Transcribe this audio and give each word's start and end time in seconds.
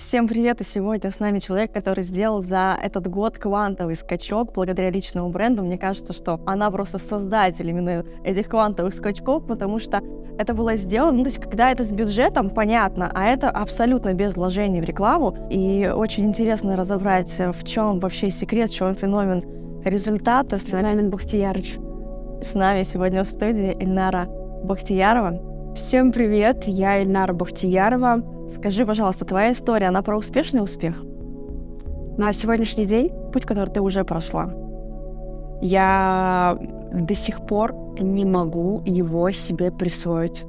Всем 0.00 0.26
привет! 0.26 0.62
И 0.62 0.64
сегодня 0.64 1.10
с 1.10 1.20
нами 1.20 1.40
человек, 1.40 1.74
который 1.74 2.02
сделал 2.02 2.40
за 2.40 2.76
этот 2.82 3.06
год 3.06 3.36
квантовый 3.36 3.94
скачок 3.94 4.54
благодаря 4.54 4.90
личному 4.90 5.28
бренду. 5.28 5.62
Мне 5.62 5.76
кажется, 5.76 6.14
что 6.14 6.40
она 6.46 6.70
просто 6.70 6.96
создатель 6.96 7.68
именно 7.68 8.06
этих 8.24 8.48
квантовых 8.48 8.94
скачков, 8.94 9.46
потому 9.46 9.78
что 9.78 10.02
это 10.38 10.54
было 10.54 10.74
сделано, 10.76 11.18
ну, 11.18 11.24
то 11.24 11.28
есть 11.28 11.38
когда 11.38 11.70
это 11.70 11.84
с 11.84 11.92
бюджетом, 11.92 12.48
понятно, 12.48 13.12
а 13.14 13.26
это 13.26 13.50
абсолютно 13.50 14.14
без 14.14 14.36
вложений 14.36 14.80
в 14.80 14.84
рекламу. 14.84 15.36
И 15.50 15.92
очень 15.94 16.24
интересно 16.24 16.76
разобрать, 16.76 17.30
в 17.38 17.62
чем 17.64 18.00
вообще 18.00 18.30
секрет, 18.30 18.70
в 18.70 18.74
чем 18.74 18.94
феномен 18.94 19.44
результата. 19.84 20.58
Феномен 20.58 21.10
Бахтиярыч. 21.10 21.76
С 22.42 22.54
нами 22.54 22.84
сегодня 22.84 23.22
в 23.22 23.28
студии 23.28 23.76
Ильнара 23.78 24.26
Бахтиярова. 24.64 25.74
Всем 25.76 26.10
привет, 26.10 26.64
я 26.64 27.02
Ильнара 27.02 27.34
Бахтиярова. 27.34 28.39
Скажи, 28.54 28.84
пожалуйста, 28.84 29.24
твоя 29.24 29.52
история, 29.52 29.86
она 29.86 30.02
про 30.02 30.16
успешный 30.16 30.62
успех? 30.62 31.02
На 32.18 32.32
сегодняшний 32.32 32.84
день, 32.84 33.10
путь, 33.32 33.44
который 33.44 33.70
ты 33.70 33.80
уже 33.80 34.04
прошла, 34.04 34.52
я 35.62 36.58
до 36.92 37.14
сих 37.14 37.46
пор 37.46 37.74
не 38.00 38.24
могу 38.24 38.82
его 38.84 39.30
себе 39.30 39.70
присвоить. 39.70 40.44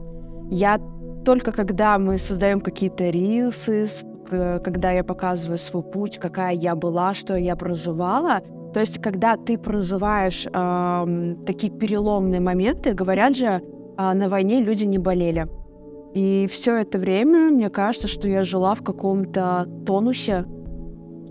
Я 0.50 0.80
только 1.26 1.52
когда 1.52 1.98
мы 2.00 2.18
создаем 2.18 2.60
какие-то 2.62 3.10
рилсы, 3.10 3.86
когда 4.30 4.92
я 4.92 5.04
показываю 5.04 5.58
свой 5.58 5.84
путь, 5.84 6.18
какая 6.18 6.54
я 6.54 6.76
была, 6.76 7.14
что 7.14 7.36
я 7.36 7.56
проживала, 7.56 8.42
то 8.74 8.80
есть 8.80 9.02
когда 9.02 9.36
ты 9.36 9.58
проживаешь 9.58 10.48
э, 10.52 11.36
такие 11.46 11.72
переломные 11.72 12.40
моменты, 12.40 12.94
говорят 12.94 13.36
же, 13.36 13.46
э, 13.46 14.14
на 14.14 14.30
войне 14.30 14.62
люди 14.62 14.86
не 14.86 14.98
болели. 14.98 15.48
И 16.14 16.48
все 16.52 16.76
это 16.78 16.98
время 16.98 17.52
мне 17.52 17.70
кажется, 17.70 18.08
что 18.08 18.28
я 18.28 18.44
жила 18.44 18.76
в 18.76 18.84
каком-то 18.84 19.68
тонусе 19.86 20.46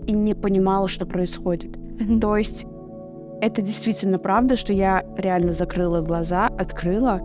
и 0.07 0.11
не 0.11 0.33
понимала, 0.33 0.87
что 0.87 1.05
происходит. 1.05 1.77
Mm-hmm. 1.77 2.19
То 2.19 2.37
есть 2.37 2.65
это 3.41 3.61
действительно 3.61 4.17
правда, 4.17 4.55
что 4.55 4.73
я 4.73 5.03
реально 5.17 5.51
закрыла 5.51 6.01
глаза, 6.01 6.47
открыла, 6.47 7.21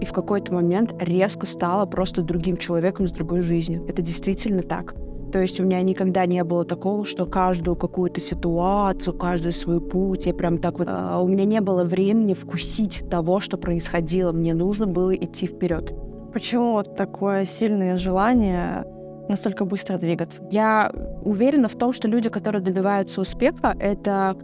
и 0.00 0.04
в 0.04 0.12
какой-то 0.12 0.52
момент 0.52 0.94
резко 1.00 1.46
стала 1.46 1.86
просто 1.86 2.22
другим 2.22 2.56
человеком 2.56 3.06
с 3.06 3.12
другой 3.12 3.40
жизнью. 3.40 3.84
Это 3.88 4.02
действительно 4.02 4.62
так. 4.62 4.94
То 5.32 5.40
есть 5.40 5.58
у 5.58 5.64
меня 5.64 5.82
никогда 5.82 6.24
не 6.24 6.42
было 6.44 6.64
такого, 6.64 7.04
что 7.04 7.26
каждую 7.26 7.76
какую-то 7.76 8.20
ситуацию, 8.20 9.16
каждый 9.16 9.52
свой 9.52 9.80
путь, 9.80 10.26
я 10.26 10.34
прям 10.34 10.58
так 10.58 10.78
вот... 10.78 10.88
Э, 10.88 11.18
у 11.20 11.26
меня 11.26 11.44
не 11.44 11.60
было 11.60 11.84
времени 11.84 12.34
вкусить 12.34 13.04
того, 13.10 13.40
что 13.40 13.56
происходило. 13.56 14.32
Мне 14.32 14.54
нужно 14.54 14.86
было 14.86 15.14
идти 15.14 15.46
вперед. 15.46 15.92
Почему 16.32 16.72
вот 16.72 16.96
такое 16.96 17.44
сильное 17.44 17.96
желание 17.96 18.84
настолько 19.28 19.64
быстро 19.64 19.98
двигаться? 19.98 20.42
Я 20.50 20.92
уверена 21.22 21.68
в 21.68 21.74
том, 21.74 21.92
что 21.92 22.08
люди, 22.08 22.28
которые 22.28 22.62
добиваются 22.62 23.20
успеха, 23.20 23.74
это 23.78 24.36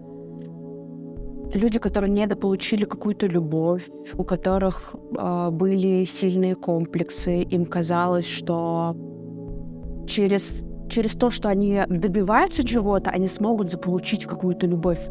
люди, 1.54 1.78
которые 1.78 2.10
недополучили 2.10 2.84
какую-то 2.84 3.26
любовь, 3.26 3.88
у 4.16 4.24
которых 4.24 4.94
э, 4.94 5.50
были 5.50 6.04
сильные 6.04 6.54
комплексы, 6.54 7.42
им 7.42 7.66
казалось, 7.66 8.26
что 8.26 8.96
через, 10.06 10.64
через 10.88 11.12
то, 11.12 11.30
что 11.30 11.48
они 11.48 11.82
добиваются 11.88 12.64
чего-то, 12.64 13.10
они 13.10 13.26
смогут 13.26 13.70
заполучить 13.70 14.24
какую-то 14.24 14.66
любовь. 14.66 15.08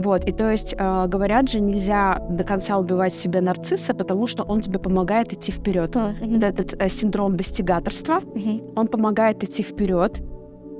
Вот, 0.00 0.24
и 0.24 0.32
то 0.32 0.50
есть 0.50 0.74
э, 0.78 1.06
говорят 1.08 1.50
же, 1.50 1.60
нельзя 1.60 2.18
до 2.30 2.42
конца 2.42 2.78
убивать 2.78 3.12
себя 3.12 3.42
нарцисса, 3.42 3.92
потому 3.92 4.26
что 4.26 4.44
он 4.44 4.62
тебе 4.62 4.78
помогает 4.78 5.34
идти 5.34 5.52
вперед. 5.52 5.94
Mm-hmm. 5.94 6.42
Этот 6.42 6.82
э, 6.82 6.88
синдром 6.88 7.36
достигаторства, 7.36 8.20
mm-hmm. 8.20 8.72
он 8.76 8.86
помогает 8.86 9.44
идти 9.44 9.62
вперед, 9.62 10.22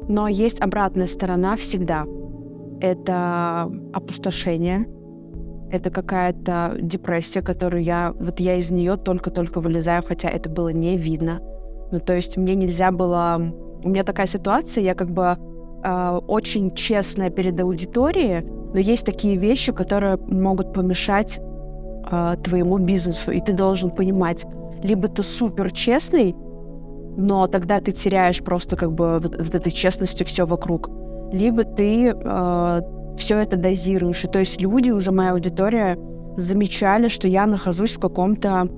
но 0.08 0.26
есть 0.26 0.62
обратная 0.62 1.06
сторона 1.06 1.56
всегда. 1.56 2.06
Это 2.80 3.70
опустошение, 3.92 4.86
это 5.70 5.90
какая-то 5.90 6.78
депрессия, 6.80 7.42
которую 7.42 7.82
я, 7.82 8.14
вот 8.18 8.40
я 8.40 8.54
из 8.54 8.70
нее 8.70 8.96
только-только 8.96 9.60
вылезаю, 9.60 10.02
хотя 10.02 10.30
это 10.30 10.48
было 10.48 10.70
не 10.70 10.96
видно. 10.96 11.40
Ну, 11.92 12.00
то 12.00 12.14
есть 12.14 12.38
мне 12.38 12.54
нельзя 12.54 12.90
было... 12.90 13.38
У 13.84 13.88
меня 13.90 14.02
такая 14.02 14.26
ситуация, 14.26 14.82
я 14.82 14.94
как 14.94 15.10
бы 15.10 15.36
э, 15.84 16.20
очень 16.26 16.70
честная 16.70 17.28
перед 17.28 17.60
аудиторией, 17.60 18.59
но 18.72 18.78
есть 18.78 19.04
такие 19.04 19.36
вещи, 19.36 19.72
которые 19.72 20.16
могут 20.16 20.72
помешать 20.72 21.40
э, 22.10 22.36
твоему 22.42 22.78
бизнесу, 22.78 23.30
и 23.32 23.40
ты 23.40 23.52
должен 23.52 23.90
понимать, 23.90 24.44
либо 24.82 25.08
ты 25.08 25.22
супер 25.22 25.72
честный, 25.72 26.34
но 27.16 27.46
тогда 27.46 27.80
ты 27.80 27.92
теряешь 27.92 28.42
просто 28.42 28.76
как 28.76 28.92
бы 28.92 29.18
вот, 29.20 29.36
вот 29.36 29.54
этой 29.54 29.72
честностью 29.72 30.26
все 30.26 30.46
вокруг, 30.46 30.88
либо 31.32 31.64
ты 31.64 32.14
э, 32.14 32.80
все 33.16 33.38
это 33.38 33.56
дозируешь. 33.56 34.24
И 34.24 34.28
то 34.28 34.38
есть 34.38 34.60
люди, 34.60 34.90
уже 34.90 35.10
моя 35.10 35.32
аудитория, 35.32 35.98
замечали, 36.36 37.08
что 37.08 37.28
я 37.28 37.46
нахожусь 37.46 37.96
в 37.96 38.00
каком-то 38.00 38.68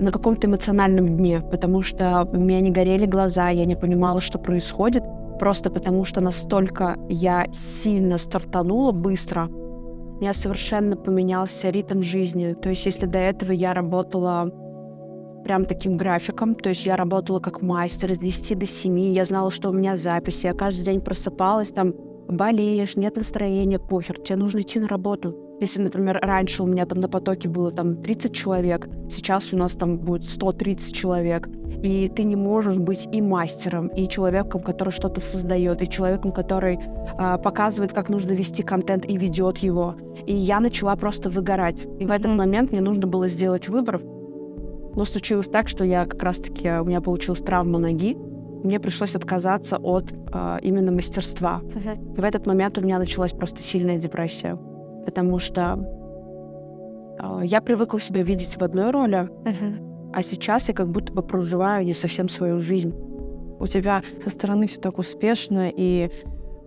на 0.00 0.12
каком-то 0.12 0.46
эмоциональном 0.46 1.16
дне, 1.16 1.42
потому 1.50 1.82
что 1.82 2.28
у 2.32 2.36
меня 2.36 2.60
не 2.60 2.70
горели 2.70 3.04
глаза, 3.04 3.48
я 3.48 3.64
не 3.64 3.74
понимала, 3.74 4.20
что 4.20 4.38
происходит 4.38 5.02
просто 5.38 5.70
потому 5.70 6.04
что 6.04 6.20
настолько 6.20 6.96
я 7.08 7.46
сильно 7.52 8.18
стартанула 8.18 8.92
быстро, 8.92 9.46
у 9.46 10.20
меня 10.20 10.32
совершенно 10.32 10.96
поменялся 10.96 11.70
ритм 11.70 12.02
жизни. 12.02 12.54
То 12.54 12.70
есть 12.70 12.84
если 12.86 13.06
до 13.06 13.18
этого 13.18 13.52
я 13.52 13.72
работала 13.72 14.50
прям 15.44 15.64
таким 15.64 15.96
графиком, 15.96 16.54
то 16.54 16.68
есть 16.68 16.84
я 16.84 16.96
работала 16.96 17.40
как 17.40 17.62
мастер 17.62 18.14
с 18.14 18.18
10 18.18 18.58
до 18.58 18.66
7, 18.66 18.98
я 18.98 19.24
знала, 19.24 19.50
что 19.50 19.70
у 19.70 19.72
меня 19.72 19.96
записи, 19.96 20.46
я 20.46 20.54
каждый 20.54 20.84
день 20.84 21.00
просыпалась, 21.00 21.70
там, 21.70 21.94
болеешь, 22.28 22.96
нет 22.96 23.16
настроения, 23.16 23.78
похер, 23.78 24.20
тебе 24.20 24.36
нужно 24.36 24.60
идти 24.60 24.80
на 24.80 24.88
работу. 24.88 25.47
Если, 25.60 25.82
например, 25.82 26.20
раньше 26.22 26.62
у 26.62 26.66
меня 26.66 26.86
там 26.86 27.00
на 27.00 27.08
потоке 27.08 27.48
было 27.48 27.72
там 27.72 27.96
30 27.96 28.32
человек, 28.32 28.88
сейчас 29.10 29.52
у 29.52 29.56
нас 29.56 29.72
там 29.72 29.98
будет 29.98 30.24
130 30.24 30.94
человек, 30.94 31.48
и 31.82 32.08
ты 32.08 32.22
не 32.24 32.36
можешь 32.36 32.76
быть 32.76 33.08
и 33.10 33.20
мастером, 33.20 33.88
и 33.88 34.08
человеком, 34.08 34.62
который 34.62 34.90
что-то 34.90 35.20
создает, 35.20 35.82
и 35.82 35.88
человеком, 35.88 36.30
который 36.30 36.78
э, 36.78 37.38
показывает, 37.38 37.92
как 37.92 38.08
нужно 38.08 38.32
вести 38.32 38.62
контент 38.62 39.04
и 39.04 39.16
ведет 39.16 39.58
его. 39.58 39.96
И 40.26 40.34
я 40.34 40.60
начала 40.60 40.94
просто 40.94 41.28
выгорать. 41.28 41.86
И 41.98 42.06
в 42.06 42.10
этот 42.10 42.36
момент 42.36 42.70
мне 42.70 42.80
нужно 42.80 43.06
было 43.08 43.26
сделать 43.26 43.68
выбор. 43.68 44.00
Но 44.00 45.04
случилось 45.04 45.48
так, 45.48 45.68
что 45.68 45.84
я 45.84 46.06
как 46.06 46.22
раз-таки, 46.22 46.68
у 46.70 46.84
меня 46.84 47.00
получилась 47.00 47.40
травма 47.40 47.78
ноги, 47.78 48.16
мне 48.64 48.80
пришлось 48.80 49.14
отказаться 49.14 49.76
от 49.76 50.10
э, 50.12 50.58
именно 50.62 50.92
мастерства. 50.92 51.62
И 52.16 52.20
в 52.20 52.24
этот 52.24 52.46
момент 52.46 52.78
у 52.78 52.80
меня 52.80 52.98
началась 52.98 53.32
просто 53.32 53.60
сильная 53.60 53.96
депрессия 53.96 54.58
потому 55.08 55.38
что 55.38 55.78
э, 57.18 57.40
я 57.44 57.62
привыкла 57.62 57.98
себя 57.98 58.22
видеть 58.22 58.58
в 58.58 58.62
одной 58.62 58.90
роли, 58.90 59.30
uh-huh. 59.44 60.12
а 60.12 60.22
сейчас 60.22 60.68
я 60.68 60.74
как 60.74 60.90
будто 60.90 61.14
бы 61.14 61.22
проживаю 61.22 61.86
не 61.86 61.94
совсем 61.94 62.28
свою 62.28 62.60
жизнь. 62.60 62.92
У 63.58 63.66
тебя 63.66 64.02
со 64.22 64.28
стороны 64.28 64.66
все 64.66 64.78
так 64.78 64.98
успешно 64.98 65.72
и 65.74 66.10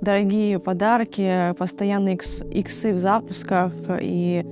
дорогие 0.02 0.57
подарки, 0.57 1.53
постоянные 1.56 2.16
икс, 2.16 2.41
иксы 2.41 2.94
в 2.94 2.97
запусках 2.97 3.74
и 4.02 4.44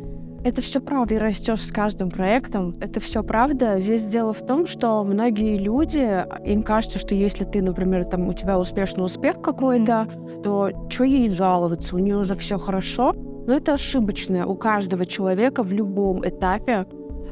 это 0.43 0.61
все 0.61 0.79
правда. 0.79 1.15
Ты 1.15 1.19
растешь 1.19 1.63
с 1.63 1.71
каждым 1.71 2.09
проектом. 2.09 2.77
Это 2.79 2.99
все 2.99 3.23
правда. 3.23 3.79
Здесь 3.79 4.05
дело 4.05 4.33
в 4.33 4.45
том, 4.45 4.67
что 4.67 5.03
многие 5.03 5.57
люди, 5.57 6.25
им 6.45 6.63
кажется, 6.63 6.97
что 6.97 7.13
если 7.13 7.43
ты, 7.43 7.61
например, 7.61 8.05
там 8.05 8.27
у 8.27 8.33
тебя 8.33 8.57
успешный 8.57 9.03
успех 9.03 9.41
какой-то, 9.41 10.07
то 10.43 10.69
что 10.89 11.03
ей 11.03 11.29
жаловаться, 11.29 11.95
у 11.95 11.99
нее 11.99 12.17
уже 12.17 12.35
все 12.35 12.57
хорошо. 12.57 13.13
Но 13.49 13.55
это 13.55 13.73
ошибочное. 13.73 14.45
У 14.45 14.53
каждого 14.53 15.07
человека 15.07 15.63
в 15.63 15.73
любом 15.73 16.21
этапе, 16.21 16.85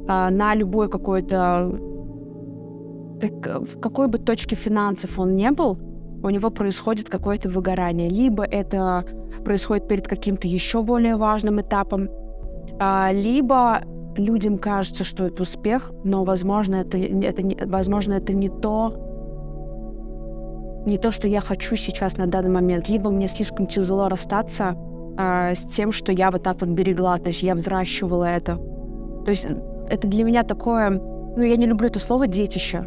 а, 0.08 0.32
на 0.32 0.56
любой 0.56 0.90
какой-то 0.90 1.70
в 3.22 3.80
какой 3.80 4.08
бы 4.08 4.18
точке 4.18 4.56
финансов 4.56 5.20
он 5.20 5.36
не 5.36 5.52
был, 5.52 5.78
у 6.24 6.30
него 6.32 6.50
происходит 6.50 7.08
какое-то 7.08 7.50
выгорание. 7.50 8.10
Либо 8.10 8.44
это 8.44 9.06
происходит 9.46 9.88
перед 9.88 10.08
каким-то 10.08 10.48
еще 10.48 10.82
более 10.82 11.18
важным 11.18 11.62
этапом, 11.62 12.10
а, 12.80 13.12
либо 13.12 13.82
людям 14.16 14.58
кажется, 14.58 15.04
что 15.04 15.28
это 15.28 15.44
успех, 15.44 15.92
но, 16.04 16.24
возможно, 16.24 16.78
это, 16.78 16.98
это, 16.98 17.44
возможно, 17.68 18.14
это 18.14 18.34
не 18.34 18.50
то, 18.50 18.92
не 20.88 20.98
то, 20.98 21.12
что 21.12 21.28
я 21.28 21.42
хочу 21.42 21.76
сейчас 21.76 22.18
на 22.18 22.26
данный 22.26 22.50
момент. 22.50 22.90
Либо 22.90 23.12
мне 23.12 23.28
слишком 23.28 23.68
тяжело 23.68 24.10
расстаться 24.10 24.76
э, 25.18 25.56
с 25.56 25.66
тем, 25.66 25.92
что 25.92 26.12
я 26.12 26.32
вот 26.32 26.44
так 26.44 26.62
вот 26.62 26.70
берегла, 26.70 27.18
то 27.18 27.30
есть 27.30 27.44
я 27.44 27.56
взращивала 27.56 28.26
это. 28.26 28.58
То 29.26 29.32
есть 29.32 29.48
это 29.90 30.08
для 30.08 30.24
меня 30.24 30.44
такое, 30.44 30.90
ну 30.90 31.42
я 31.42 31.56
не 31.56 31.66
люблю 31.66 31.88
это 31.88 32.00
слово 32.00 32.28
детище, 32.28 32.86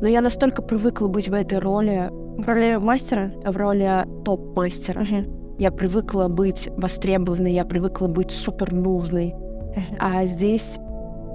но 0.00 0.08
я 0.08 0.20
настолько 0.20 0.62
привыкла 0.62 1.08
быть 1.08 1.28
в 1.28 1.34
этой 1.34 1.58
роли. 1.58 2.10
В 2.38 2.46
роли 2.46 2.76
мастера? 2.76 3.32
В 3.44 3.56
роли 3.56 4.04
топ-мастера. 4.24 5.02
Uh-huh. 5.02 5.56
Я 5.58 5.70
привыкла 5.70 6.28
быть 6.28 6.68
востребованной, 6.76 7.52
я 7.52 7.64
привыкла 7.64 8.08
быть 8.08 8.32
супер 8.32 8.72
нужной. 8.72 9.34
Uh-huh. 9.34 9.96
А 10.00 10.26
здесь 10.26 10.78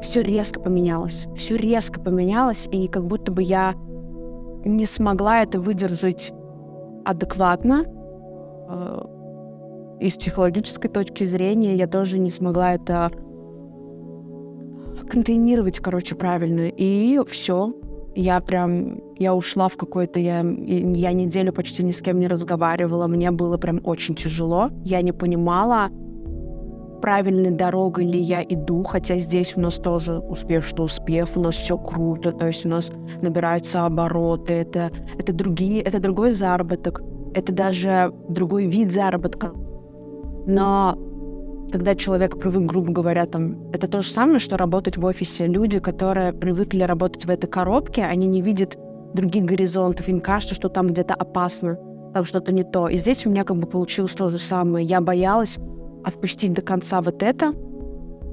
все 0.02 0.22
резко 0.22 0.60
поменялось. 0.60 1.28
Все 1.36 1.56
резко 1.56 2.00
поменялось, 2.00 2.68
и 2.72 2.88
как 2.88 3.06
будто 3.06 3.31
бы 3.31 3.42
я 3.42 3.74
не 4.66 4.86
смогла 4.86 5.42
это 5.42 5.60
выдержать 5.60 6.34
адекватно. 7.06 7.86
И 10.00 10.10
с 10.10 10.16
психологической 10.18 10.90
точки 10.90 11.24
зрения 11.24 11.75
я 11.75 11.88
тоже 11.88 12.19
не 12.19 12.30
смогла 12.30 12.74
это 12.74 13.12
контейнировать, 15.10 15.80
короче, 15.80 16.16
правильно. 16.16 16.68
И 16.68 17.19
все. 17.28 17.74
Я 18.16 18.42
прям, 18.42 19.00
я 19.18 19.36
ушла 19.36 19.68
в 19.68 19.78
какой-то, 19.78 20.19
я, 20.19 20.40
я 20.40 21.13
неделю 21.13 21.54
почти 21.54 21.84
ни 21.84 21.92
с 21.92 22.01
кем 22.01 22.19
не 22.19 22.28
разговаривала, 22.28 23.07
мне 23.07 23.31
было 23.31 23.57
прям 23.57 23.81
очень 23.84 24.16
тяжело. 24.16 24.72
Я 24.84 25.01
не 25.01 25.12
понимала, 25.12 25.90
правильной 27.02 27.52
дорогой 27.52 28.06
ли 28.06 28.19
я 28.19 28.44
иду, 28.44 28.84
хотя 28.84 29.18
здесь 29.18 29.56
у 29.56 29.62
нас 29.62 29.75
тоже 29.75 30.19
успешный 30.19 30.86
успех, 30.86 31.30
у 31.36 31.40
нас 31.40 31.56
все 31.56 31.78
круто, 31.78 32.31
то 32.31 32.48
есть 32.48 32.66
у 32.66 32.69
нас 32.69 32.92
набираются 33.22 33.86
обороты, 33.86 34.54
это, 34.54 34.92
это 35.18 35.34
другие, 35.34 35.81
это 35.81 36.00
другой 36.00 36.31
заработок, 36.31 37.02
это 37.34 37.54
даже 37.54 38.12
другой 38.28 38.66
вид 38.66 38.92
заработка. 38.92 39.54
Но 40.45 40.97
когда 41.71 41.95
человек 41.95 42.39
привык, 42.39 42.63
грубо 42.63 42.91
говоря, 42.91 43.25
там, 43.25 43.69
это 43.71 43.88
то 43.88 44.01
же 44.01 44.09
самое, 44.09 44.39
что 44.39 44.57
работать 44.57 44.97
в 44.97 45.06
офисе. 45.06 45.47
Люди, 45.47 45.80
которые 45.80 46.33
привыкли 46.33 46.83
работать 46.83 47.25
в 47.25 47.30
этой 47.30 47.47
коробке, 47.47 48.03
они 48.03 48.27
не 48.27 48.41
видят 48.41 48.77
других 49.13 49.45
горизонтов, 49.45 50.07
им 50.07 50.19
кажется, 50.21 50.56
что 50.56 50.69
там 50.69 50.88
где-то 50.88 51.13
опасно, 51.13 51.77
там 52.13 52.24
что-то 52.24 52.51
не 52.51 52.63
то. 52.63 52.88
И 52.88 52.97
здесь 52.97 53.25
у 53.25 53.30
меня 53.30 53.44
как 53.44 53.57
бы 53.57 53.68
получилось 53.68 54.13
то 54.13 54.30
же 54.30 54.39
самое. 54.39 54.86
Я 54.86 55.01
боялась 55.01 55.57
отпустить 56.03 56.53
до 56.53 56.62
конца 56.62 57.01
вот 57.01 57.21
это 57.24 57.53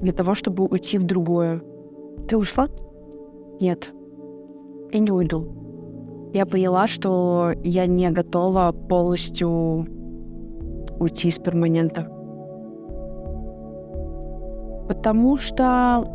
для 0.01 0.13
того, 0.13 0.35
чтобы 0.35 0.65
уйти 0.65 0.97
в 0.97 1.03
другое. 1.03 1.61
Ты 2.27 2.37
ушла? 2.37 2.67
Нет. 3.59 3.91
Я 4.91 4.99
не 4.99 5.11
уйду. 5.11 6.29
Я 6.33 6.45
поняла, 6.45 6.87
что 6.87 7.51
я 7.63 7.85
не 7.85 8.09
готова 8.09 8.71
полностью 8.71 9.87
уйти 10.99 11.29
из 11.29 11.39
перманента. 11.39 12.07
Потому 14.87 15.37
что... 15.37 16.05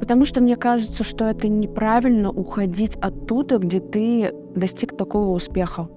Потому 0.00 0.24
что 0.24 0.40
мне 0.40 0.56
кажется, 0.56 1.02
что 1.04 1.24
это 1.24 1.48
неправильно 1.48 2.30
уходить 2.30 2.96
оттуда, 2.96 3.58
где 3.58 3.80
ты 3.80 4.32
достиг 4.54 4.96
такого 4.96 5.34
успеха. 5.34 5.88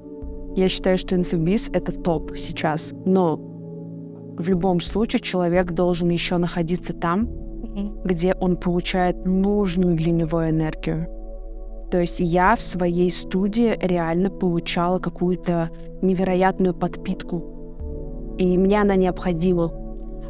Я 0.55 0.67
считаю, 0.69 0.97
что 0.97 1.15
инфобиз— 1.15 1.69
это 1.73 1.91
топ 1.91 2.35
сейчас. 2.35 2.93
Но 3.05 3.37
в 4.37 4.49
любом 4.49 4.79
случае 4.79 5.21
человек 5.21 5.71
должен 5.71 6.09
еще 6.09 6.37
находиться 6.37 6.93
там, 6.93 7.29
где 8.03 8.33
он 8.33 8.57
получает 8.57 9.25
нужную 9.25 9.95
для 9.95 10.11
него 10.11 10.49
энергию. 10.49 11.07
То 11.91 11.99
есть 11.99 12.19
я 12.21 12.55
в 12.55 12.61
своей 12.61 13.11
студии 13.11 13.77
реально 13.81 14.29
получала 14.29 14.99
какую-то 14.99 15.69
невероятную 16.01 16.73
подпитку. 16.73 18.35
И 18.37 18.57
мне 18.57 18.81
она 18.81 18.95
необходима. 18.95 19.69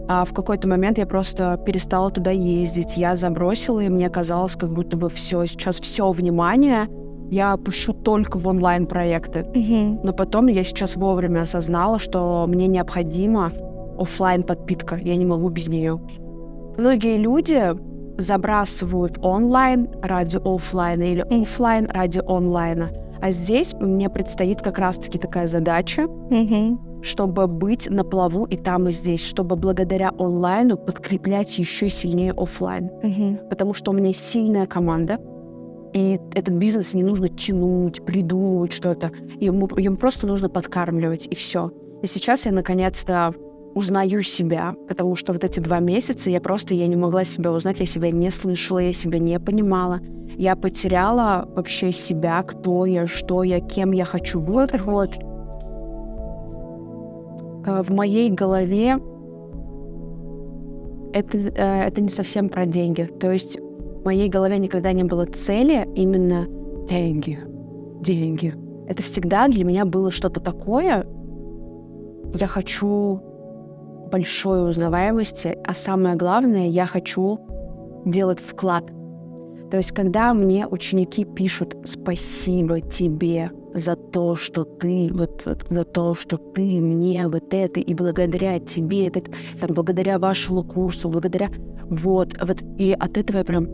А 0.08 0.26
в 0.26 0.34
какой-то 0.34 0.68
момент 0.68 0.98
я 0.98 1.06
просто 1.06 1.62
перестала 1.66 2.10
туда 2.10 2.32
ездить. 2.32 2.98
Я 2.98 3.16
забросила, 3.16 3.80
и 3.80 3.90
мне 3.90 4.10
казалось, 4.10 4.56
как 4.56 4.74
будто 4.74 4.98
бы 4.98 5.10
все, 5.10 5.46
сейчас 5.46 5.80
все 5.80 6.12
внимание 6.12 6.90
я 7.30 7.56
пущу 7.56 7.94
только 7.94 8.38
в 8.38 8.46
онлайн-проекты. 8.46 9.40
Mm-hmm. 9.40 10.02
Но 10.04 10.12
потом 10.12 10.48
я 10.48 10.66
сейчас 10.66 10.98
вовремя 10.98 11.44
осознала, 11.44 11.98
что 11.98 12.46
мне 12.46 12.68
необходима 12.68 13.52
офлайн 13.98 14.44
подпитка. 14.44 14.98
Я 14.98 15.16
не 15.16 15.26
могу 15.26 15.48
без 15.48 15.70
нее. 15.70 16.02
Многие 16.78 17.18
люди 17.18 17.74
забрасывают 18.18 19.18
онлайн 19.24 19.90
ради 20.02 20.38
офлайна 20.38 21.04
или 21.04 21.22
офлайн 21.22 21.88
ради 21.88 22.22
онлайна. 22.26 22.92
А 23.22 23.30
здесь 23.32 23.74
мне 23.74 24.10
предстоит 24.10 24.62
как 24.62 24.80
раз-таки 24.80 25.20
такая 25.20 25.48
задача, 25.48 26.04
mm-hmm. 26.04 27.04
чтобы 27.04 27.48
быть 27.48 27.88
на 27.90 28.04
плаву 28.04 28.46
и 28.46 28.58
там, 28.58 28.88
и 28.88 28.92
здесь, 28.92 29.24
чтобы 29.24 29.56
благодаря 29.56 30.12
онлайну 30.18 30.78
подкреплять 30.78 31.58
еще 31.60 31.88
сильнее 31.90 32.32
офлайн. 32.32 32.90
Mm-hmm. 33.04 33.50
Потому 33.50 33.76
что 33.76 33.92
у 33.92 33.94
меня 33.94 34.12
сильная 34.12 34.66
команда, 34.66 35.20
и 35.94 36.20
этот 36.34 36.56
бизнес 36.56 36.94
не 36.94 37.04
нужно 37.04 37.30
тянуть, 37.30 38.04
придумывать 38.04 38.74
что-то. 38.74 39.12
Ему, 39.40 39.70
ему 39.78 39.98
просто 39.98 40.26
нужно 40.26 40.50
подкармливать, 40.50 41.28
и 41.28 41.36
все. 41.36 41.72
И 42.02 42.08
сейчас 42.08 42.46
я 42.46 42.52
наконец-то 42.52 43.34
узнаю 43.74 44.22
себя, 44.22 44.76
потому 44.88 45.16
что 45.16 45.34
вот 45.34 45.44
эти 45.44 45.60
два 45.60 45.80
месяца 45.80 46.30
я 46.30 46.42
просто 46.42 46.74
я 46.74 46.88
не 46.88 46.96
могла 46.96 47.24
себя 47.24 47.52
узнать, 47.52 47.80
я 47.80 47.86
себя 47.86 48.12
не 48.12 48.30
слышала, 48.30 48.80
я 48.80 48.94
себя 48.94 49.20
не 49.20 49.40
понимала. 49.40 50.00
Я 50.38 50.56
потеряла 50.56 51.48
вообще 51.56 51.92
себя, 51.92 52.42
кто 52.44 52.86
я, 52.86 53.08
что 53.08 53.44
я, 53.44 53.60
кем 53.60 53.92
я 53.92 54.06
хочу 54.06 54.40
быть. 54.40 54.80
Вот. 54.82 55.18
Э, 57.66 57.84
в 57.84 57.92
моей 57.92 58.30
голове 58.30 58.98
это, 61.14 61.38
э, 61.38 61.88
это 61.88 62.02
не 62.02 62.10
совсем 62.10 62.50
про 62.50 62.66
деньги. 62.66 63.04
То 63.04 63.32
есть 63.32 63.60
в 63.60 64.06
моей 64.06 64.30
голове 64.30 64.58
никогда 64.58 64.92
не 64.94 65.04
было 65.04 65.26
цели 65.26 65.88
именно 65.96 66.48
деньги, 66.88 67.40
деньги. 68.02 68.56
Это 68.88 69.04
всегда 69.04 69.48
для 69.48 69.64
меня 69.64 69.86
было 69.86 70.12
что-то 70.12 70.40
такое. 70.40 71.06
Я 72.34 72.48
хочу 72.48 73.22
большой 74.12 74.70
узнаваемости, 74.70 75.58
а 75.64 75.74
самое 75.74 76.16
главное, 76.16 76.68
я 76.68 76.86
хочу 76.86 77.40
делать 78.06 78.40
вклад. 78.40 78.86
То 79.70 79.78
есть, 79.78 79.94
когда 79.94 80.34
мне 80.34 80.68
ученики 80.68 81.24
пишут 81.24 81.78
«Спасибо 81.86 82.82
тебе 82.82 83.52
за 83.74 83.96
то, 83.96 84.36
что 84.36 84.66
ты, 84.66 85.10
вот, 85.14 85.44
вот 85.46 85.66
за 85.70 85.86
то, 85.86 86.14
что 86.14 86.38
ты 86.38 86.82
мне 86.82 87.28
вот 87.28 87.54
это, 87.54 87.80
и 87.80 87.94
благодаря 87.94 88.60
тебе, 88.60 89.08
это, 89.08 89.22
там, 89.60 89.74
благодаря 89.74 90.20
вашему 90.20 90.64
курсу, 90.64 91.10
благодаря 91.10 91.50
вот, 91.90 92.36
вот, 92.42 92.62
и 92.78 92.92
от 92.92 93.18
этого 93.18 93.38
я 93.38 93.44
прям 93.46 93.68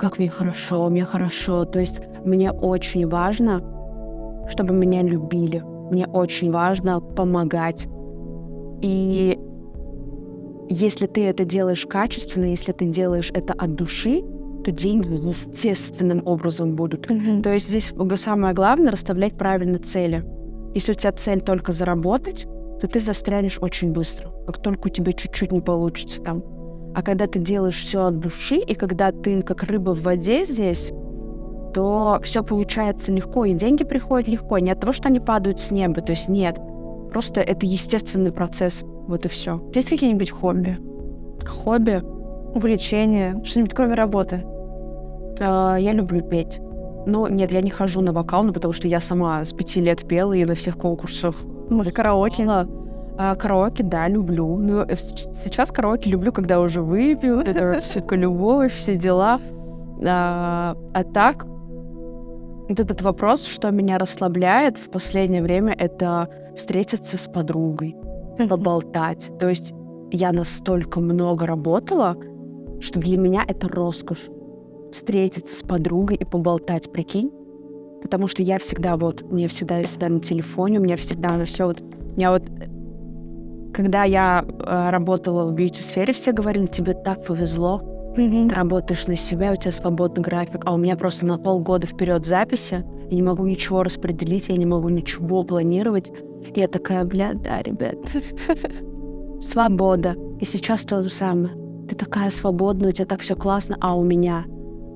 как 0.00 0.18
мне 0.18 0.30
хорошо, 0.30 0.88
мне 0.88 1.04
хорошо. 1.04 1.64
То 1.66 1.78
есть 1.78 2.00
мне 2.24 2.50
очень 2.50 3.06
важно, 3.06 3.60
чтобы 4.48 4.74
меня 4.74 5.02
любили. 5.02 5.62
Мне 5.90 6.06
очень 6.06 6.50
важно 6.50 7.00
помогать. 7.00 7.86
И 8.80 9.38
если 10.72 11.06
ты 11.06 11.26
это 11.26 11.44
делаешь 11.44 11.86
качественно, 11.86 12.46
если 12.46 12.72
ты 12.72 12.86
делаешь 12.86 13.30
это 13.34 13.52
от 13.52 13.74
души, 13.74 14.22
то 14.64 14.70
деньги 14.70 15.12
естественным 15.12 16.22
образом 16.26 16.76
будут. 16.76 17.06
Mm-hmm. 17.06 17.42
То 17.42 17.52
есть 17.52 17.68
здесь 17.68 17.92
самое 18.16 18.54
главное 18.54 18.92
расставлять 18.92 19.36
правильно 19.36 19.78
цели. 19.78 20.24
Если 20.74 20.92
у 20.92 20.94
тебя 20.94 21.12
цель 21.12 21.40
только 21.40 21.72
заработать, 21.72 22.46
то 22.80 22.86
ты 22.86 22.98
застрянешь 22.98 23.58
очень 23.60 23.92
быстро. 23.92 24.30
Как 24.46 24.62
только 24.62 24.86
у 24.86 24.90
тебя 24.90 25.12
чуть-чуть 25.12 25.52
не 25.52 25.60
получится 25.60 26.22
там 26.22 26.42
а 26.94 27.02
когда 27.02 27.26
ты 27.26 27.38
делаешь 27.38 27.76
все 27.76 28.06
от 28.06 28.18
души, 28.18 28.56
и 28.56 28.74
когда 28.74 29.12
ты 29.12 29.42
как 29.42 29.62
рыба 29.62 29.94
в 29.94 30.02
воде 30.02 30.44
здесь, 30.44 30.92
то 31.72 32.20
все 32.22 32.42
получается 32.42 33.12
легко, 33.12 33.44
и 33.44 33.54
деньги 33.54 33.84
приходят 33.84 34.28
легко. 34.28 34.58
Не 34.58 34.72
от 34.72 34.80
того, 34.80 34.92
что 34.92 35.08
они 35.08 35.20
падают 35.20 35.60
с 35.60 35.70
неба, 35.70 36.00
то 36.00 36.10
есть 36.10 36.28
нет. 36.28 36.58
Просто 37.12 37.40
это 37.40 37.64
естественный 37.64 38.32
процесс. 38.32 38.84
Вот 39.10 39.24
и 39.24 39.28
все. 39.28 39.60
Есть 39.74 39.90
какие-нибудь 39.90 40.30
хобби? 40.30 40.78
Хобби? 41.44 42.00
Увлечение? 42.54 43.42
Что-нибудь 43.44 43.74
кроме 43.74 43.94
работы? 43.94 44.44
Э, 45.40 45.76
я 45.80 45.92
люблю 45.92 46.22
петь. 46.22 46.60
Ну, 47.06 47.26
нет, 47.26 47.50
я 47.50 47.60
не 47.60 47.70
хожу 47.70 48.02
на 48.02 48.12
вокал, 48.12 48.44
ну, 48.44 48.52
потому 48.52 48.72
что 48.72 48.86
я 48.86 49.00
сама 49.00 49.44
с 49.44 49.52
пяти 49.52 49.80
лет 49.80 50.06
пела 50.06 50.32
и 50.32 50.44
на 50.44 50.54
всех 50.54 50.78
конкурсах. 50.78 51.34
Может, 51.68 51.92
караоке? 51.92 52.46
А, 52.48 53.34
караоке, 53.34 53.82
да, 53.82 54.06
люблю. 54.06 54.56
Ну, 54.56 54.86
сейчас 54.94 55.72
караоке 55.72 56.08
люблю, 56.08 56.30
когда 56.30 56.60
уже 56.60 56.80
выпью, 56.80 57.40
это 57.40 57.80
вот 57.96 58.12
любовь, 58.12 58.72
все 58.72 58.94
дела. 58.94 59.40
А, 60.06 60.76
а 60.94 61.02
так, 61.02 61.46
вот 62.68 62.78
этот 62.78 63.02
вопрос, 63.02 63.44
что 63.44 63.70
меня 63.70 63.98
расслабляет 63.98 64.78
в 64.78 64.88
последнее 64.90 65.42
время, 65.42 65.74
это 65.76 66.28
встретиться 66.56 67.18
с 67.18 67.26
подругой, 67.26 67.96
поболтать. 68.48 69.30
То 69.38 69.48
есть 69.48 69.72
я 70.10 70.32
настолько 70.32 71.00
много 71.00 71.46
работала, 71.46 72.16
что 72.80 73.00
для 73.00 73.18
меня 73.18 73.44
это 73.46 73.68
роскошь. 73.68 74.26
Встретиться 74.92 75.56
с 75.56 75.62
подругой 75.62 76.16
и 76.16 76.24
поболтать, 76.24 76.90
прикинь? 76.90 77.30
Потому 78.02 78.26
что 78.26 78.42
я 78.42 78.58
всегда 78.58 78.96
вот, 78.96 79.22
мне 79.30 79.46
всегда 79.46 79.82
всегда 79.82 80.08
на 80.08 80.20
телефоне, 80.20 80.78
у 80.78 80.82
меня 80.82 80.96
всегда 80.96 81.36
на 81.36 81.44
все 81.44 81.66
вот, 81.66 81.80
меня 82.16 82.32
вот 82.32 82.42
когда 83.72 84.04
я 84.04 84.44
э, 84.44 84.90
работала 84.90 85.46
в 85.46 85.54
бьюти-сфере, 85.54 86.12
все 86.12 86.32
говорили, 86.32 86.66
тебе 86.66 86.92
так 86.92 87.24
повезло, 87.24 87.82
ты 88.16 88.48
работаешь 88.48 89.06
на 89.06 89.16
себя, 89.16 89.52
у 89.52 89.56
тебя 89.56 89.72
свободный 89.72 90.22
график, 90.22 90.62
а 90.64 90.74
у 90.74 90.76
меня 90.76 90.96
просто 90.96 91.26
на 91.26 91.38
полгода 91.38 91.86
вперед 91.86 92.26
записи, 92.26 92.84
я 93.10 93.16
не 93.16 93.22
могу 93.22 93.44
ничего 93.44 93.82
распределить, 93.82 94.48
я 94.48 94.56
не 94.56 94.66
могу 94.66 94.88
ничего 94.88 95.42
планировать. 95.42 96.12
Я 96.54 96.68
такая, 96.68 97.04
бля, 97.04 97.34
да, 97.34 97.60
ребят, 97.60 97.96
свобода. 99.42 100.16
И 100.40 100.44
сейчас 100.44 100.82
то 100.82 101.02
же 101.02 101.10
самое. 101.10 101.50
Ты 101.88 101.96
такая 101.96 102.30
свободная, 102.30 102.90
у 102.90 102.92
тебя 102.92 103.06
так 103.06 103.20
все 103.20 103.34
классно, 103.34 103.76
а 103.80 103.96
у 103.96 104.04
меня 104.04 104.44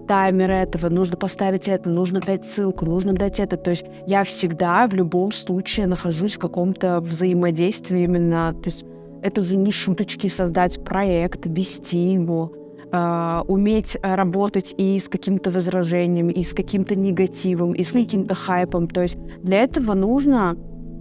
таймер 0.07 0.51
этого, 0.51 0.91
нужно 0.91 1.17
поставить 1.17 1.67
это, 1.67 1.89
нужно 1.91 2.21
дать 2.21 2.45
ссылку, 2.45 2.85
нужно 2.85 3.15
дать 3.15 3.41
это. 3.41 3.57
То 3.57 3.71
есть 3.71 3.85
я 4.07 4.23
всегда 4.23 4.87
в 4.87 4.95
любом 4.95 5.33
случае 5.33 5.87
нахожусь 5.87 6.37
в 6.37 6.39
каком-то 6.39 7.01
взаимодействии 7.01 8.05
именно, 8.05 8.53
то 8.53 8.67
есть 8.67 8.85
это 9.23 9.41
же 9.41 9.57
не 9.57 9.73
шуточки 9.73 10.29
создать 10.29 10.85
проект, 10.85 11.47
вести 11.47 12.13
его, 12.13 12.53
э, 12.95 13.43
уметь 13.49 13.97
работать 14.03 14.75
и 14.79 14.99
с 14.99 15.09
каким-то 15.09 15.51
возражением, 15.51 16.29
и 16.29 16.43
с 16.43 16.55
каким-то 16.55 16.95
негативом, 16.95 17.73
и 17.73 17.83
с 17.83 17.91
каким-то 17.93 18.35
хайпом. 18.35 18.89
То 18.89 19.03
есть 19.03 19.19
для 19.43 19.63
этого 19.63 19.95
нужно 19.95 20.57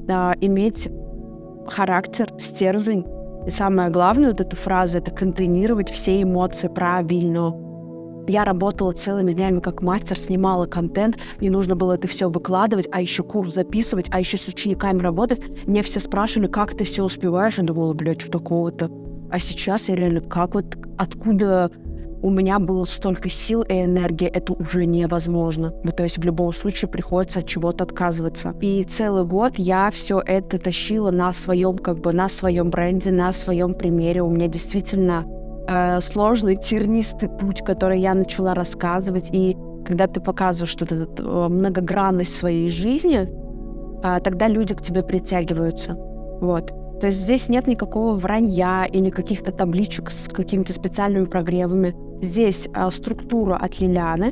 э, 0.08 0.32
иметь 0.42 0.90
характер, 1.68 2.34
стержень. 2.40 3.06
И 3.46 3.50
самое 3.50 3.90
главное, 3.90 4.30
вот 4.30 4.42
эта 4.42 4.56
фраза, 4.56 4.98
это 4.98 5.12
контейнировать 5.12 5.92
все 5.92 6.22
эмоции 6.22 6.68
правильно. 6.68 7.54
Я 8.28 8.46
работала 8.46 8.94
целыми 8.94 9.34
днями 9.34 9.60
как 9.60 9.82
мастер, 9.82 10.18
снимала 10.18 10.66
контент, 10.66 11.18
мне 11.42 11.52
нужно 11.52 11.76
было 11.76 11.94
это 11.94 12.08
все 12.08 12.30
выкладывать, 12.30 12.88
а 12.90 13.02
еще 13.02 13.22
курс 13.22 13.54
записывать, 13.54 14.08
а 14.12 14.20
еще 14.20 14.38
с 14.38 14.48
учениками 14.48 15.00
работать. 15.00 15.42
Мне 15.68 15.84
все 15.84 16.00
спрашивали, 16.00 16.48
как 16.48 16.74
ты 16.74 16.86
все 16.86 17.04
успеваешь? 17.04 17.58
Я 17.58 17.66
думала, 17.66 17.94
блядь, 17.94 18.22
что 18.22 18.32
такого-то? 18.32 19.03
А 19.34 19.40
сейчас 19.40 19.90
я 19.90 19.96
реально, 19.96 20.22
как 20.22 20.54
вот, 20.54 20.78
откуда 20.96 21.72
у 22.22 22.30
меня 22.30 22.60
было 22.60 22.86
столько 22.86 23.30
сил 23.30 23.64
и 23.64 23.84
энергии, 23.84 24.28
это 24.28 24.54
уже 24.54 24.86
невозможно. 24.86 25.74
Ну, 25.84 25.92
то 25.92 26.04
есть 26.04 26.20
в 26.20 26.24
любом 26.24 26.54
случае 26.54 26.92
приходится 26.92 27.40
от 27.40 27.48
чего-то 27.48 27.84
отказываться. 27.84 28.54
И 28.62 28.84
целый 28.84 29.26
год 29.26 29.54
я 29.58 29.90
все 29.90 30.22
это 30.24 30.60
тащила 30.60 31.10
на 31.10 31.34
своем, 31.34 31.80
как 31.80 31.98
бы, 31.98 32.14
на 32.14 32.30
своем 32.30 32.70
бренде, 32.70 33.10
на 33.10 33.34
своем 33.34 33.74
примере. 33.74 34.22
У 34.22 34.30
меня 34.30 34.48
действительно 34.48 35.26
э, 35.68 36.00
сложный, 36.02 36.56
тернистый 36.56 37.28
путь, 37.28 37.64
который 37.66 38.02
я 38.02 38.14
начала 38.14 38.54
рассказывать. 38.54 39.30
И 39.32 39.58
когда 39.84 40.06
ты 40.06 40.22
показываешь 40.22 40.70
что-то 40.70 40.96
э, 40.96 41.48
многогранность 41.50 42.38
своей 42.38 42.70
жизни, 42.70 43.28
э, 44.04 44.20
тогда 44.24 44.48
люди 44.48 44.76
к 44.76 44.82
тебе 44.84 45.02
притягиваются. 45.02 45.96
Вот. 46.40 46.83
То 47.04 47.08
есть 47.08 47.20
здесь 47.20 47.50
нет 47.50 47.68
никакого 47.68 48.16
вранья 48.16 48.86
или 48.86 49.10
каких-то 49.10 49.52
табличек 49.52 50.10
с 50.10 50.30
какими-то 50.30 50.72
специальными 50.72 51.26
прогревами. 51.26 51.94
Здесь 52.22 52.70
э, 52.74 52.90
структура 52.92 53.58
от 53.58 53.82
Лилианы. 53.82 54.32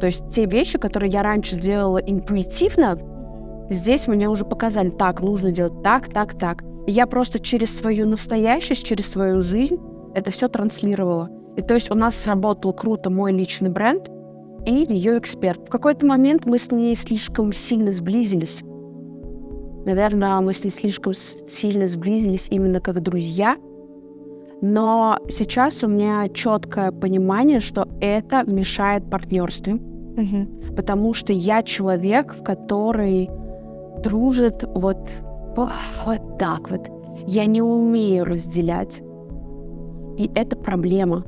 То 0.00 0.06
есть 0.06 0.28
те 0.28 0.46
вещи, 0.46 0.78
которые 0.78 1.12
я 1.12 1.22
раньше 1.22 1.54
делала 1.54 1.98
интуитивно, 1.98 2.98
здесь 3.70 4.08
мне 4.08 4.28
уже 4.28 4.44
показали, 4.44 4.90
так, 4.90 5.20
нужно 5.20 5.52
делать 5.52 5.80
так, 5.84 6.08
так, 6.08 6.36
так. 6.36 6.64
И 6.88 6.90
я 6.90 7.06
просто 7.06 7.38
через 7.38 7.78
свою 7.78 8.04
настоящесть, 8.08 8.84
через 8.84 9.08
свою 9.08 9.40
жизнь 9.40 9.78
это 10.12 10.32
все 10.32 10.48
транслировала. 10.48 11.30
И 11.56 11.62
то 11.62 11.74
есть 11.74 11.88
у 11.92 11.94
нас 11.94 12.16
сработал 12.16 12.72
круто 12.72 13.10
мой 13.10 13.30
личный 13.30 13.70
бренд 13.70 14.10
и 14.66 14.74
ее 14.74 15.18
эксперт. 15.18 15.60
В 15.68 15.70
какой-то 15.70 16.04
момент 16.04 16.46
мы 16.46 16.58
с 16.58 16.72
ней 16.72 16.96
слишком 16.96 17.52
сильно 17.52 17.92
сблизились. 17.92 18.64
Наверное, 19.86 20.40
мы 20.40 20.52
с 20.52 20.64
ней 20.64 20.70
слишком 20.70 21.14
сильно 21.14 21.86
сблизились 21.86 22.48
именно 22.50 22.80
как 22.80 23.00
друзья. 23.00 23.56
Но 24.60 25.16
сейчас 25.28 25.84
у 25.84 25.86
меня 25.86 26.28
четкое 26.28 26.90
понимание, 26.90 27.60
что 27.60 27.86
это 28.00 28.42
мешает 28.42 29.08
партнерству. 29.08 29.74
Угу. 29.74 30.74
Потому 30.74 31.14
что 31.14 31.32
я 31.32 31.62
человек, 31.62 32.42
который 32.44 33.30
дружит 34.02 34.64
вот, 34.64 35.08
вот 35.56 36.38
так 36.38 36.68
вот. 36.68 36.90
Я 37.24 37.46
не 37.46 37.62
умею 37.62 38.24
разделять. 38.24 39.02
И 40.18 40.28
это 40.34 40.56
проблема. 40.56 41.22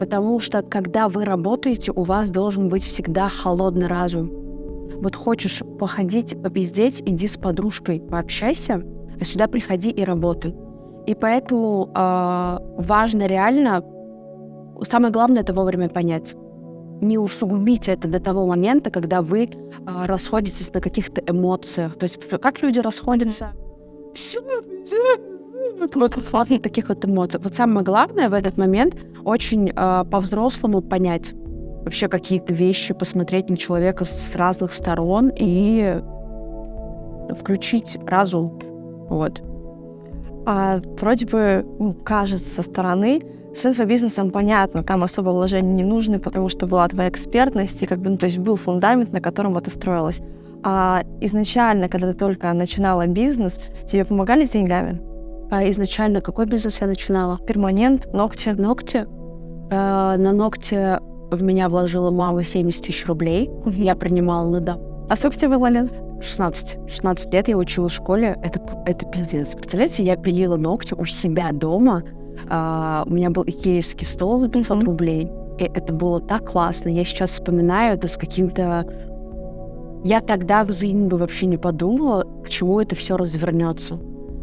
Потому 0.00 0.40
что 0.40 0.62
когда 0.62 1.08
вы 1.08 1.24
работаете, 1.24 1.92
у 1.94 2.02
вас 2.02 2.30
должен 2.30 2.68
быть 2.68 2.82
всегда 2.82 3.28
холодный 3.28 3.86
разум. 3.86 4.41
Вот 5.00 5.16
хочешь 5.16 5.62
походить, 5.78 6.40
попиздеть, 6.42 7.02
иди 7.04 7.26
с 7.26 7.36
подружкой, 7.36 8.00
пообщайся, 8.00 8.82
а 9.20 9.24
сюда 9.24 9.48
приходи 9.48 9.90
и 9.90 10.04
работай. 10.04 10.54
И 11.06 11.14
поэтому 11.14 11.90
э, 11.94 12.58
важно 12.78 13.26
реально, 13.26 13.84
самое 14.82 15.12
главное 15.12 15.42
это 15.42 15.52
вовремя 15.52 15.88
понять. 15.88 16.34
Не 17.00 17.18
усугубить 17.18 17.88
это 17.88 18.06
до 18.06 18.20
того 18.20 18.46
момента, 18.46 18.90
когда 18.90 19.22
вы 19.22 19.44
э, 19.44 19.48
расходитесь 20.04 20.72
на 20.72 20.80
каких-то 20.80 21.20
эмоциях. 21.26 21.98
То 21.98 22.04
есть 22.04 22.20
как 22.28 22.62
люди 22.62 22.78
расходятся? 22.78 23.52
Все, 24.14 24.40
вот 25.80 25.96
таких 26.62 26.88
вот 26.88 27.04
эмоций. 27.04 27.40
Вот 27.42 27.54
самое 27.54 27.84
главное 27.84 28.28
в 28.28 28.34
этот 28.34 28.56
момент 28.56 28.96
очень 29.24 29.70
э, 29.70 30.04
по-взрослому 30.10 30.80
понять 30.80 31.34
вообще 31.84 32.08
какие-то 32.08 32.54
вещи, 32.54 32.94
посмотреть 32.94 33.50
на 33.50 33.56
человека 33.56 34.04
с 34.04 34.34
разных 34.36 34.72
сторон 34.72 35.30
и 35.34 36.00
включить 37.38 37.98
разум. 38.06 38.58
Вот. 39.08 39.42
А 40.46 40.80
вроде 41.00 41.26
бы 41.26 41.64
ну, 41.78 41.94
кажется 41.94 42.48
со 42.50 42.62
стороны, 42.62 43.22
с 43.54 43.66
инфобизнесом 43.66 44.30
понятно, 44.30 44.82
там 44.82 45.02
особо 45.02 45.30
вложений 45.30 45.74
не 45.74 45.84
нужны, 45.84 46.18
потому 46.18 46.48
что 46.48 46.66
была 46.66 46.88
твоя 46.88 47.08
экспертность, 47.08 47.82
и 47.82 47.86
как 47.86 47.98
бы, 47.98 48.10
ну, 48.10 48.16
то 48.16 48.26
есть 48.26 48.38
был 48.38 48.56
фундамент, 48.56 49.12
на 49.12 49.20
котором 49.20 49.56
это 49.58 49.70
строилось. 49.70 50.20
А 50.64 51.02
изначально, 51.20 51.88
когда 51.88 52.12
ты 52.12 52.18
только 52.18 52.52
начинала 52.52 53.06
бизнес, 53.06 53.60
тебе 53.86 54.04
помогали 54.04 54.44
с 54.44 54.50
деньгами? 54.50 55.00
А 55.50 55.68
изначально 55.68 56.20
какой 56.20 56.46
бизнес 56.46 56.80
я 56.80 56.86
начинала? 56.86 57.38
Перманент, 57.46 58.12
ногти. 58.12 58.50
Ногти? 58.50 59.06
Э, 59.70 60.16
на 60.16 60.32
ногти 60.32 60.98
в 61.36 61.42
меня 61.42 61.68
вложила 61.68 62.10
мама 62.10 62.44
70 62.44 62.84
тысяч 62.84 63.06
рублей. 63.06 63.50
Я 63.66 63.96
принимала 63.96 64.48
на 64.48 64.60
да. 64.60 64.78
А 65.08 65.16
сколько 65.16 65.36
тебе 65.36 65.48
было 65.48 65.66
лет? 65.66 65.92
16. 66.20 66.78
16 66.88 67.34
лет 67.34 67.48
я 67.48 67.56
училась 67.56 67.92
в 67.92 67.96
школе. 67.96 68.38
Это, 68.42 68.60
это 68.86 69.06
пиздец. 69.06 69.54
Представляете, 69.54 70.04
я 70.04 70.16
пилила 70.16 70.56
ногти 70.56 70.94
у 70.94 71.04
себя 71.04 71.50
дома. 71.52 72.02
А, 72.48 73.04
у 73.06 73.10
меня 73.10 73.30
был 73.30 73.44
икеевский 73.44 74.06
стол 74.06 74.38
за 74.38 74.48
500 74.48 74.78
mm-hmm. 74.78 74.84
рублей. 74.84 75.30
И 75.58 75.64
это 75.64 75.92
было 75.92 76.20
так 76.20 76.50
классно. 76.50 76.88
Я 76.88 77.04
сейчас 77.04 77.30
вспоминаю 77.30 77.94
это 77.94 78.06
с 78.06 78.16
каким-то... 78.16 78.86
Я 80.04 80.20
тогда 80.20 80.64
в 80.64 80.72
жизни 80.72 81.06
бы 81.06 81.16
вообще 81.16 81.46
не 81.46 81.58
подумала, 81.58 82.26
к 82.44 82.48
чему 82.48 82.80
это 82.80 82.96
все 82.96 83.16
развернется 83.16 84.00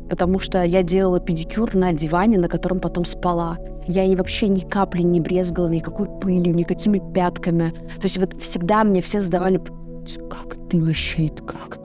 потому 0.09 0.39
что 0.39 0.63
я 0.63 0.83
делала 0.83 1.19
педикюр 1.19 1.75
на 1.75 1.93
диване, 1.93 2.37
на 2.37 2.47
котором 2.47 2.79
потом 2.79 3.05
спала. 3.05 3.57
Я 3.87 4.03
и 4.03 4.15
вообще 4.15 4.47
ни 4.47 4.59
капли 4.59 5.01
не 5.01 5.19
брезгала 5.19 5.67
никакой 5.67 6.07
пылью, 6.19 6.53
никакими 6.53 7.01
пятками. 7.13 7.69
То 7.95 8.03
есть 8.03 8.17
вот 8.17 8.39
всегда 8.41 8.83
мне 8.83 9.01
все 9.01 9.19
задавали, 9.19 9.61
как 10.29 10.57
ты 10.69 10.83
вообще 10.83 11.29
как 11.29 11.79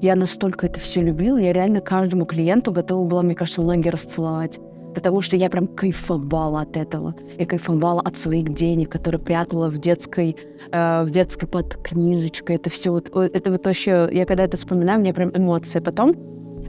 я 0.00 0.16
настолько 0.16 0.66
это 0.66 0.80
все 0.80 1.02
любила, 1.02 1.36
я 1.36 1.52
реально 1.52 1.80
каждому 1.80 2.24
клиенту 2.24 2.72
готова 2.72 3.06
была, 3.06 3.22
мне 3.22 3.34
кажется, 3.34 3.60
ноги 3.60 3.88
расцеловать. 3.88 4.58
Потому 4.94 5.20
что 5.20 5.36
я 5.36 5.50
прям 5.50 5.68
кайфовала 5.68 6.62
от 6.62 6.76
этого. 6.76 7.14
Я 7.38 7.46
кайфовала 7.46 8.00
от 8.00 8.18
своих 8.18 8.52
денег, 8.54 8.88
которые 8.88 9.20
прятала 9.20 9.68
в 9.68 9.78
детской, 9.78 10.36
э, 10.72 11.02
в 11.04 11.10
детской 11.10 11.46
под 11.46 11.76
книжечкой. 11.76 12.56
Это 12.56 12.70
все 12.70 12.90
вот, 12.90 13.14
это 13.14 13.52
вот 13.52 13.64
вообще, 13.64 14.08
я 14.10 14.24
когда 14.24 14.44
это 14.44 14.56
вспоминаю, 14.56 14.98
у 14.98 15.02
меня 15.02 15.14
прям 15.14 15.30
эмоции. 15.36 15.78
Потом 15.78 16.12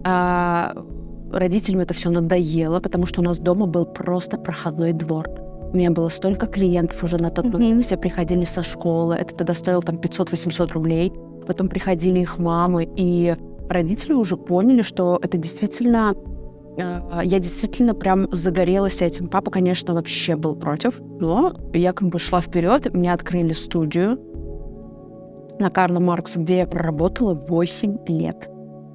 а 0.03 0.73
родителям 1.31 1.81
это 1.81 1.93
все 1.93 2.09
надоело, 2.09 2.79
потому 2.79 3.05
что 3.05 3.21
у 3.21 3.23
нас 3.23 3.39
дома 3.39 3.65
был 3.65 3.85
просто 3.85 4.37
проходной 4.37 4.93
двор. 4.93 5.29
У 5.73 5.77
меня 5.77 5.91
было 5.91 6.09
столько 6.09 6.47
клиентов 6.47 7.01
уже 7.03 7.17
на 7.17 7.29
тот 7.29 7.45
момент, 7.45 7.79
mm-hmm. 7.79 7.85
все 7.85 7.97
приходили 7.97 8.43
со 8.43 8.61
школы, 8.63 9.15
это 9.15 9.35
тогда 9.35 9.53
стоило 9.53 9.81
там 9.81 9.95
500-800 9.95 10.73
рублей. 10.73 11.13
Потом 11.47 11.69
приходили 11.69 12.19
их 12.19 12.37
мамы, 12.37 12.87
и 12.95 13.35
родители 13.69 14.13
уже 14.13 14.37
поняли, 14.37 14.81
что 14.81 15.17
это 15.21 15.37
действительно 15.37 16.13
а, 16.77 17.21
я 17.23 17.39
действительно 17.39 17.93
прям 17.93 18.27
загорелась 18.31 19.01
этим. 19.01 19.27
Папа, 19.27 19.51
конечно, 19.51 19.93
вообще 19.93 20.35
был 20.35 20.55
против, 20.55 20.99
но 20.99 21.53
я 21.73 21.93
как 21.93 22.09
бы 22.09 22.19
шла 22.19 22.41
вперед, 22.41 22.93
мне 22.93 23.13
открыли 23.13 23.53
студию 23.53 24.19
на 25.59 25.69
Карла 25.69 25.99
Маркса, 25.99 26.39
где 26.39 26.59
я 26.59 26.67
проработала 26.67 27.33
8 27.33 27.97
лет. 28.07 28.49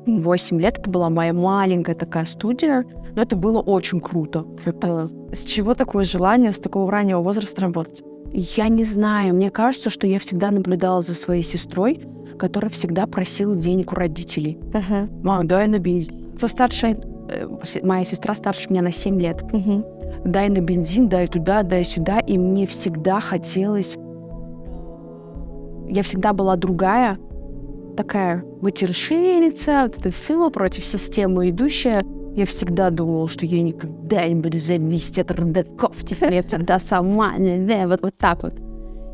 8 0.06 0.60
лет. 0.60 0.78
Это 0.78 0.90
была 0.90 1.10
моя 1.10 1.32
маленькая 1.32 1.94
такая 1.94 2.24
студия, 2.24 2.84
но 3.14 3.22
это 3.22 3.36
было 3.36 3.60
очень 3.60 4.00
круто. 4.00 4.46
Это... 4.64 5.08
С 5.32 5.44
чего 5.44 5.74
такое 5.74 6.04
желание 6.04 6.52
с 6.52 6.58
такого 6.58 6.90
раннего 6.90 7.20
возраста 7.20 7.62
работать? 7.62 8.02
Я 8.32 8.68
не 8.68 8.84
знаю. 8.84 9.34
Мне 9.34 9.50
кажется, 9.50 9.90
что 9.90 10.06
я 10.06 10.18
всегда 10.18 10.50
наблюдала 10.50 11.00
за 11.02 11.14
своей 11.14 11.42
сестрой, 11.42 12.00
которая 12.38 12.70
всегда 12.70 13.06
просила 13.06 13.56
денег 13.56 13.92
у 13.92 13.94
родителей. 13.94 14.58
Ага. 14.72 15.08
Мам, 15.22 15.46
дай 15.46 15.66
на 15.66 15.78
бензин. 15.78 16.36
Со 16.38 16.48
старшей... 16.48 16.96
Э, 17.28 17.48
моя 17.82 18.04
сестра 18.04 18.34
старше 18.34 18.70
меня 18.70 18.82
на 18.82 18.92
7 18.92 19.20
лет. 19.20 19.42
Угу. 19.42 20.22
Дай 20.24 20.48
на 20.48 20.60
бензин, 20.60 21.08
дай 21.08 21.26
туда, 21.26 21.62
дай 21.62 21.84
сюда. 21.84 22.20
И 22.20 22.38
мне 22.38 22.66
всегда 22.66 23.20
хотелось... 23.20 23.96
Я 25.88 26.02
всегда 26.02 26.32
была 26.32 26.56
другая, 26.56 27.16
такая 27.96 28.44
матершинница, 28.60 29.82
вот 29.84 29.98
это 29.98 30.10
все 30.10 30.50
против 30.50 30.84
системы 30.84 31.50
идущая. 31.50 32.02
Я 32.36 32.44
всегда 32.44 32.90
думала, 32.90 33.28
что 33.28 33.46
я 33.46 33.62
никогда 33.62 34.28
не 34.28 34.34
буду 34.34 34.58
зависеть 34.58 35.18
от 35.18 35.30
родаков, 35.30 35.96
теперь 36.04 36.34
я 36.34 36.42
всегда 36.42 36.78
сама, 36.78 37.34
да, 37.38 37.88
вот, 37.88 38.02
вот 38.02 38.16
так 38.16 38.42
вот. 38.42 38.65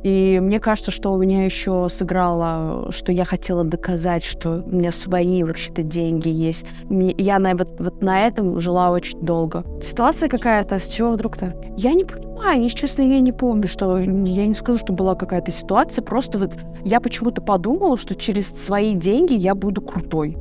И 0.03 0.41
мне 0.43 0.59
кажется, 0.61 0.91
что 0.91 1.13
у 1.13 1.19
меня 1.19 1.45
еще 1.45 1.87
сыграло, 1.89 2.91
что 2.91 3.13
я 3.13 3.25
хотела 3.25 3.65
доказать, 3.65 4.25
что 4.25 4.63
у 4.67 4.71
меня 4.71 4.91
свои 4.91 5.45
вообще-то 5.45 5.83
деньги 5.83 6.29
есть. 6.29 6.67
Я 6.91 7.39
на, 7.39 7.55
вот, 7.55 7.79
вот 7.79 8.03
на 8.03 8.27
этом 8.27 8.61
жила 8.61 8.91
очень 8.91 9.21
долго. 9.21 9.65
Ситуация 9.83 10.29
какая-то, 10.29 10.79
с 10.79 10.89
чего 10.89 11.13
вдруг-то? 11.13 11.55
Я 11.77 11.93
не 11.93 12.05
понимаю, 12.05 12.63
если 12.63 12.79
честно, 12.79 13.03
я 13.03 13.21
не 13.21 13.33
помню, 13.33 13.69
что 13.69 13.99
я 13.99 14.47
не 14.47 14.55
скажу, 14.55 14.79
что 14.79 14.93
была 14.93 15.15
какая-то 15.15 15.51
ситуация, 15.51 16.03
просто 16.03 16.39
вот 16.39 16.53
я 16.85 17.01
почему-то 17.01 17.41
подумала, 17.41 17.97
что 17.97 18.15
через 18.15 18.49
свои 18.49 18.95
деньги 18.95 19.35
я 19.35 19.55
буду 19.55 19.81
крутой. 19.81 20.37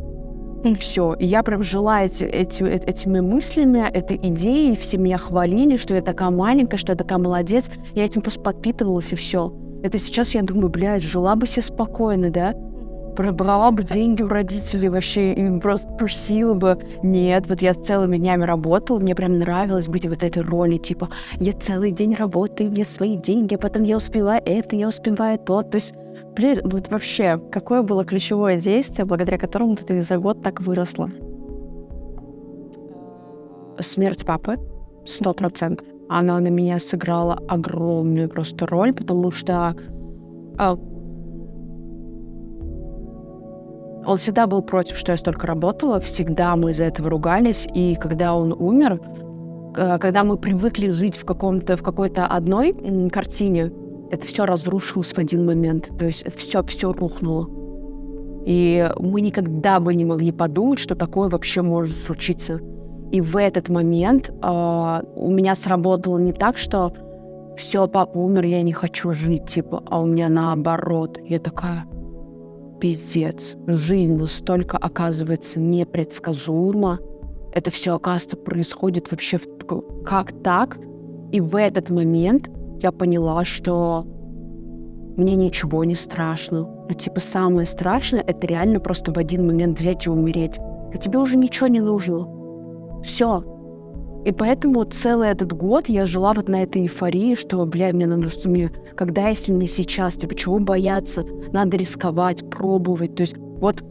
И 0.64 0.76
все. 0.76 1.14
И 1.14 1.26
я 1.26 1.44
прям 1.44 1.64
жила 1.64 2.04
эти, 2.04 2.24
эти, 2.24 2.64
этими 2.64 3.20
мыслями, 3.20 3.90
этой 3.92 4.18
идеей. 4.18 4.76
Все 4.76 4.98
меня 4.98 5.18
хвалили, 5.18 5.78
что 5.78 5.94
я 5.94 6.02
такая 6.02 6.30
маленькая, 6.30 6.78
что 6.78 6.92
я 6.92 6.98
такая 6.98 7.18
молодец. 7.18 7.70
Я 7.96 8.06
этим 8.06 8.22
просто 8.22 8.42
подпитывалась, 8.42 9.12
и 9.12 9.16
все. 9.16 9.54
Это 9.84 9.98
сейчас 9.98 10.36
я 10.36 10.44
думаю, 10.44 10.70
блядь, 10.70 11.04
жила 11.04 11.36
бы 11.36 11.48
себе 11.48 11.64
спокойно, 11.64 12.30
да? 12.30 12.54
Пробрала 13.16 13.72
бы 13.72 13.84
деньги 13.84 14.22
у 14.22 14.28
родителей 14.28 14.90
вообще 14.90 15.34
и 15.34 15.60
просто 15.60 15.88
просила 15.94 16.54
бы. 16.54 16.80
Нет, 17.04 17.48
вот 17.48 17.62
я 17.62 17.74
целыми 17.74 18.18
днями 18.18 18.44
работала, 18.44 19.00
мне 19.00 19.16
прям 19.16 19.40
нравилось 19.40 19.88
быть 19.88 20.06
в 20.06 20.12
этой 20.12 20.42
роли, 20.42 20.78
типа, 20.78 21.10
я 21.40 21.54
целый 21.54 21.92
день 21.92 22.16
работаю, 22.16 22.70
у 22.70 22.74
меня 22.74 22.86
свои 22.86 23.18
деньги, 23.18 23.56
а 23.56 23.58
потом 23.58 23.84
я 23.84 23.98
успеваю 23.98 24.42
это, 24.46 24.76
я 24.76 24.88
успеваю 24.88 25.38
то. 25.40 25.62
То 25.62 25.76
есть 25.76 25.94
Блин, 26.36 26.58
вот 26.64 26.90
вообще, 26.90 27.42
какое 27.52 27.82
было 27.82 28.06
ключевое 28.06 28.60
действие, 28.60 29.06
благодаря 29.06 29.38
которому 29.38 29.76
ты 29.76 30.02
за 30.02 30.18
год 30.18 30.42
так 30.42 30.62
выросла? 30.62 31.10
Смерть 33.80 34.26
папы, 34.26 34.58
сто 35.06 35.34
процентов. 35.34 35.88
Она 36.10 36.40
на 36.40 36.50
меня 36.50 36.80
сыграла 36.80 37.40
огромную 37.48 38.30
просто 38.30 38.68
роль, 38.68 38.94
потому 38.94 39.32
что 39.32 39.76
он 44.06 44.18
всегда 44.18 44.48
был 44.48 44.62
против, 44.62 44.98
что 44.98 45.12
я 45.12 45.18
столько 45.18 45.48
работала, 45.48 46.00
всегда 46.00 46.56
мы 46.56 46.72
из-за 46.72 46.86
этого 46.86 47.10
ругались, 47.10 47.68
и 47.74 47.96
когда 47.96 48.36
он 48.36 48.54
умер, 48.54 49.00
э, 49.76 49.98
когда 50.00 50.24
мы 50.24 50.38
привыкли 50.38 50.90
жить 50.90 51.16
в 51.16 51.26
каком-то 51.26 51.78
в 51.78 51.84
какой-то 51.84 52.26
одной 52.26 52.74
картине, 53.10 53.72
это 54.12 54.26
все 54.26 54.46
разрушилось 54.46 55.14
в 55.14 55.18
один 55.18 55.46
момент. 55.46 55.90
То 55.98 56.06
есть 56.06 56.24
это 56.24 56.38
все, 56.38 56.64
все 56.64 56.92
рухнуло. 56.92 57.48
И 58.46 58.92
мы 59.00 59.22
никогда 59.22 59.80
бы 59.80 59.94
не 59.94 60.04
могли 60.04 60.32
подумать, 60.32 60.80
что 60.80 60.96
такое 60.96 61.30
вообще 61.30 61.62
может 61.62 61.96
случиться. 61.96 62.60
И 63.12 63.22
в 63.22 63.38
этот 63.38 63.70
момент 63.70 64.30
э, 64.30 65.02
у 65.16 65.32
меня 65.32 65.54
сработало 65.56 66.18
не 66.18 66.34
так, 66.34 66.58
что 66.58 66.94
все, 67.58 67.88
папа 67.88 68.18
умер, 68.18 68.46
я 68.46 68.64
не 68.64 68.74
хочу 68.74 69.12
жить, 69.12 69.46
типа, 69.46 69.84
а 69.86 70.02
у 70.02 70.06
меня 70.06 70.30
наоборот. 70.30 71.20
Я 71.24 71.40
такая, 71.40 71.86
пиздец, 72.82 73.56
жизнь 73.68 74.16
настолько 74.16 74.76
оказывается 74.76 75.60
непредсказуема. 75.60 77.00
Это 77.54 77.70
все, 77.70 77.96
оказывается, 77.96 78.38
происходит 78.38 79.12
вообще 79.12 79.38
в... 79.38 80.04
как 80.04 80.32
так. 80.44 80.80
И 81.32 81.40
в 81.40 81.56
этот 81.56 81.90
момент 81.90 82.50
я 82.82 82.92
поняла, 82.92 83.46
что 83.46 84.06
мне 85.16 85.36
ничего 85.36 85.84
не 85.84 85.96
страшно. 85.96 86.62
Ну, 86.90 86.96
типа, 86.96 87.20
самое 87.20 87.68
страшное— 87.68 88.22
это 88.28 88.48
реально 88.48 88.80
просто 88.80 89.14
в 89.14 89.18
один 89.18 89.46
момент 89.46 89.80
взять 89.80 90.08
и 90.08 90.10
умереть. 90.10 90.58
А 90.60 90.98
тебе 90.98 91.20
уже 91.20 91.38
ничего 91.38 91.68
не 91.68 91.80
нужно. 91.80 92.28
Все. 93.04 93.44
И 94.24 94.32
поэтому 94.32 94.84
целый 94.84 95.30
этот 95.30 95.52
год 95.54 95.90
я 95.90 96.06
жила 96.06 96.34
вот 96.34 96.48
на 96.48 96.62
этой 96.62 96.84
эйфории, 96.84 97.34
что, 97.36 97.66
бля, 97.66 97.92
мне 97.92 98.06
надо, 98.06 98.30
что 98.30 98.50
мне, 98.50 98.70
когда, 98.96 99.30
если 99.30 99.52
не 99.52 99.68
сейчас, 99.68 100.16
типа, 100.16 100.36
чего 100.36 100.60
бояться, 100.60 101.26
надо 101.52 101.78
рисковать, 101.78 102.48
пробовать. 102.50 103.16
То 103.16 103.22
есть 103.22 103.36
вот 103.38 103.84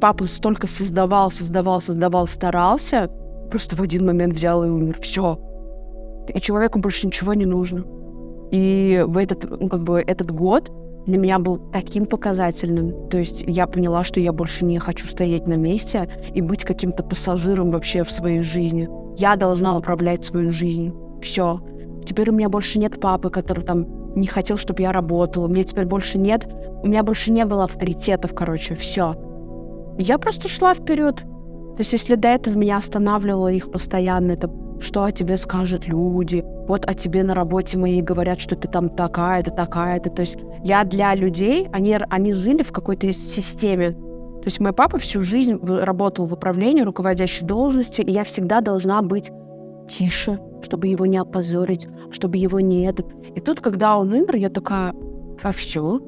папа 0.00 0.24
столько 0.24 0.66
создавал, 0.66 1.30
создавал, 1.30 1.80
создавал, 1.82 2.26
старался, 2.26 3.10
просто 3.50 3.76
в 3.76 3.82
один 3.82 4.06
момент 4.06 4.34
взял 4.34 4.64
и 4.64 4.68
умер. 4.68 4.96
Все. 5.00 5.38
И 6.32 6.40
человеку 6.40 6.78
больше 6.78 7.06
ничего 7.06 7.34
не 7.34 7.44
нужно. 7.46 7.84
И 8.50 9.04
в 9.06 9.18
этот, 9.18 9.60
ну, 9.60 9.68
как 9.68 9.82
бы, 9.82 10.00
этот 10.00 10.30
год 10.30 10.70
для 11.06 11.18
меня 11.18 11.38
был 11.38 11.56
таким 11.56 12.06
показательным. 12.06 13.08
То 13.10 13.18
есть 13.18 13.44
я 13.46 13.66
поняла, 13.66 14.04
что 14.04 14.20
я 14.20 14.32
больше 14.32 14.64
не 14.64 14.78
хочу 14.78 15.06
стоять 15.06 15.46
на 15.46 15.54
месте 15.54 16.08
и 16.34 16.40
быть 16.40 16.64
каким-то 16.64 17.02
пассажиром 17.02 17.70
вообще 17.70 18.04
в 18.04 18.10
своей 18.10 18.40
жизни. 18.40 18.88
Я 19.16 19.36
должна 19.36 19.76
управлять 19.76 20.24
свою 20.24 20.50
жизнь. 20.50 20.94
Все. 21.22 21.60
Теперь 22.04 22.30
у 22.30 22.32
меня 22.32 22.48
больше 22.48 22.78
нет 22.78 23.00
папы, 23.00 23.30
который 23.30 23.64
там 23.64 24.14
не 24.14 24.26
хотел, 24.26 24.58
чтобы 24.58 24.82
я 24.82 24.92
работала. 24.92 25.46
У 25.46 25.48
меня 25.48 25.64
теперь 25.64 25.86
больше 25.86 26.18
нет. 26.18 26.46
У 26.82 26.86
меня 26.86 27.02
больше 27.02 27.32
не 27.32 27.44
было 27.44 27.64
авторитетов, 27.64 28.34
короче, 28.34 28.74
все. 28.74 29.14
Я 29.98 30.18
просто 30.18 30.48
шла 30.48 30.74
вперед. 30.74 31.16
То 31.16 31.80
есть, 31.80 31.92
если 31.92 32.14
до 32.14 32.28
этого 32.28 32.54
меня 32.54 32.78
останавливало 32.78 33.48
их 33.48 33.70
постоянно, 33.70 34.32
это 34.32 34.50
что 34.80 35.04
о 35.04 35.12
тебе 35.12 35.36
скажут 35.36 35.86
люди, 35.86 36.44
вот 36.68 36.88
о 36.88 36.94
тебе 36.94 37.22
на 37.22 37.34
работе 37.34 37.78
моей 37.78 38.02
говорят, 38.02 38.40
что 38.40 38.56
ты 38.56 38.68
там 38.68 38.88
такая-то, 38.88 39.50
такая-то. 39.50 40.10
То 40.10 40.20
есть 40.20 40.36
я 40.62 40.84
для 40.84 41.14
людей, 41.14 41.68
они, 41.72 41.96
они 42.10 42.32
жили 42.32 42.62
в 42.62 42.72
какой-то 42.72 43.12
системе. 43.12 43.96
То 44.46 44.48
есть 44.48 44.60
мой 44.60 44.72
папа 44.72 44.96
всю 44.98 45.22
жизнь 45.22 45.58
работал 45.60 46.24
в 46.24 46.32
управлении, 46.32 46.82
руководящей 46.82 47.44
должности, 47.44 48.00
и 48.00 48.12
я 48.12 48.22
всегда 48.22 48.60
должна 48.60 49.02
быть 49.02 49.32
тише, 49.88 50.38
чтобы 50.62 50.86
его 50.86 51.04
не 51.04 51.16
опозорить, 51.16 51.88
чтобы 52.12 52.36
его 52.36 52.60
не 52.60 52.84
это. 52.84 53.02
И 53.34 53.40
тут, 53.40 53.60
когда 53.60 53.98
он 53.98 54.12
умер, 54.12 54.36
я 54.36 54.48
такая, 54.48 54.94
а 55.42 55.50
все? 55.50 56.00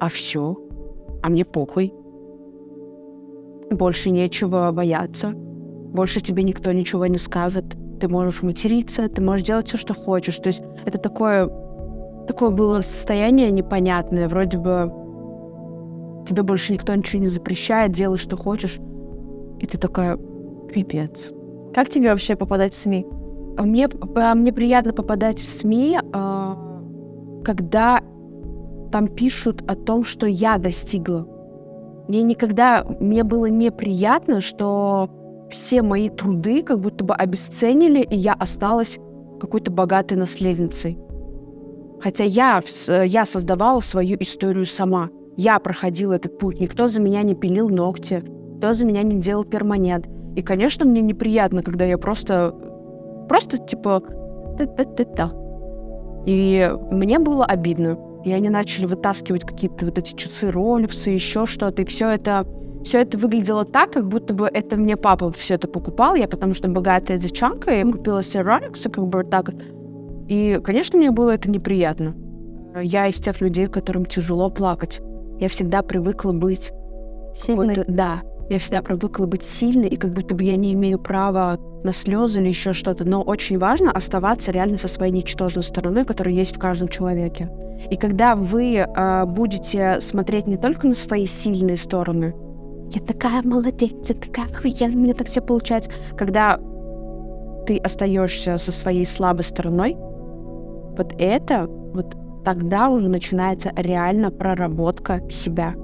А 0.00 0.08
все? 0.08 0.56
А 1.22 1.28
мне 1.28 1.44
похуй. 1.44 1.94
Больше 3.70 4.10
нечего 4.10 4.72
бояться. 4.72 5.30
Больше 5.30 6.20
тебе 6.20 6.42
никто 6.42 6.72
ничего 6.72 7.06
не 7.06 7.18
скажет. 7.18 7.76
Ты 8.00 8.08
можешь 8.08 8.42
материться, 8.42 9.08
ты 9.08 9.22
можешь 9.22 9.46
делать 9.46 9.68
все, 9.68 9.78
что 9.78 9.94
хочешь. 9.94 10.38
То 10.38 10.48
есть 10.48 10.64
это 10.84 10.98
такое, 10.98 11.46
такое 12.26 12.50
было 12.50 12.80
состояние 12.80 13.52
непонятное. 13.52 14.28
Вроде 14.28 14.58
бы 14.58 14.90
тебе 16.26 16.42
больше 16.42 16.72
никто 16.72 16.94
ничего 16.94 17.22
не 17.22 17.28
запрещает, 17.28 17.92
делай, 17.92 18.18
что 18.18 18.36
хочешь. 18.36 18.78
И 19.58 19.66
ты 19.66 19.78
такая, 19.78 20.18
пипец. 20.72 21.32
Как 21.74 21.88
тебе 21.88 22.10
вообще 22.10 22.36
попадать 22.36 22.74
в 22.74 22.76
СМИ? 22.76 23.06
Мне, 23.58 23.88
мне 24.34 24.52
приятно 24.52 24.92
попадать 24.92 25.40
в 25.40 25.46
СМИ, 25.46 25.98
а, 26.12 26.82
когда 27.44 28.02
там 28.92 29.08
пишут 29.08 29.62
о 29.66 29.74
том, 29.74 30.04
что 30.04 30.26
я 30.26 30.58
достигла. 30.58 31.26
Мне 32.08 32.22
никогда, 32.22 32.84
мне 33.00 33.24
было 33.24 33.46
неприятно, 33.46 34.40
что 34.40 35.10
все 35.50 35.82
мои 35.82 36.08
труды 36.08 36.62
как 36.62 36.80
будто 36.80 37.04
бы 37.04 37.14
обесценили, 37.14 38.00
и 38.00 38.16
я 38.16 38.34
осталась 38.34 38.98
какой-то 39.40 39.70
богатой 39.70 40.16
наследницей. 40.16 40.98
Хотя 42.00 42.24
я, 42.24 42.62
я 42.88 43.24
создавала 43.24 43.80
свою 43.80 44.16
историю 44.20 44.66
сама. 44.66 45.10
Я 45.36 45.58
проходила 45.58 46.14
этот 46.14 46.38
путь. 46.38 46.60
Никто 46.60 46.86
за 46.86 47.00
меня 47.00 47.22
не 47.22 47.34
пилил 47.34 47.68
ногти, 47.68 48.22
никто 48.54 48.72
за 48.72 48.86
меня 48.86 49.02
не 49.02 49.16
делал 49.16 49.44
перманент. 49.44 50.08
И, 50.34 50.42
конечно, 50.42 50.84
мне 50.86 51.00
неприятно, 51.00 51.62
когда 51.62 51.84
я 51.84 51.98
просто... 51.98 52.54
Просто, 53.28 53.58
типа... 53.58 54.02
Та-та-та-та. 54.58 55.32
И 56.26 56.70
мне 56.90 57.18
было 57.18 57.44
обидно. 57.44 57.98
И 58.24 58.32
они 58.32 58.48
начали 58.48 58.86
вытаскивать 58.86 59.44
какие-то 59.44 59.84
вот 59.86 59.98
эти 59.98 60.14
часы 60.14 60.48
Rolex, 60.48 61.10
еще 61.10 61.46
что-то. 61.46 61.82
И 61.82 61.84
все 61.84 62.08
это 62.08 62.46
все 62.86 63.00
это 63.00 63.18
выглядело 63.18 63.64
так, 63.64 63.90
как 63.90 64.06
будто 64.06 64.32
бы 64.32 64.46
это 64.46 64.76
мне 64.76 64.96
папа 64.96 65.32
все 65.32 65.54
это 65.54 65.66
покупал, 65.66 66.14
я 66.14 66.28
потому 66.28 66.54
что 66.54 66.68
богатая 66.68 67.18
девчонка, 67.18 67.72
я 67.72 67.84
купила 67.84 68.22
себе 68.22 68.44
Rolex, 68.44 68.88
как 68.88 69.04
бы 69.08 69.24
так. 69.24 69.50
И, 70.28 70.60
конечно, 70.62 70.96
мне 70.96 71.10
было 71.10 71.32
это 71.32 71.50
неприятно. 71.50 72.14
Я 72.80 73.08
из 73.08 73.16
тех 73.16 73.40
людей, 73.40 73.66
которым 73.66 74.04
тяжело 74.04 74.50
плакать. 74.50 75.00
Я 75.38 75.48
всегда 75.48 75.82
привыкла 75.82 76.32
быть... 76.32 76.72
Сильной? 77.34 77.84
Да, 77.86 78.22
я 78.48 78.58
всегда 78.58 78.80
привыкла 78.80 79.26
быть 79.26 79.42
сильной, 79.42 79.88
и 79.88 79.96
как 79.96 80.12
будто 80.12 80.34
бы 80.34 80.44
я 80.44 80.56
не 80.56 80.72
имею 80.72 80.98
права 80.98 81.58
на 81.82 81.92
слезы 81.92 82.40
или 82.40 82.48
еще 82.48 82.72
что-то. 82.72 83.04
Но 83.04 83.22
очень 83.22 83.58
важно 83.58 83.90
оставаться 83.90 84.52
реально 84.52 84.78
со 84.78 84.88
своей 84.88 85.12
ничтожной 85.12 85.62
стороной, 85.62 86.04
которая 86.04 86.34
есть 86.34 86.54
в 86.54 86.58
каждом 86.58 86.88
человеке. 86.88 87.50
И 87.90 87.96
когда 87.96 88.34
вы 88.34 88.76
э, 88.76 89.24
будете 89.26 90.00
смотреть 90.00 90.46
не 90.46 90.56
только 90.56 90.86
на 90.86 90.94
свои 90.94 91.26
сильные 91.26 91.76
стороны, 91.76 92.34
я 92.94 93.00
такая 93.00 93.42
молодец, 93.42 94.08
я 94.08 94.14
такая 94.14 94.46
охуенно, 94.46 94.96
мне 94.96 95.12
так 95.12 95.26
все 95.26 95.40
получается. 95.40 95.90
Когда 96.16 96.58
ты 97.66 97.76
остаешься 97.78 98.58
со 98.58 98.72
своей 98.72 99.04
слабой 99.04 99.42
стороной, 99.42 99.96
вот 100.96 101.12
это, 101.18 101.66
вот 101.66 102.16
тогда 102.46 102.90
уже 102.90 103.08
начинается 103.08 103.72
реально 103.74 104.30
проработка 104.30 105.20
себя. 105.28 105.74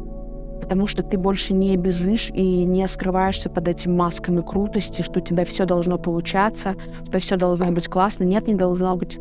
Потому 0.60 0.86
что 0.86 1.02
ты 1.02 1.18
больше 1.18 1.54
не 1.54 1.76
бежишь 1.76 2.30
и 2.32 2.64
не 2.64 2.86
скрываешься 2.86 3.50
под 3.50 3.66
этими 3.66 3.92
масками 3.92 4.40
крутости, 4.42 5.02
что 5.02 5.18
у 5.18 5.22
тебя 5.22 5.44
все 5.44 5.64
должно 5.64 5.98
получаться, 5.98 6.76
что 7.08 7.18
все 7.18 7.36
должно 7.36 7.72
быть 7.72 7.88
классно. 7.88 8.22
Нет, 8.22 8.46
не 8.46 8.54
должно 8.54 8.96
быть. 8.96 9.18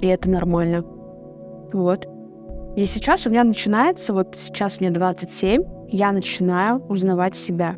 И 0.00 0.06
это 0.06 0.30
нормально. 0.30 0.84
Вот. 1.72 2.06
И 2.76 2.86
сейчас 2.86 3.26
у 3.26 3.30
меня 3.30 3.42
начинается, 3.42 4.12
вот 4.12 4.36
сейчас 4.36 4.78
мне 4.78 4.92
27, 4.92 5.64
я 5.88 6.12
начинаю 6.12 6.78
узнавать 6.86 7.34
себя. 7.34 7.74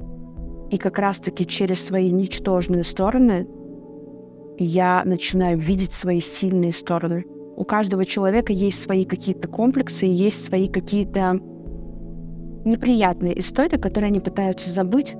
И 0.68 0.76
как 0.76 0.98
раз-таки 0.98 1.46
через 1.46 1.82
свои 1.82 2.12
ничтожные 2.12 2.84
стороны 2.84 3.48
я 4.58 5.00
начинаю 5.06 5.56
видеть 5.56 5.94
свои 5.94 6.20
сильные 6.20 6.74
стороны. 6.74 7.24
У 7.58 7.64
каждого 7.64 8.04
человека 8.04 8.52
есть 8.52 8.80
свои 8.80 9.04
какие-то 9.04 9.48
комплексы, 9.48 10.06
есть 10.06 10.44
свои 10.44 10.68
какие-то 10.68 11.40
неприятные 12.64 13.38
истории, 13.38 13.78
которые 13.78 14.08
они 14.08 14.20
пытаются 14.20 14.70
забыть, 14.70 15.16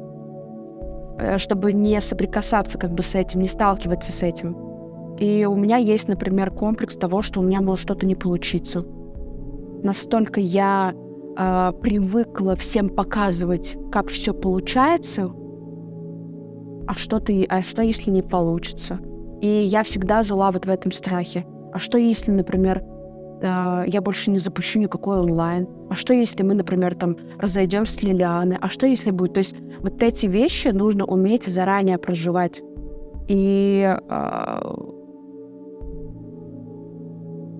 э, 1.19 1.39
чтобы 1.39 1.73
не 1.73 2.01
соприкасаться 2.01 2.79
как 2.79 2.93
бы 2.93 3.03
с 3.03 3.15
этим, 3.15 3.41
не 3.41 3.49
сталкиваться 3.49 4.13
с 4.13 4.23
этим. 4.23 4.57
И 5.19 5.45
у 5.45 5.57
меня 5.57 5.79
есть, 5.79 6.07
например, 6.07 6.51
комплекс 6.53 6.97
того, 6.97 7.23
что 7.23 7.41
у 7.41 7.43
меня 7.43 7.61
может 7.61 7.83
что-то 7.83 8.07
не 8.07 8.15
получиться 8.15 8.85
настолько 9.83 10.41
я 10.41 10.93
э, 11.37 11.73
привыкла 11.81 12.55
всем 12.57 12.89
показывать, 12.89 13.77
как 13.91 14.09
все 14.09 14.33
получается, 14.35 15.31
а 16.87 16.95
что 16.95 17.21
ты, 17.21 17.45
а 17.45 17.63
что 17.63 17.83
если 17.83 18.11
не 18.11 18.23
получится? 18.23 18.99
И 19.41 19.47
я 19.47 19.83
всегда 19.83 20.23
жила 20.23 20.51
вот 20.51 20.67
в 20.67 20.71
этом 20.71 20.91
страхе. 20.91 21.47
А 21.73 21.79
что 21.79 21.99
если, 21.99 22.31
например, 22.31 22.83
э, 23.43 23.85
я 23.87 24.01
больше 24.01 24.31
не 24.31 24.39
запущу 24.39 24.79
никакой 24.79 25.21
онлайн? 25.21 25.69
А 25.91 25.95
что 25.95 26.13
если 26.13 26.43
мы, 26.43 26.55
например, 26.55 26.95
там 26.95 27.17
разойдемся 27.39 27.95
с 27.95 28.03
Лилианы? 28.03 28.59
А 28.61 28.69
что 28.69 28.87
если 28.87 29.11
будет? 29.11 29.35
То 29.35 29.39
есть 29.39 29.57
вот 29.81 30.03
эти 30.03 30.27
вещи 30.27 30.69
нужно 30.69 31.05
уметь 31.05 31.45
заранее 31.45 31.99
проживать. 31.99 32.63
И 33.29 33.83
э, 33.87 34.61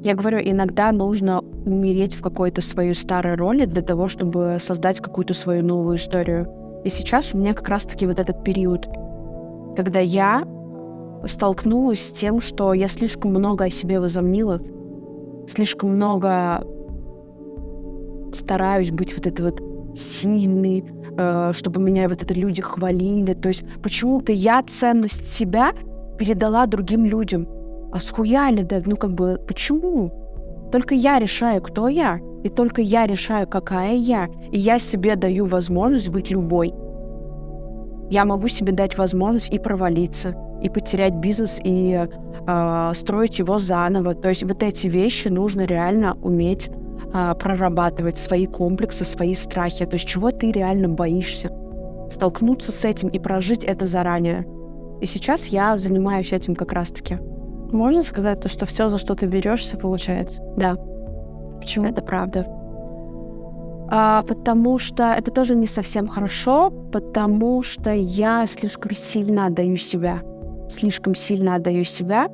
я 0.05 0.15
говорю, 0.15 0.39
иногда 0.39 0.93
нужно 0.93 1.41
умереть 1.67 2.15
в 2.15 2.23
какой-то 2.23 2.63
своей 2.63 2.95
старой 2.95 3.35
роли 3.35 3.65
для 3.65 3.83
того, 3.83 4.09
чтобы 4.09 4.59
создать 4.61 5.01
какую-то 5.01 5.35
свою 5.35 5.65
новую 5.65 5.97
историю. 5.97 6.49
И 6.85 6.89
сейчас 6.89 7.35
у 7.35 7.39
меня 7.39 7.53
как 7.53 7.69
раз-таки 7.69 8.07
вот 8.07 8.19
этот 8.19 8.45
период, 8.45 8.89
когда 9.77 10.01
я 10.01 10.45
столкнулась 11.27 12.07
с 12.07 12.13
тем, 12.13 12.41
что 12.41 12.73
я 12.73 12.89
слишком 12.89 13.31
много 13.31 13.65
о 13.65 13.71
себе 13.71 14.01
возомнила, 14.01 14.61
слишком 15.49 15.91
много 15.91 16.67
стараюсь 18.33 18.91
быть 18.91 19.17
вот 19.17 19.27
этой 19.27 19.43
вот 19.47 19.63
сильной, 19.99 20.85
э, 21.17 21.53
чтобы 21.55 21.81
меня 21.81 22.09
вот 22.09 22.23
это 22.23 22.35
люди 22.35 22.63
хвалили. 22.63 23.33
То 23.33 23.49
есть 23.49 23.65
почему-то 23.83 24.33
я 24.33 24.63
ценность 24.63 25.33
себя 25.33 25.73
передала 26.19 26.67
другим 26.67 27.05
людям. 27.05 27.49
А 27.93 28.01
схуяли, 28.01 28.63
да, 28.63 28.83
ну 28.85 28.97
как 28.97 29.15
бы, 29.15 29.41
почему? 29.47 30.13
Только 30.71 30.95
я 30.95 31.19
решаю, 31.19 31.63
кто 31.63 31.89
я, 31.89 32.21
и 32.45 32.49
только 32.49 32.83
я 32.83 33.07
решаю, 33.07 33.49
какая 33.49 33.95
я, 33.95 34.29
и 34.53 34.59
я 34.59 34.79
себе 34.79 35.17
даю 35.17 35.47
возможность 35.47 36.11
быть 36.11 36.31
любой. 36.31 36.75
Я 38.11 38.25
могу 38.25 38.49
себе 38.49 38.73
дать 38.73 38.99
возможность 38.99 39.51
и 39.51 39.59
провалиться, 39.59 40.35
и 40.63 40.69
потерять 40.69 41.15
бизнес, 41.15 41.61
и 41.63 42.07
э, 42.47 42.91
строить 42.95 43.39
его 43.39 43.59
заново. 43.59 44.15
То 44.15 44.29
есть 44.29 44.43
вот 44.43 44.63
эти 44.63 44.87
вещи 44.87 45.29
нужно 45.29 45.63
реально 45.63 46.17
уметь 46.23 46.71
э, 47.13 47.35
прорабатывать, 47.39 48.19
свои 48.19 48.47
комплексы, 48.47 49.05
свои 49.05 49.35
страхи. 49.35 49.85
То 49.85 49.95
есть 49.95 50.07
чего 50.07 50.31
ты 50.31 50.53
реально 50.53 50.89
боишься. 50.89 51.51
Столкнуться 52.11 52.73
с 52.73 52.85
этим 52.85 53.09
и 53.09 53.19
прожить 53.19 53.65
это 53.65 53.85
заранее. 53.85 54.47
И 55.01 55.07
сейчас 55.07 55.47
я 55.47 55.77
занимаюсь 55.77 56.33
этим 56.33 56.55
как 56.55 56.73
раз-таки. 56.73 57.19
Можно 57.71 58.03
сказать 58.03 58.41
то, 58.41 58.49
что 58.49 58.67
все, 58.67 58.89
за 58.89 58.99
что 58.99 59.15
ты 59.15 59.27
берешься, 59.27 59.77
получается? 59.77 60.43
Да. 60.57 60.77
Почему? 61.61 61.87
Это 61.87 62.03
правда. 62.03 62.47
А, 63.91 64.23
потому 64.23 64.79
что 64.79 65.13
это 65.13 65.31
тоже 65.31 65.55
не 65.55 65.67
совсем 65.67 66.09
хорошо, 66.09 66.71
потому 66.71 67.63
что 67.63 67.91
я 67.91 68.47
слишком 68.47 68.95
сильно 68.95 69.47
отдаю 69.47 69.77
себя. 69.77 70.21
Слишком 70.69 71.15
сильно 71.15 71.55
отдаю 71.55 71.85
себя. 71.85 72.29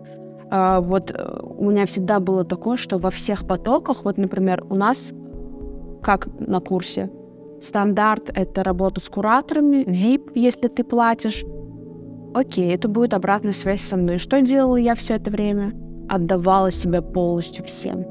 А, 0.50 0.80
вот 0.80 1.10
э, 1.10 1.40
у 1.42 1.70
меня 1.70 1.86
всегда 1.86 2.20
было 2.20 2.44
такое, 2.44 2.76
что 2.76 2.98
во 2.98 3.10
всех 3.10 3.46
потоках, 3.46 4.04
вот, 4.04 4.18
например, 4.18 4.64
у 4.68 4.74
нас, 4.74 5.12
как 6.02 6.28
на 6.38 6.60
курсе, 6.60 7.10
стандарт— 7.60 8.30
это 8.34 8.62
работа 8.62 9.00
с 9.00 9.08
кураторами, 9.08 9.84
VIP, 9.84 10.32
если 10.34 10.68
ты 10.68 10.84
платишь, 10.84 11.44
Окей, 12.34 12.74
это 12.74 12.88
будет 12.88 13.14
обратная 13.14 13.52
связь 13.52 13.80
со 13.80 13.96
мной. 13.96 14.18
Что 14.18 14.42
делала 14.42 14.74
я 14.74 14.96
все 14.96 15.14
это 15.14 15.30
время? 15.30 15.72
Отдавала 16.08 16.72
себя 16.72 17.00
полностью 17.00 17.64
всем. 17.64 18.04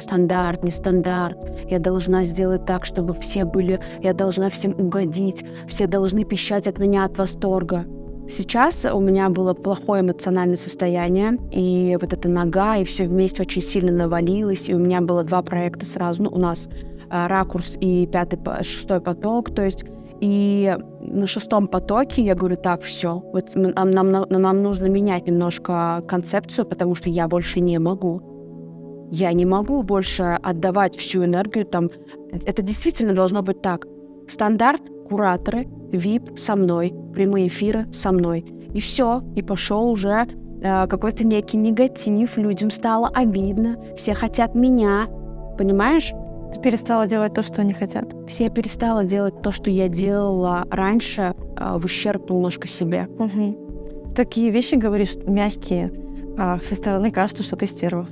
Стандарт, 0.00 0.64
не 0.64 0.72
стандарт. 0.72 1.38
Я 1.70 1.78
должна 1.78 2.24
сделать 2.24 2.66
так, 2.66 2.84
чтобы 2.84 3.14
все 3.14 3.44
были... 3.44 3.78
Я 4.02 4.12
должна 4.12 4.48
всем 4.48 4.72
угодить. 4.72 5.44
Все 5.68 5.86
должны 5.86 6.24
пищать 6.24 6.66
от 6.66 6.78
меня 6.78 7.04
от 7.04 7.16
восторга. 7.16 7.84
Сейчас 8.28 8.84
у 8.84 9.00
меня 9.00 9.28
было 9.28 9.54
плохое 9.54 10.02
эмоциональное 10.02 10.56
состояние, 10.56 11.38
и 11.50 11.96
вот 12.00 12.12
эта 12.12 12.28
нога, 12.28 12.76
и 12.76 12.84
все 12.84 13.06
вместе 13.06 13.42
очень 13.42 13.62
сильно 13.62 13.92
навалилось, 13.92 14.68
и 14.68 14.74
у 14.74 14.78
меня 14.78 15.00
было 15.00 15.24
два 15.24 15.42
проекта 15.42 15.84
сразу. 15.84 16.22
Ну, 16.22 16.30
у 16.30 16.38
нас 16.38 16.68
э, 17.10 17.26
ракурс 17.26 17.76
и 17.80 18.06
пятый, 18.06 18.38
шестой 18.62 19.00
поток, 19.00 19.52
то 19.54 19.64
есть 19.64 19.84
и 20.20 20.76
на 21.00 21.26
шестом 21.26 21.66
потоке 21.66 22.22
я 22.22 22.34
говорю, 22.34 22.56
так, 22.56 22.82
все, 22.82 23.22
вот 23.32 23.54
нам, 23.54 23.90
нам, 23.90 24.10
нам 24.10 24.62
нужно 24.62 24.86
менять 24.86 25.26
немножко 25.26 26.04
концепцию, 26.06 26.66
потому 26.66 26.94
что 26.94 27.08
я 27.08 27.26
больше 27.26 27.60
не 27.60 27.78
могу. 27.78 29.08
Я 29.10 29.32
не 29.32 29.44
могу 29.44 29.82
больше 29.82 30.38
отдавать 30.42 30.96
всю 30.96 31.24
энергию 31.24 31.64
там. 31.64 31.90
Это 32.46 32.62
действительно 32.62 33.14
должно 33.14 33.42
быть 33.42 33.60
так. 33.60 33.86
Стандарт, 34.28 34.82
кураторы, 35.08 35.66
VIP 35.90 36.36
со 36.36 36.56
мной, 36.56 36.94
прямые 37.14 37.48
эфиры 37.48 37.86
со 37.92 38.12
мной. 38.12 38.44
И 38.72 38.80
все, 38.80 39.22
и 39.34 39.42
пошел 39.42 39.88
уже 39.88 40.26
э, 40.62 40.86
какой-то 40.86 41.24
некий 41.24 41.56
негатив, 41.56 42.36
людям 42.36 42.70
стало 42.70 43.08
обидно, 43.08 43.76
все 43.96 44.14
хотят 44.14 44.54
меня, 44.54 45.08
понимаешь? 45.58 46.12
Ты 46.52 46.60
перестала 46.60 47.06
делать 47.06 47.34
то, 47.34 47.42
что 47.42 47.60
они 47.60 47.72
хотят. 47.72 48.12
Я 48.38 48.50
перестала 48.50 49.04
делать 49.04 49.40
то, 49.42 49.52
что 49.52 49.70
я 49.70 49.88
делала 49.88 50.66
раньше, 50.70 51.34
а, 51.56 51.78
в 51.78 51.84
ущерб 51.84 52.28
немножко 52.28 52.66
себе. 52.66 53.08
Угу. 53.18 54.12
Такие 54.16 54.50
вещи 54.50 54.74
говоришь 54.74 55.14
мягкие, 55.26 55.92
а 56.36 56.58
со 56.58 56.74
стороны 56.74 57.12
кажется, 57.12 57.42
что 57.44 57.56
ты 57.56 57.66
стерва. 57.66 58.08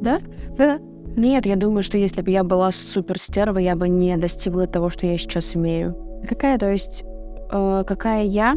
Да? 0.00 0.20
Да. 0.56 0.78
Нет, 1.16 1.44
я 1.44 1.56
думаю, 1.56 1.82
что 1.82 1.98
если 1.98 2.22
бы 2.22 2.30
я 2.30 2.44
была 2.44 2.70
супер 2.70 3.18
стерва, 3.18 3.58
я 3.58 3.74
бы 3.74 3.88
не 3.88 4.16
достигла 4.16 4.66
того, 4.66 4.88
что 4.88 5.06
я 5.06 5.18
сейчас 5.18 5.56
имею. 5.56 5.96
Какая? 6.28 6.58
То 6.58 6.70
есть, 6.70 7.04
э, 7.50 7.84
какая 7.86 8.24
я? 8.24 8.56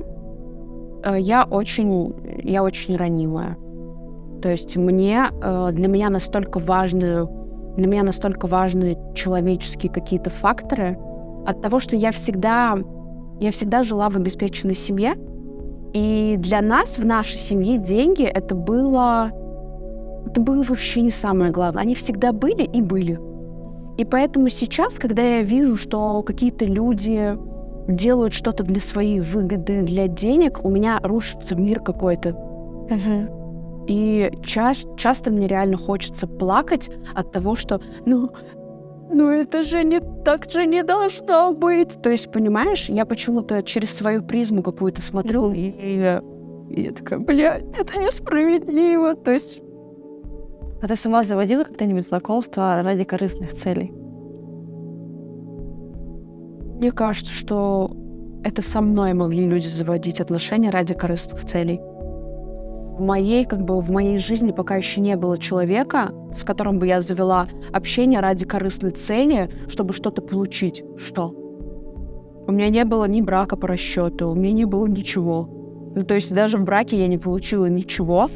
Э, 1.03 1.19
я 1.19 1.43
очень, 1.43 2.13
я 2.43 2.63
очень 2.63 2.95
ранимая. 2.95 3.57
То 4.41 4.49
есть 4.49 4.75
мне, 4.75 5.27
э, 5.41 5.69
для 5.71 5.87
меня 5.87 6.09
настолько 6.09 6.59
важную 6.59 7.43
для 7.75 7.87
меня 7.87 8.03
настолько 8.03 8.47
важны 8.47 8.97
человеческие 9.15 9.91
какие-то 9.91 10.29
факторы 10.29 10.97
от 11.45 11.61
того, 11.61 11.79
что 11.79 11.95
я 11.95 12.11
всегда, 12.11 12.77
я 13.39 13.51
всегда 13.51 13.83
жила 13.83 14.09
в 14.09 14.15
обеспеченной 14.15 14.75
семье, 14.75 15.15
и 15.93 16.35
для 16.37 16.61
нас 16.61 16.97
в 16.97 17.05
нашей 17.05 17.37
семье 17.37 17.77
деньги 17.77 18.23
это 18.23 18.55
было, 18.55 19.31
это 20.27 20.41
было 20.41 20.63
вообще 20.63 21.01
не 21.01 21.09
самое 21.09 21.51
главное. 21.51 21.81
Они 21.81 21.95
всегда 21.95 22.31
были 22.31 22.63
и 22.63 22.81
были. 22.81 23.19
И 23.97 24.05
поэтому 24.05 24.49
сейчас, 24.49 24.95
когда 24.95 25.21
я 25.21 25.41
вижу, 25.41 25.77
что 25.77 26.23
какие-то 26.23 26.65
люди 26.65 27.37
делают 27.87 28.33
что-то 28.33 28.63
для 28.63 28.79
своей 28.79 29.19
выгоды, 29.19 29.83
для 29.83 30.07
денег, 30.07 30.63
у 30.63 30.69
меня 30.69 30.99
рушится 31.03 31.55
мир 31.55 31.79
какой-то. 31.79 32.37
И 33.87 34.31
ча 34.43 34.73
часто 34.97 35.31
мне 35.31 35.47
реально 35.47 35.77
хочется 35.77 36.25
плакать 36.25 36.89
от 37.13 37.31
того, 37.31 37.55
что, 37.55 37.81
ну, 38.05 38.29
ну 39.11 39.29
это 39.29 39.63
же 39.63 39.83
не 39.83 39.99
так 40.23 40.49
же 40.49 40.65
не 40.65 40.83
должно 40.83 41.51
быть. 41.51 42.01
То 42.01 42.09
есть, 42.09 42.31
понимаешь, 42.31 42.87
я 42.89 43.05
почему-то 43.05 43.61
через 43.61 43.93
свою 43.93 44.23
призму 44.23 44.63
какую-то 44.63 45.01
смотрю, 45.01 45.51
и, 45.51 45.67
и, 45.67 46.19
и 46.69 46.81
я 46.81 46.91
такая, 46.91 47.19
блядь, 47.19 47.65
это 47.77 47.99
несправедливо. 47.99 49.15
То 49.15 49.31
есть... 49.31 49.61
А 50.81 50.87
ты 50.87 50.95
сама 50.95 51.23
заводила 51.23 51.63
когда-нибудь 51.63 52.07
знакомство 52.07 52.81
ради 52.83 53.03
корыстных 53.03 53.53
целей? 53.53 53.93
Мне 56.75 56.91
кажется, 56.91 57.31
что 57.31 57.95
это 58.43 58.61
со 58.61 58.81
мной 58.81 59.13
могли 59.13 59.45
люди 59.45 59.67
заводить 59.67 60.19
отношения 60.19 60.69
ради 60.69 60.93
корыстных 60.93 61.45
целей 61.45 61.79
в 62.97 63.01
моей, 63.01 63.45
как 63.45 63.63
бы, 63.63 63.81
в 63.81 63.91
моей 63.91 64.19
жизни 64.19 64.51
пока 64.51 64.75
еще 64.75 65.01
не 65.01 65.15
было 65.15 65.37
человека, 65.37 66.11
с 66.31 66.43
которым 66.43 66.79
бы 66.79 66.87
я 66.87 67.01
завела 67.01 67.47
общение 67.71 68.19
ради 68.19 68.45
корыстной 68.45 68.91
цели, 68.91 69.49
чтобы 69.67 69.93
что-то 69.93 70.21
получить. 70.21 70.83
Что? 70.97 71.29
У 72.45 72.51
меня 72.51 72.69
не 72.69 72.85
было 72.85 73.05
ни 73.05 73.21
брака 73.21 73.55
по 73.55 73.67
расчету, 73.67 74.29
у 74.29 74.35
меня 74.35 74.51
не 74.51 74.65
было 74.65 74.85
ничего. 74.85 75.49
Ну, 75.95 76.03
то 76.03 76.13
есть 76.13 76.33
даже 76.33 76.57
в 76.57 76.63
браке 76.63 76.97
я 76.97 77.07
не 77.07 77.17
получила 77.17 77.65
ничего, 77.65 78.29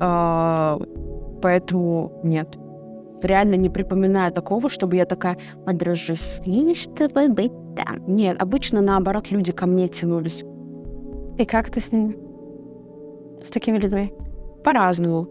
а, 0.00 0.80
поэтому 1.42 2.20
нет. 2.22 2.56
Реально 3.22 3.54
не 3.54 3.68
припоминаю 3.68 4.32
такого, 4.32 4.68
чтобы 4.68 4.96
я 4.96 5.04
такая, 5.04 5.38
подружи, 5.64 6.14
чтобы 6.16 7.28
быть 7.28 7.52
там. 7.76 8.04
Нет, 8.06 8.40
обычно 8.40 8.80
наоборот 8.80 9.30
люди 9.30 9.52
ко 9.52 9.66
мне 9.66 9.88
тянулись. 9.88 10.44
И 11.38 11.44
как 11.44 11.70
ты 11.70 11.80
с 11.80 11.92
ними? 11.92 12.16
С 13.42 13.50
такими 13.50 13.78
людьми? 13.78 14.12
По-разному. 14.62 15.26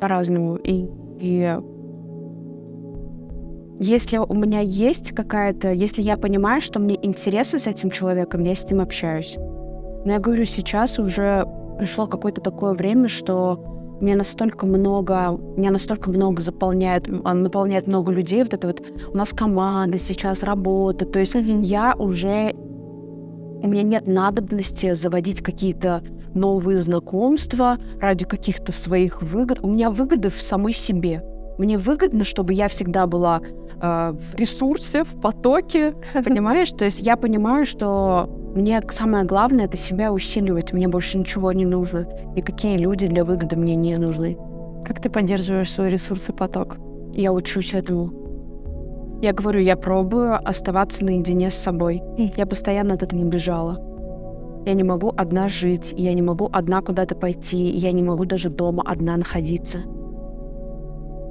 По-разному. 0.00 0.56
И, 0.56 0.88
и 1.20 1.56
если 3.78 4.18
у 4.18 4.34
меня 4.34 4.60
есть 4.60 5.12
какая-то, 5.12 5.72
если 5.72 6.02
я 6.02 6.16
понимаю, 6.16 6.60
что 6.60 6.78
мне 6.78 6.98
интересно 7.02 7.58
с 7.58 7.66
этим 7.66 7.90
человеком, 7.90 8.42
я 8.42 8.54
с 8.54 8.68
ним 8.70 8.80
общаюсь. 8.80 9.36
Но 10.04 10.12
я 10.12 10.18
говорю, 10.18 10.44
сейчас 10.44 10.98
уже 10.98 11.46
пришло 11.78 12.06
какое-то 12.06 12.40
такое 12.40 12.74
время, 12.74 13.08
что 13.08 13.71
меня 14.04 14.16
настолько 14.16 14.66
много, 14.66 15.38
меня 15.56 15.70
настолько 15.70 16.10
много 16.10 16.42
заполняет, 16.42 17.06
наполняет 17.06 17.86
много 17.86 18.12
людей, 18.12 18.42
вот 18.42 18.54
это 18.54 18.66
вот, 18.66 18.82
у 19.12 19.16
нас 19.16 19.32
команда 19.32 19.98
сейчас 19.98 20.42
работа, 20.42 21.06
то 21.06 21.18
есть 21.18 21.34
я 21.34 21.94
уже, 21.98 22.52
у 22.54 23.68
меня 23.68 23.82
нет 23.82 24.06
надобности 24.06 24.92
заводить 24.92 25.40
какие-то 25.40 26.02
новые 26.34 26.78
знакомства 26.78 27.78
ради 28.00 28.24
каких-то 28.24 28.72
своих 28.72 29.22
выгод. 29.22 29.60
У 29.62 29.68
меня 29.68 29.90
выгоды 29.90 30.30
в 30.30 30.40
самой 30.40 30.72
себе. 30.72 31.22
Мне 31.62 31.78
выгодно, 31.78 32.24
чтобы 32.24 32.54
я 32.54 32.66
всегда 32.66 33.06
была 33.06 33.40
э, 33.40 34.12
в 34.12 34.34
ресурсе, 34.34 35.04
в 35.04 35.20
потоке, 35.20 35.94
понимаешь? 36.24 36.72
То 36.72 36.84
есть 36.84 36.98
я 36.98 37.16
понимаю, 37.16 37.66
что 37.66 38.28
мне 38.56 38.82
самое 38.90 39.24
главное— 39.24 39.64
это 39.66 39.76
себя 39.76 40.12
усиливать. 40.12 40.72
Мне 40.72 40.88
больше 40.88 41.18
ничего 41.18 41.52
не 41.52 41.64
нужно. 41.64 42.08
Никакие 42.34 42.78
люди 42.78 43.06
для 43.06 43.24
выгоды 43.24 43.54
мне 43.54 43.76
не 43.76 43.96
нужны. 43.96 44.36
Как 44.84 45.00
ты 45.00 45.08
поддерживаешь 45.08 45.70
свой 45.70 45.88
ресурс 45.88 46.30
и 46.30 46.32
поток? 46.32 46.78
Я 47.12 47.32
учусь 47.32 47.74
этому. 47.74 49.20
Я 49.22 49.32
говорю, 49.32 49.60
я 49.60 49.76
пробую 49.76 50.34
оставаться 50.44 51.04
наедине 51.04 51.48
с 51.48 51.54
собой. 51.54 52.02
Я 52.36 52.44
постоянно 52.44 52.94
от 52.94 53.04
этого 53.04 53.20
не 53.20 53.30
бежала. 53.30 53.78
Я 54.66 54.74
не 54.74 54.82
могу 54.82 55.14
одна 55.16 55.46
жить, 55.46 55.94
я 55.96 56.12
не 56.12 56.22
могу 56.22 56.50
одна 56.52 56.82
куда-то 56.82 57.14
пойти, 57.14 57.70
я 57.70 57.92
не 57.92 58.02
могу 58.02 58.24
даже 58.24 58.50
дома 58.50 58.82
одна 58.84 59.16
находиться. 59.16 59.78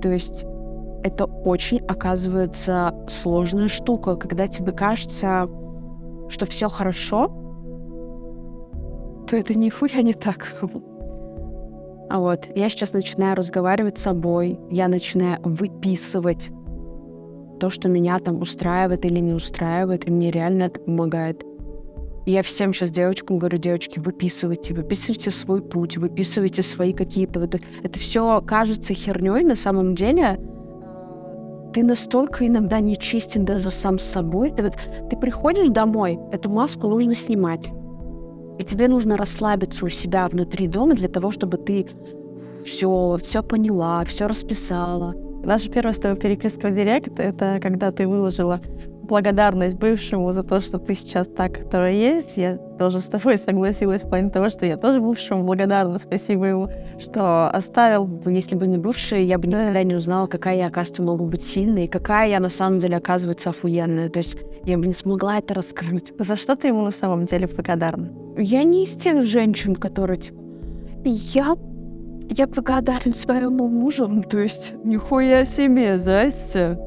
То 0.01 0.09
есть 0.09 0.45
это 1.03 1.25
очень, 1.25 1.79
оказывается, 1.87 2.93
сложная 3.07 3.67
штука, 3.67 4.15
когда 4.15 4.47
тебе 4.47 4.71
кажется, 4.71 5.49
что 6.29 6.45
все 6.45 6.69
хорошо, 6.69 7.27
то 9.27 9.35
это 9.35 9.57
нихуя 9.57 10.01
не 10.01 10.13
так. 10.13 10.61
А 12.09 12.19
вот 12.19 12.47
я 12.55 12.69
сейчас 12.69 12.93
начинаю 12.93 13.37
разговаривать 13.37 13.97
с 13.97 14.03
собой, 14.03 14.59
я 14.69 14.87
начинаю 14.87 15.39
выписывать 15.43 16.51
то, 17.59 17.69
что 17.69 17.87
меня 17.87 18.19
там 18.19 18.41
устраивает 18.41 19.05
или 19.05 19.19
не 19.19 19.33
устраивает, 19.33 20.07
и 20.07 20.11
мне 20.11 20.31
реально 20.31 20.63
это 20.63 20.79
помогает. 20.79 21.45
Я 22.25 22.43
всем 22.43 22.71
сейчас 22.71 22.91
девочкам 22.91 23.39
говорю, 23.39 23.57
девочки, 23.57 23.99
выписывайте, 23.99 24.73
выписывайте 24.73 25.31
свой 25.31 25.61
путь, 25.61 25.97
выписывайте 25.97 26.61
свои 26.61 26.93
какие-то 26.93 27.39
вот... 27.39 27.55
Это 27.83 27.99
все 27.99 28.41
кажется 28.41 28.93
херней, 28.93 29.43
на 29.43 29.55
самом 29.55 29.95
деле 29.95 30.39
ты 31.73 31.83
настолько 31.83 32.45
иногда 32.45 32.79
нечестен 32.79 33.45
даже 33.45 33.71
сам 33.71 33.97
с 33.97 34.03
собой. 34.03 34.51
Ты, 34.51 34.63
вот, 34.63 34.73
ты 35.09 35.17
приходишь 35.17 35.69
домой, 35.69 36.19
эту 36.31 36.49
маску 36.49 36.87
нужно 36.87 37.15
снимать. 37.15 37.69
И 38.59 38.63
тебе 38.63 38.87
нужно 38.87 39.17
расслабиться 39.17 39.85
у 39.85 39.89
себя 39.89 40.27
внутри 40.27 40.67
дома 40.67 40.93
для 40.93 41.07
того, 41.07 41.31
чтобы 41.31 41.57
ты 41.57 41.87
все, 42.65 43.17
все 43.21 43.41
поняла, 43.41 44.03
все 44.05 44.27
расписала. 44.27 45.15
Наша 45.43 45.71
первая 45.71 45.93
с 45.93 45.97
тобой 45.97 46.19
переписка 46.19 46.67
в 46.67 46.73
Директ— 46.73 47.19
это 47.21 47.59
когда 47.59 47.91
ты 47.91 48.07
выложила 48.07 48.61
благодарность 49.11 49.75
бывшему 49.75 50.31
за 50.31 50.41
то, 50.41 50.61
что 50.61 50.79
ты 50.79 50.95
сейчас 50.95 51.27
так, 51.27 51.51
которая 51.51 51.91
есть. 51.91 52.37
Я 52.37 52.55
тоже 52.79 52.99
с 52.99 53.07
тобой 53.07 53.37
согласилась 53.37 54.03
в 54.03 54.09
плане 54.09 54.29
того, 54.29 54.49
что 54.49 54.65
я 54.65 54.77
тоже 54.77 55.01
бывшему 55.01 55.43
благодарна. 55.43 55.97
Спасибо 55.97 56.45
ему, 56.45 56.69
что 56.97 57.49
оставил. 57.49 58.09
Если 58.25 58.55
бы 58.55 58.67
не 58.67 58.77
бывший, 58.77 59.25
я 59.25 59.37
бы 59.37 59.47
никогда 59.47 59.83
не 59.83 59.95
узнала, 59.95 60.27
какая 60.27 60.55
я, 60.55 60.67
оказывается, 60.67 61.03
могу 61.03 61.25
быть 61.25 61.43
сильной, 61.43 61.85
и 61.85 61.87
какая 61.89 62.29
я 62.29 62.39
на 62.39 62.47
самом 62.47 62.79
деле 62.79 62.95
оказывается 62.95 63.49
охуенная. 63.49 64.09
То 64.09 64.19
есть 64.19 64.37
я 64.63 64.77
бы 64.77 64.87
не 64.87 64.93
смогла 64.93 65.39
это 65.39 65.55
раскрыть. 65.55 66.13
За 66.17 66.37
что 66.37 66.55
ты 66.55 66.67
ему 66.67 66.81
на 66.81 66.91
самом 66.91 67.25
деле 67.25 67.47
благодарна? 67.47 68.13
Я 68.37 68.63
не 68.63 68.85
из 68.85 68.95
тех 68.95 69.21
женщин, 69.23 69.75
которые 69.75 70.19
типа... 70.19 70.39
Я 71.03 71.55
я 72.29 72.47
благодарен 72.47 73.13
своему 73.13 73.67
мужу. 73.67 74.23
То 74.29 74.39
есть, 74.39 74.73
нихуя 74.85 75.43
себе, 75.43 75.97
здрасте. 75.97 76.79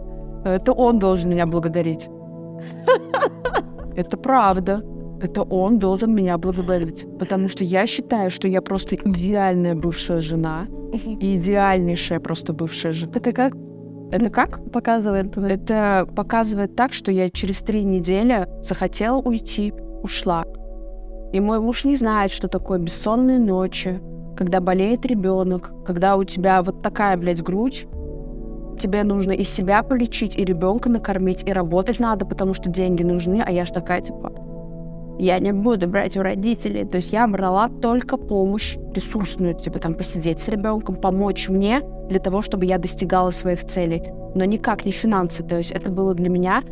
Это 0.44 0.72
он 0.72 0.98
должен 0.98 1.30
меня 1.30 1.46
благодарить. 1.46 2.09
Это 3.96 4.16
правда. 4.16 4.83
Это 5.20 5.42
он 5.42 5.78
должен 5.78 6.14
меня 6.14 6.37
благодарить. 6.37 7.07
Потому 7.18 7.48
что 7.48 7.64
я 7.64 7.87
считаю, 7.87 8.30
что 8.30 8.46
я 8.48 8.61
просто 8.61 8.96
идеальная 8.96 9.74
бывшая 9.74 10.20
жена. 10.20 10.66
И 11.20 11.37
идеальнейшая 11.37 12.20
просто 12.20 12.52
бывшая 12.52 12.92
жена. 12.92 13.12
Это 13.14 13.33
как? 13.33 13.54
Это 14.11 14.28
как? 14.30 14.70
Показывает. 14.70 15.37
Это 15.38 16.07
показывает 16.14 16.76
так, 16.76 16.92
что 16.92 17.11
я 17.11 17.30
через 17.30 17.62
три 17.62 17.85
недели 17.85 18.46
захотела 18.62 19.16
уйти, 19.16 19.72
ушла. 20.02 20.44
И 21.33 21.40
мой 21.40 21.59
муж 21.59 21.85
не 21.85 21.96
знает, 21.96 22.30
что 22.30 22.48
такое 22.48 22.78
бессонные 22.78 23.38
ночи, 23.38 24.00
когда 24.37 24.61
болеет 24.61 25.07
ребенок, 25.07 25.72
когда 25.85 26.16
у 26.16 26.24
тебя 26.24 26.62
вот 26.62 26.83
такая, 26.83 27.16
блядь, 27.16 27.42
грудь, 27.42 27.87
тебе 28.78 29.04
нужно 29.04 29.32
и 29.32 29.44
себя 29.44 29.82
полечить, 29.82 30.37
и 30.37 30.44
ребенка 30.44 30.88
накормить, 30.88 31.46
и 31.46 31.52
работать 31.52 32.00
надо, 32.00 32.26
потому 32.26 32.54
что 32.54 32.68
деньги 32.68 33.02
нужны, 33.02 33.42
а 33.44 33.50
я 33.50 33.64
ж 33.64 33.70
такая, 33.70 34.00
типа, 34.00 34.32
я 35.18 35.38
не 35.38 35.52
буду 35.52 35.88
брать 35.88 36.16
у 36.16 36.22
родителей. 36.22 36.84
То 36.84 36.96
есть 36.96 37.12
я 37.12 37.26
брала 37.28 37.68
только 37.68 38.16
помощь 38.16 38.76
ресурсную, 38.94 39.54
типа 39.54 39.78
там 39.78 39.94
посидеть 39.94 40.40
с 40.40 40.48
ребенком, 40.48 40.96
помочь 40.96 41.48
мне 41.48 41.82
для 42.08 42.18
того, 42.18 42.42
чтобы 42.42 42.64
я 42.64 42.78
достигала 42.78 43.30
своих 43.30 43.64
целей. 43.64 44.02
Но 44.34 44.44
никак 44.44 44.84
не 44.84 44.90
финансы. 44.90 45.42
То 45.44 45.56
есть 45.56 45.70
это 45.70 45.90
было 45.90 46.14
для 46.14 46.28
меня, 46.28 46.62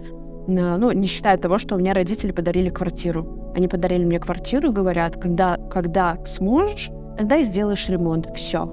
э, 0.48 0.76
ну, 0.76 0.90
не 0.90 1.06
считая 1.06 1.36
того, 1.36 1.58
что 1.58 1.76
у 1.76 1.78
меня 1.78 1.94
родители 1.94 2.32
подарили 2.32 2.68
квартиру. 2.68 3.52
Они 3.54 3.68
подарили 3.68 4.04
мне 4.04 4.18
квартиру 4.18 4.72
говорят, 4.72 5.16
когда, 5.16 5.56
когда 5.70 6.18
сможешь, 6.24 6.90
тогда 7.16 7.36
и 7.36 7.44
сделаешь 7.44 7.88
ремонт. 7.88 8.28
Все. 8.34 8.68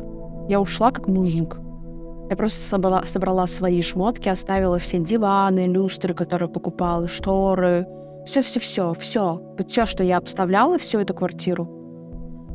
Я 0.49 0.59
ушла 0.59 0.91
как 0.91 1.07
мужик. 1.07 1.57
Я 2.29 2.35
просто 2.35 2.59
собрала, 2.59 3.03
собрала 3.05 3.47
свои 3.47 3.81
шмотки, 3.81 4.29
оставила 4.29 4.77
все 4.77 4.99
диваны, 4.99 5.65
люстры, 5.65 6.13
которые 6.13 6.47
покупала, 6.47 7.07
шторы, 7.07 7.87
все-все-все, 8.25 8.93
все. 8.93 9.41
Вот 9.57 9.71
все, 9.71 9.87
что 9.87 10.03
я 10.03 10.17
обставляла, 10.17 10.77
всю 10.77 10.99
эту 10.99 11.15
квартиру. 11.15 11.67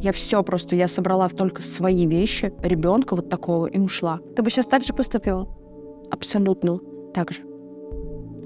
Я 0.01 0.13
все 0.13 0.43
просто, 0.45 0.77
я 0.77 0.87
собрала 0.87 1.29
только 1.29 1.61
свои 1.63 2.07
вещи, 2.07 2.53
ребенка 2.63 3.17
вот 3.17 3.29
такого 3.29 3.67
и 3.67 3.79
ушла. 3.79 4.21
Ты 4.37 4.43
бы 4.43 4.51
сейчас 4.51 4.67
так 4.67 4.85
же 4.85 4.93
поступила? 4.93 5.49
Абсолютно 6.11 6.79
так 7.13 7.33
же. 7.33 7.41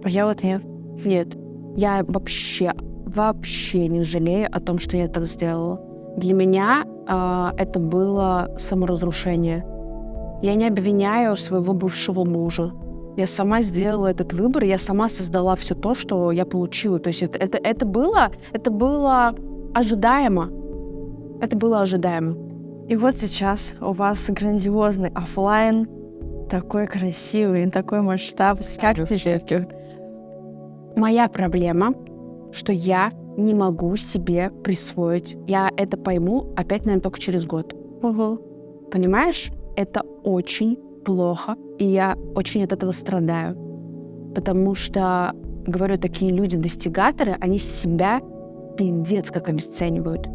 А 0.05 0.09
я 0.09 0.27
вот 0.27 0.43
нет. 0.43 0.63
Нет. 1.05 1.37
Я 1.77 2.05
вообще, 2.09 2.73
вообще 3.05 3.89
не 3.89 4.03
жалею 4.03 4.49
о 4.51 4.61
том, 4.61 4.79
что 4.79 4.97
я 4.97 5.09
так 5.09 5.27
сделала. 5.27 5.81
Для 6.17 6.33
меня 6.33 6.85
э, 7.07 7.61
это 7.61 7.79
было 7.79 8.55
саморазрушение. 8.59 9.65
Я 10.43 10.55
не 10.55 10.69
обвиняю 10.69 11.37
своего 11.37 11.73
бывшего 11.73 12.25
мужа. 12.25 12.73
Я 13.17 13.27
сама 13.27 13.63
сделала 13.63 14.07
этот 14.07 14.33
выбор, 14.33 14.63
я 14.63 14.79
сама 14.79 15.09
создала 15.09 15.57
все 15.57 15.75
то, 15.75 15.95
что 15.95 16.31
я 16.31 16.47
получила. 16.47 17.01
То 17.01 17.09
есть 17.09 17.23
это, 17.23 17.39
это, 17.39 17.59
это 17.59 17.85
было, 17.85 18.31
это 18.53 18.71
было 18.71 19.35
ожидаемо. 19.75 20.51
Это 21.41 21.57
было 21.57 21.81
ожидаемо. 21.81 22.37
И 22.89 22.97
вот 22.97 23.17
сейчас 23.17 23.75
у 23.81 23.93
вас 23.93 24.25
грандиозный 24.29 25.11
офлайн, 25.11 25.89
такой 26.49 26.87
красивый, 26.87 27.71
такой 27.71 28.01
масштаб. 28.03 28.61
Как 28.81 28.97
тебе? 28.97 29.69
Моя 30.97 31.29
проблема, 31.29 31.95
что 32.53 32.73
я 32.73 33.11
не 33.37 33.55
могу 33.55 33.97
себе 33.97 34.51
присвоить. 34.65 35.37
Я 35.47 35.71
это 35.77 35.97
пойму 35.97 36.53
опять, 36.57 36.85
наверное, 36.85 37.03
только 37.03 37.21
через 37.21 37.45
год. 37.45 37.75
Угу. 38.03 38.89
Понимаешь? 38.91 39.51
Это 39.79 40.03
очень 40.25 40.77
плохо, 41.05 41.55
и 41.79 41.85
я 41.85 42.19
очень 42.35 42.65
от 42.65 42.73
этого 42.73 42.91
страдаю. 42.91 43.57
Потому 44.35 44.75
что, 44.75 45.33
говорю, 45.67 45.97
такие 45.99 46.33
люди-достигаторы, 46.33 47.37
они 47.41 47.61
себя 47.61 48.21
пиздец 48.77 49.31
как 49.31 49.49
обесценивают. 49.49 50.29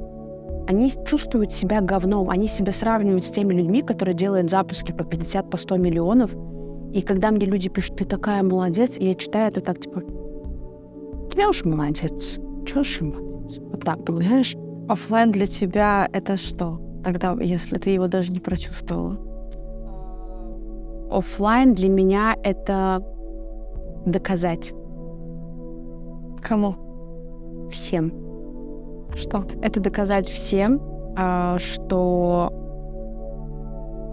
Они 0.70 0.94
чувствуют 1.06 1.52
себя 1.52 1.82
говном, 1.82 2.30
они 2.30 2.48
себя 2.48 2.72
сравнивают 2.72 3.26
с 3.26 3.32
теми 3.32 3.54
людьми, 3.54 3.82
которые 3.82 4.16
делают 4.16 4.50
запуски 4.50 4.94
по 4.94 5.04
50, 5.04 5.50
по 5.50 5.58
100 5.58 5.76
миллионов. 5.76 6.32
И 6.94 7.02
когда 7.02 7.30
мне 7.30 7.46
люди 7.46 7.68
пишут, 7.68 7.98
ты 7.98 8.06
такая 8.06 8.44
молодец, 8.44 8.98
и 8.98 9.08
я 9.08 9.16
читаю 9.16 9.50
это 9.50 9.60
так, 9.60 9.80
типа, 9.80 10.04
я 11.36 11.50
уж 11.50 11.66
молодец, 11.66 12.40
чё 12.66 12.80
уж 12.80 13.02
молодец. 13.02 13.58
Вот 13.60 13.84
так, 13.84 14.06
понимаешь? 14.06 14.56
Оффлайн 14.88 15.34
для 15.34 15.48
тебя 15.48 16.08
это 16.14 16.38
что? 16.38 16.80
Тогда, 17.04 17.36
если 17.42 17.78
ты 17.78 17.90
его 17.90 18.08
даже 18.08 18.32
не 18.32 18.40
прочувствовала. 18.40 19.33
Оффлайн 21.18 21.74
для 21.74 21.90
меня 21.90 22.36
это 22.44 23.04
доказать 24.06 24.74
Кому? 26.42 26.76
всем. 27.72 28.12
Что? 29.16 29.46
Это 29.62 29.80
доказать 29.80 30.28
всем, 30.28 30.82
а, 31.18 31.58
что 31.60 32.52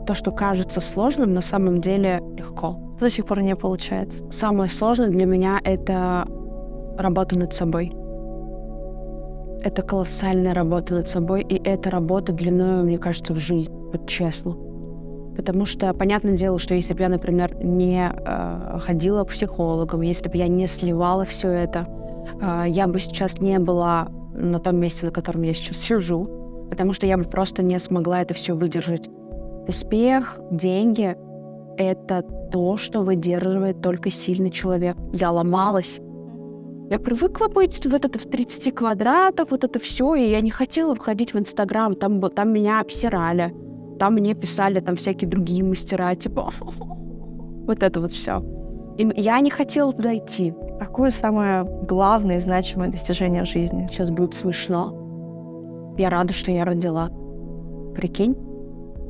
то, 0.06 0.14
что 0.14 0.32
кажется 0.32 0.80
сложным, 0.80 1.34
на 1.34 1.42
самом 1.42 1.80
деле 1.80 2.20
легко. 2.36 2.76
До 2.98 3.08
сих 3.08 3.26
пор 3.26 3.42
не 3.42 3.56
получается. 3.56 4.24
Самое 4.30 4.70
сложное 4.70 5.08
для 5.08 5.24
меня— 5.24 5.60
это 5.64 6.26
работа 6.98 7.38
над 7.38 7.52
собой. 7.52 7.92
Это 9.62 9.82
колоссальная 9.82 10.54
работа 10.54 10.94
над 10.94 11.08
собой, 11.08 11.42
и 11.42 11.60
это 11.62 11.90
работа 11.90 12.32
длиной, 12.32 12.82
мне 12.82 12.98
кажется, 12.98 13.34
в 13.34 13.38
жизнь, 13.38 13.72
вот 13.72 14.08
честно. 14.08 14.56
Потому 15.36 15.64
что, 15.64 15.92
понятное 15.94 16.36
дело, 16.36 16.58
что 16.58 16.74
если 16.74 16.94
бы 16.94 17.00
я, 17.02 17.08
например, 17.08 17.56
не 17.56 18.10
э, 18.10 18.78
ходила 18.80 19.24
к 19.24 19.28
психологам, 19.28 20.02
если 20.02 20.28
бы 20.28 20.36
я 20.36 20.48
не 20.48 20.66
сливала 20.66 21.24
все 21.24 21.48
это, 21.48 21.86
э, 22.40 22.64
я 22.68 22.86
бы 22.86 22.98
сейчас 22.98 23.40
не 23.40 23.58
была 23.58 24.08
на 24.34 24.58
том 24.58 24.76
месте, 24.76 25.06
на 25.06 25.12
котором 25.12 25.42
я 25.42 25.54
сейчас 25.54 25.78
сижу, 25.78 26.28
потому 26.68 26.92
что 26.92 27.06
я 27.06 27.16
бы 27.16 27.24
просто 27.24 27.62
не 27.62 27.78
смогла 27.78 28.22
это 28.22 28.34
все 28.34 28.54
выдержать. 28.54 29.08
Успех, 29.66 30.40
деньги— 30.50 31.16
это 31.76 32.22
то, 32.52 32.76
что 32.76 33.02
выдерживает 33.02 33.80
только 33.80 34.10
сильный 34.10 34.50
человек. 34.50 34.96
Я 35.12 35.30
ломалась. 35.30 36.00
Я 36.90 36.98
привыкла 36.98 37.46
быть 37.46 37.86
вот 37.86 38.04
это 38.04 38.18
в 38.18 38.24
30 38.24 38.74
квадратах, 38.74 39.50
вот 39.50 39.62
это 39.62 39.78
все, 39.78 40.16
и 40.16 40.28
я 40.28 40.40
не 40.40 40.50
хотела 40.50 40.94
входить 40.96 41.34
в 41.34 41.38
Инстаграм, 41.38 41.94
там, 41.94 42.20
там 42.20 42.52
меня 42.52 42.80
обсирали, 42.80 43.54
там 44.00 44.14
мне 44.14 44.32
писали 44.32 44.80
там 44.80 44.96
всякие 44.96 45.28
другие 45.28 45.62
мастера, 45.62 46.14
типа 46.14 46.50
вот 47.66 47.82
это 47.82 48.00
вот 48.00 48.10
все. 48.10 48.42
И 48.96 49.06
я 49.16 49.38
не 49.40 49.50
хотела 49.50 49.92
туда 49.92 50.16
идти. 50.16 50.54
Какое 50.78 51.10
самое 51.10 51.64
главное 51.86 52.38
и 52.38 52.40
значимое 52.40 52.90
достижение 52.90 53.44
в 53.44 53.48
жизни? 53.48 53.88
Сейчас 53.90 54.08
будет 54.08 54.32
смешно. 54.32 55.94
Я 55.98 56.08
рада, 56.08 56.32
что 56.32 56.50
я 56.50 56.64
родила. 56.64 57.10
Прикинь? 57.94 58.36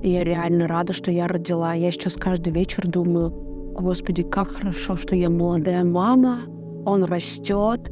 Я 0.03 0.25
реально 0.25 0.67
рада, 0.67 0.93
что 0.93 1.13
я 1.13 1.29
родила. 1.29 1.73
Я 1.73 1.93
сейчас 1.93 2.15
каждый 2.17 2.53
вечер 2.53 2.89
думаю, 2.89 3.31
господи, 3.79 4.25
как 4.25 4.49
хорошо, 4.49 4.97
что 4.97 5.15
я 5.15 5.31
молодая 5.31 5.85
мама, 5.85 6.41
он 6.85 7.05
растет. 7.05 7.89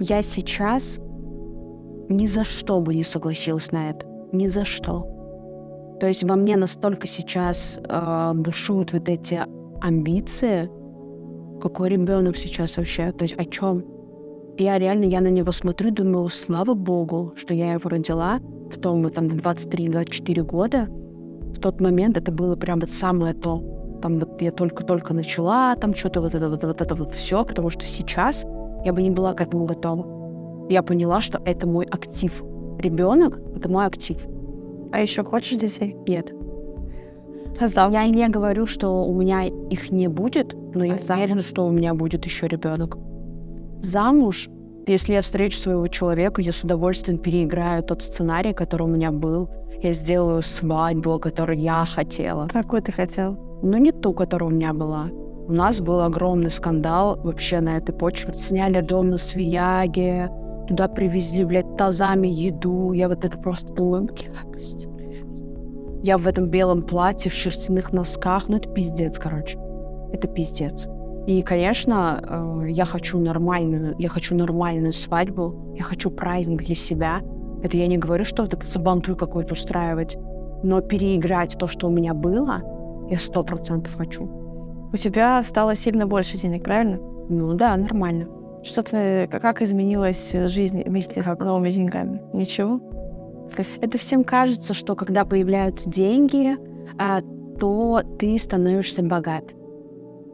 Я 0.00 0.22
сейчас 0.22 0.98
ни 2.08 2.24
за 2.24 2.44
что 2.44 2.80
бы 2.80 2.94
не 2.94 3.04
согласилась 3.04 3.70
на 3.70 3.90
это. 3.90 4.06
Ни 4.32 4.46
за 4.46 4.64
что. 4.64 5.17
То 6.00 6.06
есть 6.06 6.22
во 6.24 6.36
мне 6.36 6.56
настолько 6.56 7.06
сейчас 7.08 7.80
э, 7.82 8.32
бушуют 8.34 8.92
вот 8.92 9.08
эти 9.08 9.40
амбиции. 9.80 10.70
Какой 11.60 11.88
ребенок 11.88 12.36
сейчас 12.36 12.76
вообще? 12.76 13.10
То 13.12 13.24
есть 13.24 13.34
о 13.36 13.44
чем? 13.44 13.84
Я 14.58 14.78
реально, 14.78 15.04
я 15.04 15.20
на 15.20 15.28
него 15.28 15.52
смотрю, 15.52 15.90
думаю, 15.90 16.28
слава 16.28 16.74
богу, 16.74 17.32
что 17.36 17.54
я 17.54 17.72
его 17.72 17.88
родила 17.88 18.38
в 18.70 18.78
том, 18.80 19.08
там, 19.10 19.26
23-24 19.26 20.42
года. 20.42 20.86
В 20.88 21.60
тот 21.60 21.80
момент 21.80 22.16
это 22.16 22.30
было 22.30 22.56
прям 22.56 22.80
вот 22.80 22.90
самое 22.90 23.34
то. 23.34 23.62
Там 24.02 24.20
вот 24.20 24.40
я 24.40 24.52
только-только 24.52 25.14
начала, 25.14 25.74
там 25.74 25.94
что-то 25.94 26.20
вот 26.20 26.34
это 26.34 26.48
вот, 26.48 26.62
вот 26.62 26.80
это 26.80 26.94
вот 26.94 27.10
все, 27.10 27.44
потому 27.44 27.70
что 27.70 27.86
сейчас 27.86 28.44
я 28.84 28.92
бы 28.92 29.02
не 29.02 29.10
была 29.10 29.32
к 29.32 29.40
этому 29.40 29.64
готова. 29.64 30.68
Я 30.70 30.82
поняла, 30.82 31.20
что 31.20 31.40
это 31.44 31.66
мой 31.66 31.84
актив. 31.86 32.44
Ребенок— 32.78 33.40
это 33.56 33.68
мой 33.68 33.86
актив. 33.86 34.18
А 34.92 35.00
еще 35.00 35.24
хочешь 35.24 35.58
детей? 35.58 35.96
Нет. 36.06 36.32
Замуж? 37.60 37.92
Я 37.92 38.06
не 38.06 38.28
говорю, 38.28 38.66
что 38.66 39.04
у 39.04 39.12
меня 39.14 39.44
их 39.44 39.90
не 39.90 40.08
будет, 40.08 40.54
но 40.74 40.84
я 40.84 40.96
А 41.08 41.14
уверена, 41.14 41.42
что 41.42 41.66
у 41.66 41.70
меня 41.70 41.94
будет 41.94 42.24
еще 42.24 42.46
ребенок. 42.46 42.98
Замуж, 43.82 44.48
если 44.86 45.14
я 45.14 45.22
встречу 45.22 45.58
своего 45.58 45.86
человека, 45.88 46.40
я 46.40 46.52
с 46.52 46.64
удовольствием 46.64 47.18
переиграю 47.18 47.82
тот 47.82 48.02
сценарий, 48.02 48.52
который 48.52 48.84
у 48.84 48.90
меня 48.90 49.10
был. 49.10 49.48
Я 49.82 49.92
сделаю 49.92 50.42
свадьбу, 50.42 51.18
которую 51.18 51.58
я 51.58 51.84
хотела. 51.84 52.48
Какой 52.48 52.80
ты 52.80 52.92
хотел? 52.92 53.36
Но 53.62 53.76
не 53.76 53.92
ту, 53.92 54.12
которая 54.12 54.50
у 54.50 54.52
меня 54.52 54.72
была. 54.72 55.08
У 55.48 55.52
нас 55.52 55.80
был 55.80 56.00
огромный 56.00 56.50
скандал 56.50 57.18
вообще 57.22 57.60
на 57.60 57.76
этой 57.76 57.94
почве. 57.94 58.34
Сняли 58.34 58.80
дом 58.80 59.10
на 59.10 59.18
Свияге, 59.18 60.30
туда 60.68 60.88
привезли, 60.88 61.44
блядь, 61.44 61.76
тазами 61.76 62.28
еду. 62.28 62.92
Я 62.92 63.08
вот 63.08 63.24
это 63.24 63.38
просто 63.38 63.72
думаю, 63.72 64.04
блядь. 64.04 64.86
Я 66.02 66.16
в 66.16 66.26
этом 66.28 66.48
белом 66.48 66.82
платье, 66.82 67.30
в 67.30 67.34
шерстяных 67.34 67.92
носках. 67.92 68.48
Ну, 68.48 68.58
это 68.58 68.68
пиздец, 68.68 69.18
короче. 69.18 69.58
Это 70.12 70.28
пиздец. 70.28 70.86
И, 71.26 71.42
конечно, 71.42 72.22
э, 72.62 72.70
я 72.70 72.84
хочу 72.84 73.18
нормальную, 73.18 73.94
я 73.98 74.08
хочу 74.08 74.34
нормальную 74.34 74.92
свадьбу, 74.92 75.74
я 75.76 75.82
хочу 75.82 76.10
праздник 76.10 76.64
для 76.64 76.74
себя. 76.74 77.20
Это 77.62 77.76
я 77.76 77.86
не 77.86 77.98
говорю, 77.98 78.24
что 78.24 78.42
вот 78.42 78.54
это 78.54 78.64
сабантуй 78.64 79.16
какой-то 79.16 79.52
устраивать, 79.52 80.16
но 80.62 80.80
переиграть 80.80 81.56
то, 81.58 81.66
что 81.66 81.88
у 81.88 81.90
меня 81.90 82.14
было, 82.14 82.62
я 83.10 83.18
сто 83.18 83.42
процентов 83.42 83.96
хочу. 83.96 84.24
У 84.90 84.96
тебя 84.96 85.42
стало 85.42 85.74
сильно 85.76 86.06
больше 86.06 86.38
денег, 86.38 86.64
правильно? 86.64 86.98
Ну 87.28 87.52
да, 87.54 87.76
нормально. 87.76 88.28
Что 88.62 88.82
ты, 88.82 89.28
как- 89.28 89.62
изменилась 89.62 90.32
жизнь 90.32 90.82
вместе 90.84 91.22
с 91.22 91.38
новыми 91.38 91.70
деньгами? 91.70 92.22
Ничего? 92.32 92.80
Это 93.80 93.98
всем 93.98 94.24
кажется, 94.24 94.74
что 94.74 94.94
когда 94.94 95.24
появляются 95.24 95.88
деньги, 95.88 96.56
а, 96.98 97.20
то 97.58 98.02
ты 98.18 98.38
становишься 98.38 99.02
богат. 99.02 99.44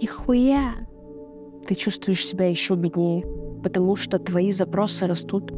Нихуя! 0.01 0.73
Ты 1.67 1.75
чувствуешь 1.75 2.27
себя 2.27 2.49
еще 2.49 2.75
беднее, 2.75 3.25
потому 3.63 3.97
что 3.97 4.19
твои 4.19 4.53
запросы 4.53 5.07
растут, 5.07 5.53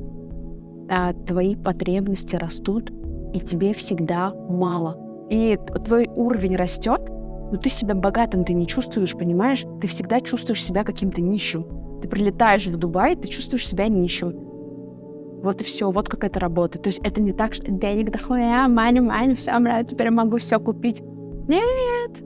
а 0.88 1.12
твои 1.12 1.56
потребности 1.56 2.36
растут, 2.36 2.92
и 3.32 3.40
тебе 3.40 3.74
всегда 3.74 4.32
мало. 4.48 5.26
И 5.30 5.58
твой 5.84 6.08
уровень 6.14 6.56
растет, 6.56 7.00
но 7.50 7.56
ты 7.56 7.68
себя 7.68 7.94
богатым 7.94 8.44
ты 8.44 8.52
не 8.52 8.66
чувствуешь, 8.66 9.16
понимаешь? 9.16 9.64
Ты 9.80 9.88
всегда 9.88 10.20
чувствуешь 10.20 10.64
себя 10.64 10.84
каким-то 10.84 11.20
нищим. 11.20 11.66
Ты 12.06 12.10
прилетаешь 12.10 12.66
в 12.68 12.76
Дубай, 12.76 13.16
ты 13.16 13.26
чувствуешь 13.26 13.66
себя 13.66 13.88
нищим. 13.88 14.32
Вот 15.42 15.60
и 15.60 15.64
все, 15.64 15.90
вот 15.90 16.08
как 16.08 16.22
это 16.22 16.38
работает. 16.38 16.84
То 16.84 16.88
есть 16.88 17.00
это 17.04 17.20
не 17.20 17.32
так, 17.32 17.52
что 17.52 17.68
денег 17.68 18.12
дохуя, 18.12 18.68
мани, 18.68 19.00
мани, 19.00 19.34
все, 19.34 19.58
нравится, 19.58 19.96
теперь 19.96 20.10
могу 20.10 20.38
все 20.38 20.60
купить. 20.60 21.02
Нет, 21.48 22.22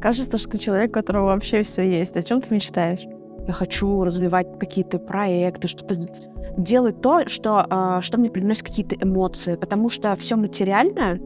Кажется, 0.00 0.36
что 0.36 0.50
ты 0.50 0.58
человек, 0.58 0.90
у 0.90 0.92
которого 0.92 1.26
вообще 1.26 1.62
все 1.62 1.88
есть. 1.88 2.16
О 2.16 2.22
чем 2.22 2.42
ты 2.42 2.54
мечтаешь? 2.54 3.00
я 3.46 3.52
хочу 3.52 4.02
развивать 4.02 4.58
какие-то 4.58 4.98
проекты, 4.98 5.68
что-то 5.68 5.96
делать 6.58 7.00
то, 7.00 7.28
что, 7.28 7.64
а, 7.70 8.02
что 8.02 8.18
мне 8.18 8.28
приносит 8.28 8.64
какие-то 8.64 8.96
эмоции, 8.96 9.54
потому 9.54 9.88
что 9.88 10.16
все 10.16 10.36
материальное, 10.36 11.20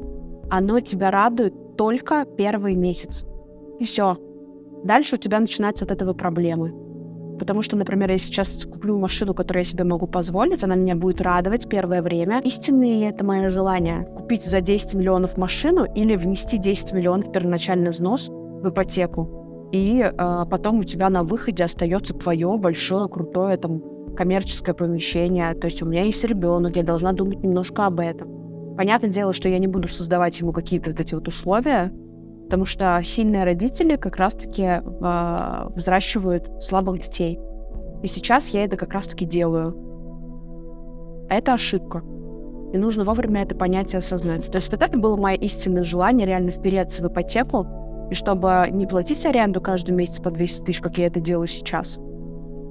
оно 0.50 0.80
тебя 0.80 1.10
радует 1.10 1.76
только 1.76 2.26
первый 2.36 2.74
месяц. 2.74 3.24
И 3.78 3.84
все. 3.84 4.18
Дальше 4.84 5.16
у 5.16 5.18
тебя 5.18 5.40
начинаются 5.40 5.84
от 5.86 5.90
этого 5.90 6.12
проблемы. 6.12 6.89
Потому 7.40 7.62
что, 7.62 7.74
например, 7.74 8.10
я 8.10 8.18
сейчас 8.18 8.66
куплю 8.66 8.98
машину, 8.98 9.32
которую 9.32 9.62
я 9.62 9.64
себе 9.64 9.82
могу 9.84 10.06
позволить, 10.06 10.62
она 10.62 10.74
меня 10.76 10.94
будет 10.94 11.22
радовать 11.22 11.70
первое 11.70 12.02
время. 12.02 12.42
Истинное 12.44 12.96
ли 12.96 13.06
это 13.06 13.24
мое 13.24 13.48
желание? 13.48 14.04
Купить 14.14 14.44
за 14.44 14.60
10 14.60 14.92
миллионов 14.92 15.38
машину 15.38 15.86
или 15.94 16.16
внести 16.16 16.58
10 16.58 16.92
миллионов 16.92 17.28
в 17.28 17.32
первоначальный 17.32 17.92
взнос 17.92 18.28
в 18.28 18.68
ипотеку? 18.68 19.70
И 19.72 20.02
э, 20.02 20.44
потом 20.50 20.80
у 20.80 20.84
тебя 20.84 21.08
на 21.08 21.24
выходе 21.24 21.64
остается 21.64 22.12
твое 22.12 22.58
большое, 22.58 23.08
крутое 23.08 23.56
там 23.56 23.82
коммерческое 24.14 24.74
помещение. 24.74 25.54
То 25.54 25.64
есть 25.64 25.82
у 25.82 25.86
меня 25.86 26.02
есть 26.02 26.22
ребенок, 26.24 26.76
я 26.76 26.82
должна 26.82 27.12
думать 27.12 27.42
немножко 27.42 27.86
об 27.86 28.00
этом. 28.00 28.76
Понятное 28.76 29.08
дело, 29.08 29.32
что 29.32 29.48
я 29.48 29.58
не 29.58 29.66
буду 29.66 29.88
создавать 29.88 30.38
ему 30.40 30.52
какие-то 30.52 30.90
вот 30.90 31.00
эти 31.00 31.14
вот 31.14 31.26
условия, 31.26 31.90
потому 32.50 32.64
что 32.64 33.00
сильные 33.04 33.44
родители 33.44 33.94
как 33.94 34.16
раз-таки 34.16 34.62
э, 34.64 35.68
взращивают 35.76 36.50
слабых 36.60 36.98
детей. 36.98 37.38
И 38.02 38.08
сейчас 38.08 38.48
я 38.48 38.64
это 38.64 38.76
как 38.76 38.92
раз-таки 38.92 39.24
делаю. 39.24 39.76
Это 41.28 41.52
ошибка. 41.52 42.02
И 42.72 42.76
нужно 42.76 43.04
вовремя 43.04 43.42
это 43.42 43.54
понятие 43.54 44.00
осознать. 44.00 44.50
То 44.50 44.56
есть 44.56 44.68
вот 44.72 44.82
это 44.82 44.98
было 44.98 45.16
мое 45.16 45.36
истинное 45.36 45.84
желание 45.84 46.26
реально 46.26 46.50
впереться 46.50 47.04
в 47.04 47.06
ипотеку, 47.06 47.68
и 48.10 48.14
чтобы 48.14 48.66
не 48.72 48.88
платить 48.88 49.24
аренду 49.24 49.60
каждый 49.60 49.92
месяц 49.92 50.18
по 50.18 50.32
200 50.32 50.64
тысяч, 50.64 50.80
как 50.80 50.98
я 50.98 51.06
это 51.06 51.20
делаю 51.20 51.46
сейчас. 51.46 52.00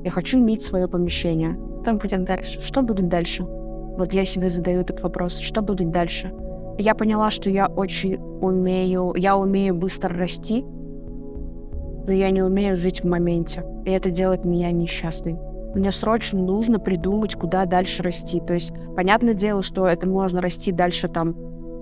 Я 0.03 0.11
хочу 0.11 0.39
иметь 0.39 0.61
свое 0.61 0.89
помещение. 0.89 1.57
Там 1.85 1.99
будет 1.99 2.25
дальше. 2.25 2.59
Что 2.59 2.81
будет 2.81 3.07
дальше? 3.07 3.43
Вот 3.43 4.11
я 4.11 4.25
себе 4.25 4.49
задаю 4.49 4.81
этот 4.81 5.01
вопрос. 5.01 5.37
Что 5.39 5.61
будет 5.61 5.89
дальше? 5.89 6.33
Я 6.79 6.95
поняла, 6.95 7.29
что 7.29 7.49
я 7.49 7.67
очень 7.67 8.15
умею, 8.15 9.13
я 9.17 9.35
умею 9.35 9.75
быстро 9.75 10.15
расти, 10.15 10.63
но 10.63 12.13
я 12.13 12.29
не 12.29 12.41
умею 12.41 12.77
жить 12.77 13.03
в 13.03 13.07
моменте. 13.07 13.65
И 13.83 13.91
это 13.91 14.09
делает 14.09 14.45
меня 14.45 14.71
несчастной. 14.71 15.37
Мне 15.75 15.91
срочно 15.91 16.39
нужно 16.39 16.79
придумать, 16.79 17.35
куда 17.35 17.65
дальше 17.65 18.01
расти. 18.01 18.39
То 18.39 18.53
есть, 18.53 18.71
понятное 18.95 19.33
дело, 19.33 19.61
что 19.61 19.87
это 19.87 20.07
можно 20.07 20.41
расти 20.41 20.71
дальше 20.71 21.09
там 21.09 21.35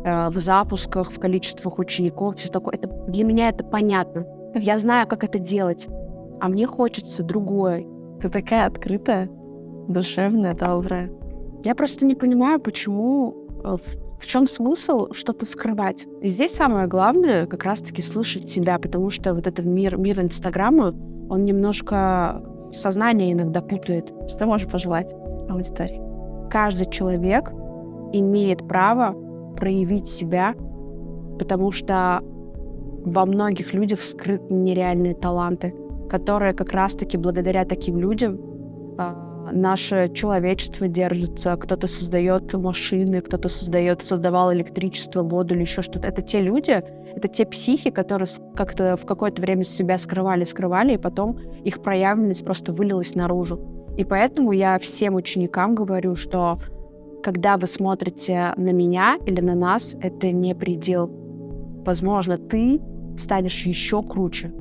э, 0.04 0.30
в 0.30 0.38
запусках, 0.40 1.12
в 1.12 1.20
количествах 1.20 1.78
учеников, 1.78 2.38
все 2.38 2.50
такое. 2.50 2.74
Это, 2.74 2.88
для 3.08 3.24
меня 3.24 3.50
это 3.50 3.64
понятно. 3.64 4.26
Я 4.56 4.80
знаю, 4.80 5.08
как 5.08 5.24
это 5.24 5.38
делать, 5.38 5.88
а 6.40 6.50
мне 6.50 6.66
хочется 6.66 7.22
другое. 7.22 7.86
Ты 8.20 8.30
такая 8.30 8.66
открытая, 8.66 9.30
душевная, 9.88 10.56
добрая. 10.56 11.12
Я 11.64 11.76
просто 11.76 12.04
не 12.08 12.16
понимаю, 12.16 12.60
почему, 12.60 13.46
э, 13.64 13.78
в, 13.78 14.07
в 14.20 14.26
чем 14.26 14.48
смысл 14.48 15.12
что-то 15.14 15.46
скрывать. 15.46 16.08
И 16.22 16.30
здесь 16.30 16.54
самое 16.54 16.88
главное 16.88 17.46
как 17.46 17.64
раз-таки 17.64 18.02
слышать 18.02 18.50
себя, 18.50 18.80
потому 18.80 19.10
что 19.10 19.34
вот 19.34 19.48
этот 19.48 19.66
мир, 19.66 19.98
мир 19.98 20.20
Инстаграма, 20.22 20.94
он 21.30 21.46
немножко 21.46 22.44
сознание 22.72 23.34
иногда 23.34 23.62
путает. 23.62 24.14
Что 24.28 24.46
можешь 24.46 24.68
пожелать 24.68 25.14
аудитории? 25.50 26.02
Каждый 26.50 26.90
человек 26.90 27.52
имеет 28.14 28.68
право 28.68 29.16
проявить 29.56 30.08
себя, 30.08 30.56
потому 31.40 31.72
что 31.72 32.22
во 33.06 33.26
многих 33.26 33.74
людях 33.74 34.02
скрыты 34.02 34.54
нереальные 34.54 35.16
таланты, 35.16 35.74
которые 36.10 36.54
как 36.54 36.72
раз-таки 36.72 37.18
благодаря 37.18 37.66
таким 37.66 38.00
людям 38.00 38.40
а, 38.98 39.27
наше 39.52 40.12
человечество 40.14 40.88
держится, 40.88 41.56
кто-то 41.56 41.88
создает 41.88 42.54
машины, 42.54 43.22
кто-то 43.22 43.50
создает, 43.50 44.04
создавал 44.04 44.54
электричество, 44.54 45.24
воду 45.24 45.54
или 45.56 45.62
еще 45.62 45.82
что-то. 45.82 46.08
Это 46.08 46.22
те 46.22 46.42
люди, 46.42 46.72
это 47.16 47.28
те 47.28 47.46
психи, 47.46 47.90
которые 47.90 48.28
как-то 48.56 48.98
в 48.98 49.06
какое-то 49.06 49.42
время 49.42 49.64
себя 49.64 49.98
скрывали, 49.98 50.44
скрывали, 50.44 50.94
и 50.94 50.98
потом 50.98 51.40
их 51.64 51.82
проявленность 51.82 52.46
просто 52.46 52.72
вылилась 52.72 53.16
наружу. 53.16 53.60
И 53.98 54.04
поэтому 54.04 54.52
я 54.52 54.78
всем 54.80 55.16
ученикам 55.16 55.74
говорю, 55.74 56.16
что 56.16 56.60
когда 57.24 57.58
вы 57.58 57.68
смотрите 57.68 58.54
на 58.56 58.72
меня 58.72 59.18
или 59.26 59.42
на 59.42 59.56
нас, 59.56 59.96
это 60.02 60.32
не 60.32 60.54
предел. 60.54 61.10
Возможно, 61.86 62.38
ты 62.38 62.80
станешь 63.18 63.66
еще 63.66 64.04
круче. 64.04 64.54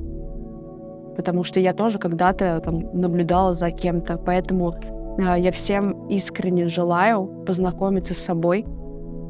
Потому 1.17 1.43
что 1.43 1.59
я 1.59 1.73
тоже 1.73 1.97
когда-то 1.97 2.61
там 2.63 2.79
наблюдала 2.93 3.53
за 3.53 3.71
кем-то. 3.71 4.17
Поэтому 4.17 4.75
э, 5.17 5.39
я 5.39 5.51
всем 5.51 6.07
искренне 6.07 6.67
желаю 6.67 7.43
познакомиться 7.45 8.13
с 8.13 8.19
собой. 8.19 8.65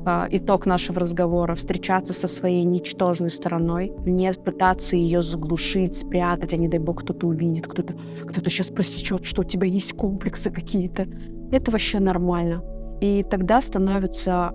Э, 0.05 0.27
итог 0.29 0.65
нашего 0.65 0.99
разговора— 0.99 1.53
встречаться 1.55 2.11
со 2.11 2.27
своей 2.27 2.65
ничтожной 2.65 3.29
стороной, 3.29 3.93
не 4.05 4.31
пытаться 4.33 4.97
ее 4.97 5.21
заглушить, 5.21 5.95
спрятать, 5.95 6.53
а 6.53 6.57
не 6.57 6.67
дай 6.67 6.79
бог 6.79 7.03
кто-то 7.03 7.25
увидит, 7.27 7.67
кто-то 7.67 7.93
кто 8.27 8.49
сейчас 8.49 8.67
просечет, 8.67 9.25
что 9.25 9.41
у 9.41 9.45
тебя 9.45 9.65
есть 9.65 9.93
комплексы 9.93 10.51
какие-то. 10.51 11.05
Это 11.51 11.71
вообще 11.71 11.99
нормально. 11.99 12.61
И 12.99 13.23
тогда 13.23 13.61
становится, 13.61 14.51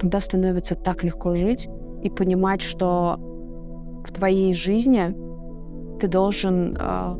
тогда 0.00 0.18
становится 0.20 0.74
так 0.74 1.04
легко 1.04 1.36
жить 1.36 1.68
и 2.02 2.10
понимать, 2.10 2.60
что 2.60 3.16
в 4.04 4.12
твоей 4.12 4.52
жизни 4.54 5.14
ты 6.00 6.08
должен 6.08 6.76
э, 6.78 7.16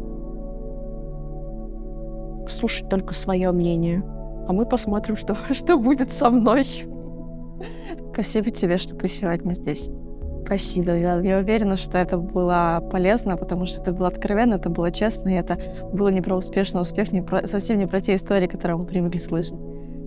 слушать 2.48 2.88
только 2.88 3.14
свое 3.14 3.52
мнение. 3.52 4.02
А 4.48 4.52
мы 4.52 4.66
посмотрим, 4.66 5.16
что, 5.16 5.36
что 5.52 5.78
будет 5.78 6.10
со 6.10 6.30
мной. 6.30 6.64
Спасибо 8.12 8.50
тебе, 8.50 8.78
что 8.78 8.96
ты 8.96 9.08
сегодня 9.08 9.52
здесь. 9.52 9.90
Спасибо. 10.44 10.96
Я, 10.96 11.20
я 11.20 11.38
уверена, 11.38 11.76
что 11.76 11.98
это 11.98 12.18
было 12.18 12.82
полезно, 12.90 13.36
потому 13.36 13.66
что 13.66 13.80
это 13.80 13.92
было 13.92 14.08
откровенно, 14.08 14.54
это 14.54 14.68
было 14.68 14.90
честно, 14.90 15.28
и 15.28 15.34
это 15.34 15.60
было 15.92 16.08
не 16.08 16.20
про 16.20 16.36
успешный 16.36 16.80
успех, 16.80 17.12
не 17.12 17.22
про, 17.22 17.46
совсем 17.46 17.78
не 17.78 17.86
про 17.86 18.00
те 18.00 18.16
истории, 18.16 18.48
которые 18.48 18.78
мы 18.78 18.84
привыкли 18.84 19.18
слышать. 19.18 19.54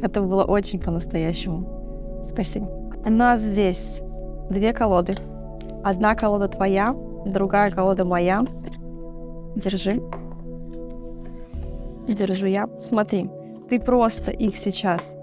Это 0.01 0.21
было 0.21 0.43
очень 0.43 0.81
по-настоящему. 0.81 2.21
Спасибо. 2.23 2.65
У 3.05 3.09
нас 3.09 3.39
здесь 3.39 4.01
две 4.49 4.73
колоды. 4.73 5.13
Одна 5.83 6.15
колода 6.15 6.49
твоя, 6.49 6.93
другая 7.25 7.71
колода 7.71 8.03
моя. 8.03 8.43
Держи. 9.55 10.01
Держу 12.07 12.47
я. 12.47 12.67
Смотри, 12.79 13.29
ты 13.69 13.79
просто 13.79 14.31
их 14.31 14.57
сейчас 14.57 15.15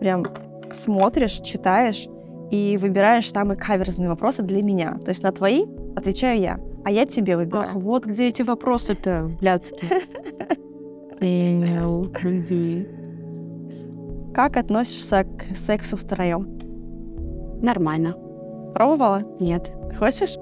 прям 0.00 0.24
смотришь, 0.72 1.40
читаешь 1.40 2.06
и 2.50 2.78
выбираешь 2.80 3.30
самые 3.30 3.56
каверзные 3.56 4.08
вопросы 4.08 4.42
для 4.42 4.62
меня. 4.62 4.98
То 5.04 5.10
есть 5.10 5.22
на 5.22 5.32
твои 5.32 5.64
отвечаю 5.96 6.40
я, 6.40 6.60
а 6.84 6.90
я 6.90 7.06
тебе 7.06 7.36
выбираю. 7.36 7.70
А, 7.74 7.78
вот 7.78 8.06
где 8.06 8.28
эти 8.28 8.42
вопросы-то, 8.42 9.30
блядские. 9.40 9.90
Как 14.34 14.56
относишься 14.56 15.24
к 15.24 15.56
сексу 15.56 15.96
втроем? 15.96 16.58
Нормально. 17.60 18.14
Пробовала? 18.72 19.22
Нет. 19.40 19.72
Хочешь? 19.98 20.36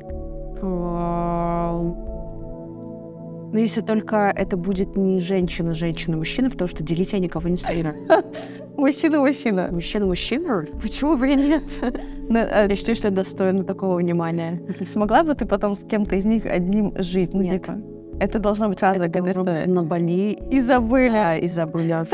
Ну, 3.52 3.58
если 3.60 3.80
только 3.80 4.32
это 4.34 4.56
будет 4.56 4.96
не 4.96 5.20
женщина, 5.20 5.74
женщина, 5.74 6.16
мужчина, 6.16 6.50
потому 6.50 6.68
что 6.68 6.82
делить 6.82 7.12
я 7.12 7.18
никого 7.18 7.48
не 7.48 7.56
собираюсь. 7.56 8.06
Мужчина, 8.76 9.20
мужчина. 9.20 9.68
Мужчина, 9.72 10.06
мужчина? 10.06 10.66
Почему 10.82 11.16
бы 11.16 11.32
и 11.32 11.34
нет? 11.34 11.62
Ну, 12.28 12.40
а 12.40 12.66
я 12.66 12.76
считаю, 12.76 12.96
что 12.96 13.06
это 13.06 13.18
достойно 13.18 13.62
такого 13.62 13.96
внимания. 13.98 14.60
Смогла 14.86 15.22
бы 15.22 15.34
ты 15.34 15.46
потом 15.46 15.76
с 15.76 15.84
кем-то 15.84 16.16
из 16.16 16.24
них 16.24 16.44
одним 16.44 16.92
жить? 16.98 17.32
Ну, 17.32 17.44
типа, 17.44 17.78
это 18.18 18.38
должно 18.38 18.68
быть 18.68 18.80
разная 18.82 19.08
история. 19.08 19.66
На 19.66 19.82
Бали. 19.82 20.32
И 20.50 20.60
забыли. 20.60 21.10
Да, 21.10 21.36
и 21.36 21.46
забыли. 21.48 22.04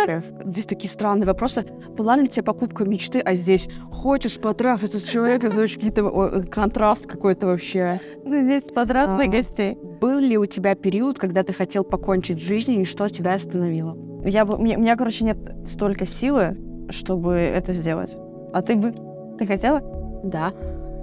Здесь 0.45 0.67
такие 0.67 0.91
странные 0.91 1.27
вопросы. 1.27 1.65
Была 1.97 2.17
ли 2.17 2.25
у 2.25 2.27
тебя 2.27 2.43
покупка 2.43 2.85
мечты, 2.85 3.21
а 3.21 3.35
здесь 3.35 3.69
хочешь 3.91 4.41
потрахаться 4.41 4.99
с 4.99 5.05
человеком, 5.05 5.51
это 5.51 5.61
очень 5.61 5.77
какие-то 5.77 6.45
контраст 6.51 7.07
какой-то 7.07 7.47
вообще. 7.47 8.01
Ну, 8.25 8.43
здесь 8.43 8.63
подрастных 8.63 9.29
а, 9.29 9.31
гостей. 9.31 9.79
Был 10.01 10.19
ли 10.19 10.37
у 10.37 10.47
тебя 10.47 10.75
период, 10.75 11.19
когда 11.19 11.43
ты 11.43 11.53
хотел 11.53 11.85
покончить 11.85 12.41
жизнь, 12.43 12.81
и 12.81 12.85
что 12.85 13.09
тебя 13.09 13.35
остановило? 13.35 13.97
Я 14.25 14.45
у 14.45 14.59
меня, 14.59 14.77
у 14.79 14.81
меня, 14.81 14.97
короче, 14.97 15.25
нет 15.25 15.39
столько 15.67 16.07
силы, 16.07 16.57
чтобы 16.91 17.35
это 17.35 17.73
сделать. 17.73 18.17
А 18.53 18.63
ты 18.63 18.77
бы? 18.77 18.95
Ты 19.39 19.47
хотела? 19.47 19.81
Да. 20.25 20.53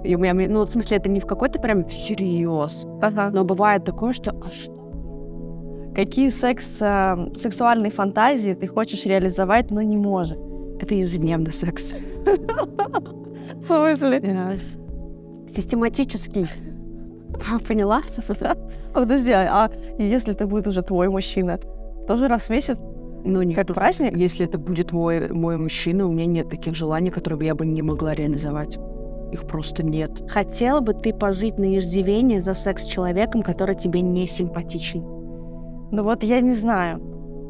И 0.04 0.14
у 0.14 0.18
меня, 0.18 0.34
ну, 0.34 0.64
в 0.64 0.70
смысле, 0.70 0.96
это 0.96 1.10
не 1.10 1.20
в 1.20 1.26
какой-то 1.26 1.60
прям 1.60 1.84
всерьез. 1.84 2.86
Ага. 3.02 3.30
Но 3.30 3.44
бывает 3.44 3.84
такое, 3.84 4.12
что 4.12 4.30
а 4.30 4.50
что 4.50 4.79
Какие 5.94 6.30
секс, 6.30 6.76
э, 6.80 7.16
сексуальные 7.36 7.90
фантазии 7.90 8.54
ты 8.54 8.66
хочешь 8.66 9.06
реализовать, 9.06 9.70
но 9.70 9.82
не 9.82 9.96
можешь? 9.96 10.36
Это 10.80 10.94
ежедневный 10.94 11.52
секс. 11.52 11.94
В 13.54 13.66
смысле? 13.66 14.58
Систематический. 15.48 16.46
А, 17.50 17.58
поняла? 17.58 18.02
Подожди, 18.94 19.32
а, 19.32 19.66
а 19.66 19.70
если 19.98 20.32
это 20.32 20.46
будет 20.46 20.66
уже 20.66 20.82
твой 20.82 21.08
мужчина? 21.08 21.58
Тоже 22.06 22.28
раз 22.28 22.42
в 22.42 22.50
месяц? 22.50 22.78
Ну, 23.24 23.42
нет. 23.42 23.56
Как 23.56 23.74
праздник? 23.74 24.16
Если 24.16 24.46
это 24.46 24.58
будет 24.58 24.92
мой, 24.92 25.28
мой 25.28 25.56
мужчина, 25.56 26.06
у 26.06 26.12
меня 26.12 26.26
нет 26.26 26.48
таких 26.48 26.74
желаний, 26.74 27.10
которые 27.10 27.38
бы 27.38 27.44
я 27.44 27.54
бы 27.54 27.66
не 27.66 27.82
могла 27.82 28.14
реализовать. 28.14 28.78
Их 29.32 29.46
просто 29.46 29.84
нет. 29.84 30.22
Хотела 30.28 30.80
бы 30.80 30.94
ты 30.94 31.12
пожить 31.12 31.58
на 31.58 31.76
иждивении 31.76 32.38
за 32.38 32.54
секс 32.54 32.84
с 32.84 32.86
человеком, 32.86 33.42
который 33.42 33.74
тебе 33.74 34.00
не 34.00 34.26
симпатичен? 34.26 35.19
Ну 35.90 36.02
вот 36.02 36.22
я 36.22 36.40
не 36.40 36.54
знаю. 36.54 36.98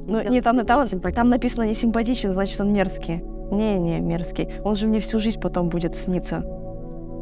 Ну, 0.07 0.23
не, 0.29 0.41
там, 0.41 0.65
там, 0.67 0.87
там 0.89 1.29
написано 1.29 1.65
не 1.65 1.75
симпатичен, 1.75 2.33
значит, 2.33 2.61
он 2.61 2.73
мерзкий. 2.73 3.23
Не-не, 3.51 4.01
мерзкий. 4.01 4.49
Он 4.65 4.77
же 4.77 4.87
мне 4.87 5.01
всю 5.01 5.19
жизнь 5.19 5.41
потом 5.41 5.69
будет 5.69 5.95
сниться. 5.95 6.45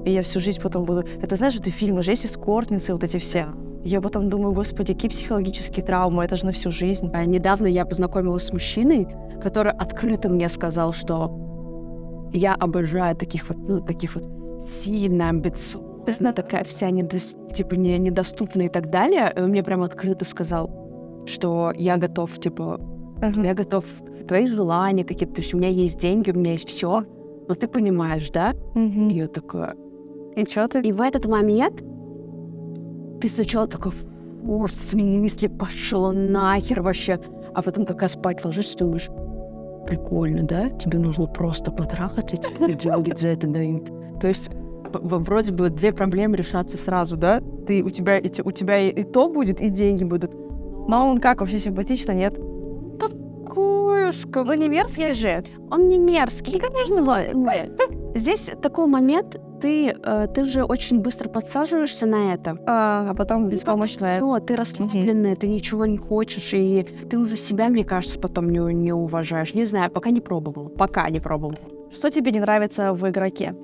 И 0.05 0.11
я 0.11 0.23
всю 0.23 0.41
жизнь 0.41 0.61
потом 0.61 0.85
буду... 0.85 1.05
Это 1.21 1.37
знаешь, 1.37 1.57
вот 1.57 1.67
эти 1.67 1.75
фильмы 1.75 2.03
же 2.03 2.13
есть 2.13 2.25
эскортницы, 2.27 2.93
вот 2.93 3.05
эти 3.05 3.19
все. 3.19 3.47
Я 3.85 4.01
потом 4.01 4.29
думаю, 4.29 4.53
господи, 4.53 4.93
какие 4.93 5.11
психологические 5.11 5.85
травмы, 5.85 6.25
это 6.25 6.37
же 6.37 6.47
на 6.47 6.53
всю 6.53 6.71
жизнь. 6.71 7.11
А 7.13 7.25
недавно 7.25 7.67
я 7.67 7.85
познакомилась 7.85 8.45
с 8.45 8.53
мужчиной, 8.53 9.09
который 9.43 9.73
открыто 9.73 10.29
мне 10.29 10.49
сказал, 10.49 10.93
что 10.93 12.29
я 12.33 12.55
обожаю 12.55 13.17
таких 13.17 13.49
вот, 13.49 13.59
ну, 13.59 13.81
таких 13.81 14.15
вот 14.15 14.25
сильно 14.63 15.29
амбициозно, 15.29 16.33
такая 16.33 16.65
вся 16.65 16.91
недос... 16.91 17.37
типа 17.55 17.75
не, 17.75 17.99
недоступная 17.99 18.67
и 18.67 18.69
так 18.69 18.91
далее. 18.91 19.33
И 19.35 19.41
он 19.41 19.51
мне 19.51 19.63
прям 19.63 19.83
открыто 19.83 20.25
сказал, 20.25 20.69
что 21.29 21.73
я 21.77 21.97
готов, 21.97 22.39
типа, 22.39 22.81
uh-huh. 23.21 23.45
я 23.45 23.55
готов 23.55 23.85
твои 24.27 24.47
желания 24.47 25.05
какие-то, 25.05 25.35
то 25.37 25.41
есть 25.41 25.55
у 25.55 25.59
меня 25.59 25.69
есть 25.69 25.99
деньги, 25.99 26.31
у 26.31 26.39
меня 26.39 26.53
есть 26.53 26.69
все, 26.69 27.05
но 27.49 27.55
ты 27.55 27.69
понимаешь, 27.69 28.31
да? 28.31 28.53
Uh-huh. 28.75 29.11
И 29.11 29.15
я 29.15 29.29
такая... 29.29 29.77
И 30.37 30.45
что 30.45 30.69
ты? 30.69 30.81
И 30.81 30.93
в 30.93 31.01
этот 31.01 31.27
момент 31.27 31.83
ты 33.21 33.29
сначала 33.29 33.67
такой, 33.67 33.93
фу, 33.93 34.67
в 34.67 34.73
смысле, 34.73 35.49
пошел 35.49 36.13
нахер 36.13 36.83
вообще. 36.83 37.21
А 37.55 37.63
потом 37.63 37.85
такая 37.85 38.09
спать 38.09 38.45
ложишься, 38.45 38.79
думаешь, 38.79 39.09
прикольно, 39.87 40.43
да? 40.45 40.69
Тебе 40.71 40.99
нужно 40.99 41.27
просто 41.27 41.73
потрахаться, 41.73 42.37
и 42.37 42.39
тебе 42.39 42.75
деньги 42.75 43.15
за 43.17 43.29
это 43.29 43.47
дают. 43.47 43.91
То 44.21 44.29
есть 44.29 44.51
вроде 44.93 45.53
бы 45.53 45.71
две 45.71 45.93
проблемы 45.93 46.37
решаться 46.37 46.77
сразу, 46.77 47.17
да? 47.17 47.41
Ты, 47.67 47.83
у 47.83 47.91
тебя, 47.91 48.19
эти, 48.19 48.41
у 48.41 48.51
тебя 48.51 48.79
и, 48.79 48.91
и 48.91 49.05
то 49.05 49.29
будет, 49.29 49.61
и 49.61 49.71
деньги 49.71 50.05
будут. 50.05 50.31
Но 50.89 51.09
он 51.09 51.19
как, 51.19 51.41
вообще 51.41 51.59
симпатично, 51.59 52.13
нет? 52.13 52.35
Такое, 52.99 54.13
Ну 54.35 54.55
не 54.55 54.69
мерзкий 54.69 55.13
же. 55.13 55.45
Он 55.71 55.87
не 55.87 55.99
мерзкий. 55.99 56.59
Конечно, 56.59 57.03
здесь 58.15 58.51
такой 58.61 58.87
момент, 58.87 59.39
ты, 59.61 59.89
э, 59.91 60.29
ты 60.35 60.45
же 60.45 60.65
очень 60.65 61.01
быстро 61.01 61.29
подсаживаешься 61.29 62.07
на 62.07 62.33
это. 62.33 62.57
А, 62.67 63.11
а 63.11 63.15
потом 63.15 63.49
беспомощная. 63.49 64.19
Все, 64.19 64.39
ты 64.41 64.57
расслабленная, 64.57 65.37
ты 65.37 65.49
ничего 65.49 65.85
не 65.85 65.99
хочешь, 65.99 66.55
и 66.55 66.87
ты 67.11 67.19
уже 67.19 67.37
себя, 67.37 67.69
мне 67.69 67.85
кажется, 67.85 68.19
потом 68.19 68.51
не, 68.51 68.59
не 68.73 68.93
уважаешь. 68.93 69.55
Не 69.55 69.65
знаю, 69.65 69.91
пока 69.91 70.11
не 70.11 70.21
пробовала. 70.21 70.69
Пока 70.69 71.11
не 71.11 71.21
пробовала. 71.21 71.59
Что 71.91 72.11
тебе 72.11 72.33
не 72.33 72.41
нравится 72.41 72.93
в 72.93 73.09
игроке? 73.09 73.55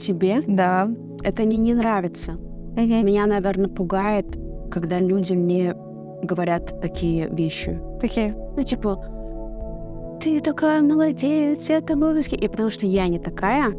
Тебе? 0.00 0.42
Да. 0.46 0.88
Это 1.22 1.44
не 1.44 1.56
не 1.56 1.74
нравится. 1.74 2.32
Меня, 2.76 3.26
наверное, 3.26 3.68
пугает, 3.68 4.26
когда 4.70 5.00
люди 5.00 5.32
мне 5.32 5.74
говорят 6.22 6.80
такие 6.80 7.28
вещи. 7.28 7.80
Какие? 8.00 8.34
Ну, 8.56 8.62
типа, 8.62 10.18
ты 10.20 10.40
такая 10.40 10.82
молодец, 10.82 11.70
это 11.70 11.96
музыки. 11.96 12.34
И 12.34 12.48
потому 12.48 12.70
что 12.70 12.86
я 12.86 13.08
не 13.08 13.18
такая, 13.18 13.72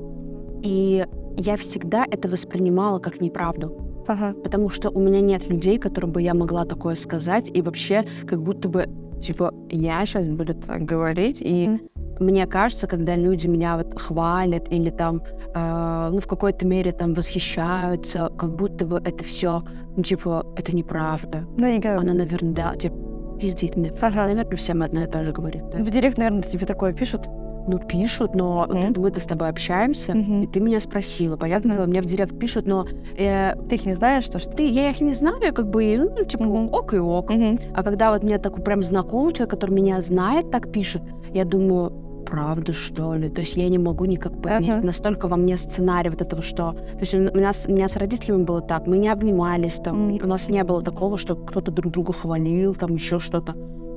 и 0.61 1.05
я 1.37 1.57
всегда 1.57 2.05
это 2.09 2.27
воспринимала 2.27 2.99
как 2.99 3.21
неправду. 3.21 4.03
Ага. 4.07 4.33
Потому 4.43 4.69
что 4.69 4.89
у 4.89 4.99
меня 4.99 5.21
нет 5.21 5.47
людей, 5.49 5.77
которым 5.77 6.11
бы 6.11 6.21
я 6.21 6.33
могла 6.33 6.65
такое 6.65 6.95
сказать, 6.95 7.51
и 7.53 7.61
вообще 7.61 8.03
как 8.25 8.41
будто 8.41 8.67
бы, 8.67 8.87
типа, 9.21 9.53
я 9.69 10.05
сейчас 10.05 10.27
буду 10.27 10.55
так 10.55 10.83
говорить, 10.83 11.41
и 11.41 11.67
Мгм. 11.67 11.79
Мне 12.19 12.45
кажется, 12.47 12.87
когда 12.87 13.15
люди 13.15 13.47
меня 13.47 13.77
вот 13.77 13.99
хвалят 13.99 14.71
или 14.71 14.89
там, 14.89 15.21
э, 15.55 16.09
ну, 16.11 16.19
в 16.19 16.27
какой-то 16.27 16.65
мере 16.65 16.91
там 16.91 17.13
восхищаются, 17.13 18.31
как 18.37 18.55
будто 18.55 18.85
бы 18.85 18.97
это 19.03 19.23
все, 19.23 19.63
ну, 19.95 20.03
типа, 20.03 20.45
это 20.55 20.75
неправда. 20.75 21.45
Ну, 21.57 21.67
никогда. 21.67 21.99
Она, 21.99 22.13
наверное, 22.13 22.53
да, 22.53 22.75
типа, 22.75 22.95
пиздит 23.39 23.75
мне. 23.75 23.91
Ага. 24.01 24.25
Наверное, 24.27 24.57
всем 24.57 24.81
одно 24.81 25.03
и 25.03 25.07
то 25.07 25.23
же 25.23 25.31
говорит. 25.31 25.63
да. 25.71 25.79
В 25.79 25.89
директ, 25.89 26.17
наверное, 26.17 26.43
тебе 26.43 26.65
такое 26.65 26.93
пишут. 26.93 27.27
Ну, 27.67 27.77
пишут, 27.77 28.33
но 28.33 28.65
Мгм. 28.67 28.93
мы-то 28.99 29.19
с 29.19 29.25
тобой 29.25 29.49
общаемся, 29.49 30.15
Мгм. 30.15 30.41
и 30.43 30.47
ты 30.47 30.59
меня 30.59 30.79
спросила. 30.79 31.37
Понятно, 31.37 31.73
дело, 31.73 31.85
мне 31.85 32.01
в 32.01 32.05
директ 32.05 32.37
пишут, 32.39 32.65
но 32.65 32.87
э, 33.15 33.53
Ты 33.69 33.75
их 33.75 33.85
не 33.85 33.93
знаешь, 33.93 34.23
что 34.25 34.39
что? 34.39 34.49
ты, 34.51 34.67
я 34.67 34.89
их 34.89 35.01
не 35.01 35.13
знаю, 35.13 35.53
как 35.53 35.69
бы, 35.69 35.97
ну, 35.97 36.23
типа, 36.25 36.45
Мгм. 36.45 36.73
ок 36.73 36.93
и 36.93 36.97
ок. 36.97 37.29
Мгм. 37.31 37.59
А 37.75 37.83
когда 37.83 38.11
вот 38.11 38.23
мне 38.23 38.39
такой 38.39 38.63
прям 38.63 38.81
знакомый 38.81 39.33
человек, 39.33 39.51
который 39.51 39.71
меня 39.71 40.01
знает, 40.01 40.49
так 40.49 40.71
пишет, 40.71 41.03
я 41.31 41.45
думаю, 41.45 41.91
правда, 42.29 42.71
что 42.73 43.15
ли? 43.15 43.29
То 43.29 43.41
есть 43.41 43.55
я 43.57 43.67
не 43.69 43.77
могу 43.77 44.05
никак 44.05 44.41
понять. 44.41 44.69
Ага. 44.69 44.85
Настолько 44.85 45.27
во 45.27 45.37
мне 45.37 45.57
сценарий 45.57 46.09
вот 46.09 46.21
этого, 46.21 46.41
что... 46.41 46.73
То 46.73 46.99
есть 46.99 47.13
у 47.13 47.19
нас, 47.19 47.65
у 47.67 47.71
меня 47.71 47.87
с 47.87 47.95
родителями 47.95 48.43
было 48.43 48.61
так, 48.61 48.87
мы 48.87 48.97
не 48.97 49.09
обнимались, 49.09 49.75
там, 49.75 50.09
Мгм. 50.09 50.19
у 50.23 50.27
нас 50.27 50.49
не 50.49 50.63
было 50.63 50.81
такого, 50.81 51.17
что 51.17 51.35
кто-то 51.35 51.71
друг 51.71 51.91
друга 51.93 52.13
хвалил, 52.13 52.75
там, 52.75 52.93
еще 52.93 53.19
что-то. 53.19 53.53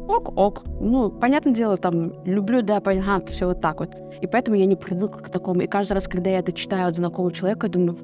Ок, 0.09 0.37
ок. 0.37 0.63
Ну, 0.81 1.11
понятное 1.11 1.55
дело, 1.55 1.77
там, 1.77 2.13
люблю, 2.25 2.63
да, 2.63 2.81
понятно, 2.81 3.27
все 3.27 3.47
вот 3.47 3.61
так 3.61 3.81
вот. 3.81 3.91
И 4.21 4.27
поэтому 4.27 4.57
я 4.57 4.67
не 4.67 4.77
привыкла 4.77 5.21
к 5.21 5.31
такому. 5.31 5.61
И 5.61 5.67
каждый 5.67 5.93
раз, 5.95 6.09
когда 6.09 6.31
я 6.31 6.39
это 6.39 6.53
читаю 6.53 6.89
от 6.89 6.97
знакомого 6.97 7.33
человека, 7.33 7.67
я 7.67 7.73
думаю, 7.73 7.97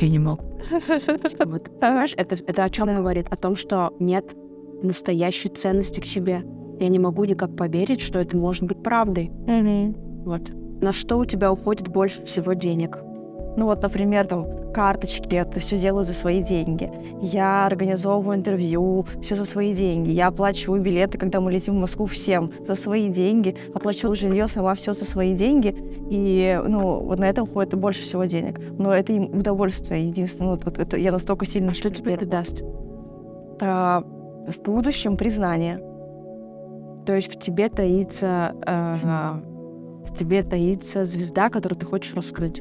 я 0.00 0.08
не 0.08 0.18
могу. 0.18 0.42
Вот, 0.88 1.68
понимаешь, 1.80 2.14
это, 2.16 2.36
это 2.46 2.64
о 2.64 2.70
чем 2.70 2.94
говорит? 2.94 3.26
О 3.30 3.36
том, 3.36 3.56
что 3.56 3.92
нет 3.98 4.24
настоящей 4.82 5.48
ценности 5.48 6.00
к 6.00 6.04
себе. 6.04 6.42
Я 6.80 6.88
не 6.88 6.98
могу 6.98 7.24
никак 7.24 7.56
поверить, 7.56 8.00
что 8.00 8.18
это 8.18 8.36
может 8.36 8.64
быть 8.64 8.82
правдой. 8.82 9.30
Мгм. 9.46 9.94
Вот. 10.24 10.42
На 10.80 10.92
что 10.92 11.16
у 11.18 11.24
тебя 11.24 11.50
уходит 11.50 11.88
больше 11.88 12.24
всего 12.24 12.52
денег? 12.52 12.98
Ну 13.56 13.64
вот, 13.64 13.82
например, 13.82 14.26
там 14.26 14.46
карточки, 14.72 15.34
это 15.34 15.58
все 15.58 15.76
делаю 15.76 16.04
за 16.04 16.12
свои 16.12 16.40
деньги. 16.40 16.92
Я 17.20 17.66
организовываю 17.66 18.38
интервью, 18.38 19.04
все 19.20 19.34
за 19.34 19.44
свои 19.44 19.74
деньги. 19.74 20.10
Я 20.10 20.28
оплачиваю 20.28 20.80
билеты, 20.80 21.18
когда 21.18 21.40
мы 21.40 21.50
летим 21.50 21.74
в 21.74 21.80
Москву 21.80 22.06
всем 22.06 22.52
за 22.64 22.76
свои 22.76 23.08
деньги. 23.08 23.56
Оплачиваю 23.74 24.14
жилье 24.14 24.46
сама 24.46 24.76
все 24.76 24.92
за 24.92 25.04
свои 25.04 25.34
деньги. 25.34 25.74
И, 26.10 26.60
ну, 26.68 27.00
вот 27.00 27.18
на 27.18 27.28
это 27.28 27.42
уходит 27.42 27.74
больше 27.74 28.02
всего 28.02 28.24
денег. 28.26 28.60
Но 28.78 28.92
это 28.92 29.12
им 29.12 29.24
удовольствие 29.24 30.06
единственное. 30.06 30.50
Вот, 30.50 30.64
вот 30.64 30.78
это 30.78 30.96
я 30.96 31.10
настолько 31.10 31.44
сильно... 31.44 31.74
Что 31.74 31.90
тебе 31.90 32.14
это 32.14 32.26
даст? 32.26 32.62
А, 33.60 34.04
в 34.46 34.62
будущем 34.62 35.16
признание. 35.16 35.80
То 37.08 37.14
есть 37.14 37.34
в 37.34 37.38
тебе 37.38 37.70
таится... 37.70 38.54
э, 38.66 38.96
в 40.04 40.14
тебе 40.14 40.42
таится 40.42 41.06
звезда, 41.06 41.48
которую 41.48 41.78
ты 41.78 41.86
хочешь 41.86 42.12
раскрыть. 42.12 42.60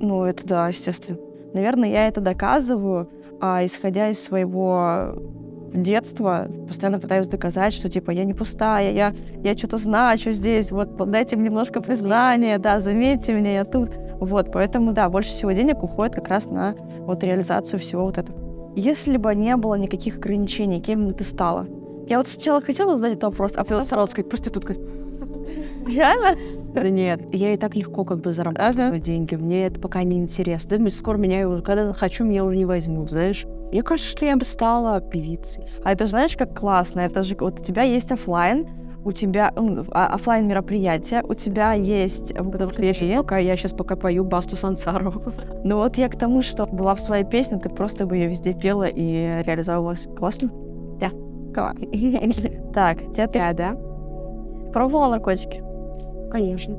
Ну, 0.00 0.24
это 0.24 0.44
да, 0.44 0.66
естественно. 0.66 1.20
Наверное, 1.54 1.88
я 1.88 2.08
это 2.08 2.20
доказываю, 2.20 3.08
а, 3.40 3.64
исходя 3.64 4.08
из 4.08 4.20
своего 4.20 5.14
детства, 5.72 6.48
постоянно 6.66 6.98
пытаюсь 6.98 7.28
доказать, 7.28 7.72
что, 7.72 7.88
типа, 7.88 8.10
я 8.10 8.24
не 8.24 8.34
пустая, 8.34 8.90
я, 8.90 9.14
я 9.44 9.56
что-то 9.56 9.76
значу 9.76 10.32
здесь, 10.32 10.72
вот, 10.72 10.96
дайте 11.08 11.36
мне 11.36 11.44
немножко 11.46 11.80
признания, 11.80 12.58
да, 12.58 12.80
заметьте 12.80 13.32
меня, 13.32 13.52
я 13.52 13.64
тут. 13.64 13.90
Вот, 14.18 14.50
поэтому, 14.50 14.92
да, 14.92 15.08
больше 15.08 15.30
всего 15.30 15.52
денег 15.52 15.84
уходит 15.84 16.16
как 16.16 16.26
раз 16.26 16.46
на 16.46 16.74
вот 17.02 17.22
реализацию 17.22 17.78
всего 17.78 18.02
вот 18.02 18.18
этого. 18.18 18.36
Если 18.74 19.16
бы 19.16 19.32
не 19.36 19.54
было 19.54 19.76
никаких 19.76 20.16
ограничений, 20.16 20.80
кем 20.80 21.06
бы 21.06 21.12
ты 21.12 21.22
стала? 21.22 21.68
Я 22.10 22.16
вот 22.18 22.26
сначала 22.26 22.60
хотела 22.60 22.96
задать 22.96 23.12
этот 23.12 23.22
вопрос, 23.22 23.52
а 23.54 23.62
потом... 23.62 23.82
Саратовской 23.82 24.24
проституткой. 24.24 24.76
Реально? 25.86 26.36
Да 26.74 26.90
нет, 26.90 27.20
я 27.32 27.54
и 27.54 27.56
так 27.56 27.76
легко 27.76 28.04
как 28.04 28.18
бы 28.18 28.32
зарабатываю 28.32 28.88
Ага. 28.88 28.98
деньги. 28.98 29.36
Мне 29.36 29.66
это 29.68 29.78
пока 29.78 30.02
не 30.02 30.18
интересно. 30.18 30.76
Да, 30.76 30.90
скоро 30.90 31.18
меня 31.18 31.48
уже, 31.48 31.62
когда 31.62 31.86
захочу, 31.86 32.24
меня 32.24 32.44
уже 32.44 32.56
не 32.56 32.64
возьмут, 32.64 33.10
знаешь. 33.10 33.46
Мне 33.70 33.84
кажется, 33.84 34.10
что 34.10 34.24
я 34.24 34.36
бы 34.36 34.44
стала 34.44 35.00
певицей. 35.00 35.66
А 35.84 35.92
это 35.92 36.08
знаешь, 36.08 36.36
как 36.36 36.58
классно? 36.58 36.98
Это 36.98 37.22
же 37.22 37.36
вот 37.38 37.60
у 37.60 37.62
тебя 37.62 37.84
есть 37.84 38.10
оффлайн, 38.10 38.66
у 39.04 39.12
тебя 39.12 39.52
ну, 39.56 39.84
а- 39.92 40.12
оффлайн 40.12 40.48
мероприятия, 40.48 41.22
у 41.22 41.34
тебя 41.34 41.74
есть 41.74 42.34
Потому 42.34 42.70
что 42.70 42.82
я 42.82 42.92
сейчас 42.92 43.22
пока, 43.22 43.38
я 43.38 43.56
сейчас 43.56 43.72
пока 43.72 43.94
пою 43.94 44.24
Басту 44.24 44.56
Сансару. 44.56 45.22
Ну 45.62 45.76
вот 45.76 45.96
я 45.96 46.08
к 46.08 46.18
тому, 46.18 46.42
что 46.42 46.66
была 46.66 46.96
в 46.96 47.00
своей 47.00 47.24
песне, 47.24 47.60
ты 47.60 47.68
просто 47.68 48.04
бы 48.04 48.16
ее 48.16 48.26
везде 48.26 48.52
пела 48.52 48.88
и 48.88 49.42
реализовывалась. 49.44 50.08
Классно? 50.18 50.50
Да. 51.54 51.72
Класс. 51.72 51.76
Так, 52.74 52.98
тебя 53.12 53.26
ты 53.26 53.38
Да, 53.38 53.52
да, 53.52 53.76
пробовала 54.72 55.10
наркотики? 55.10 55.62
конечно. 56.30 56.76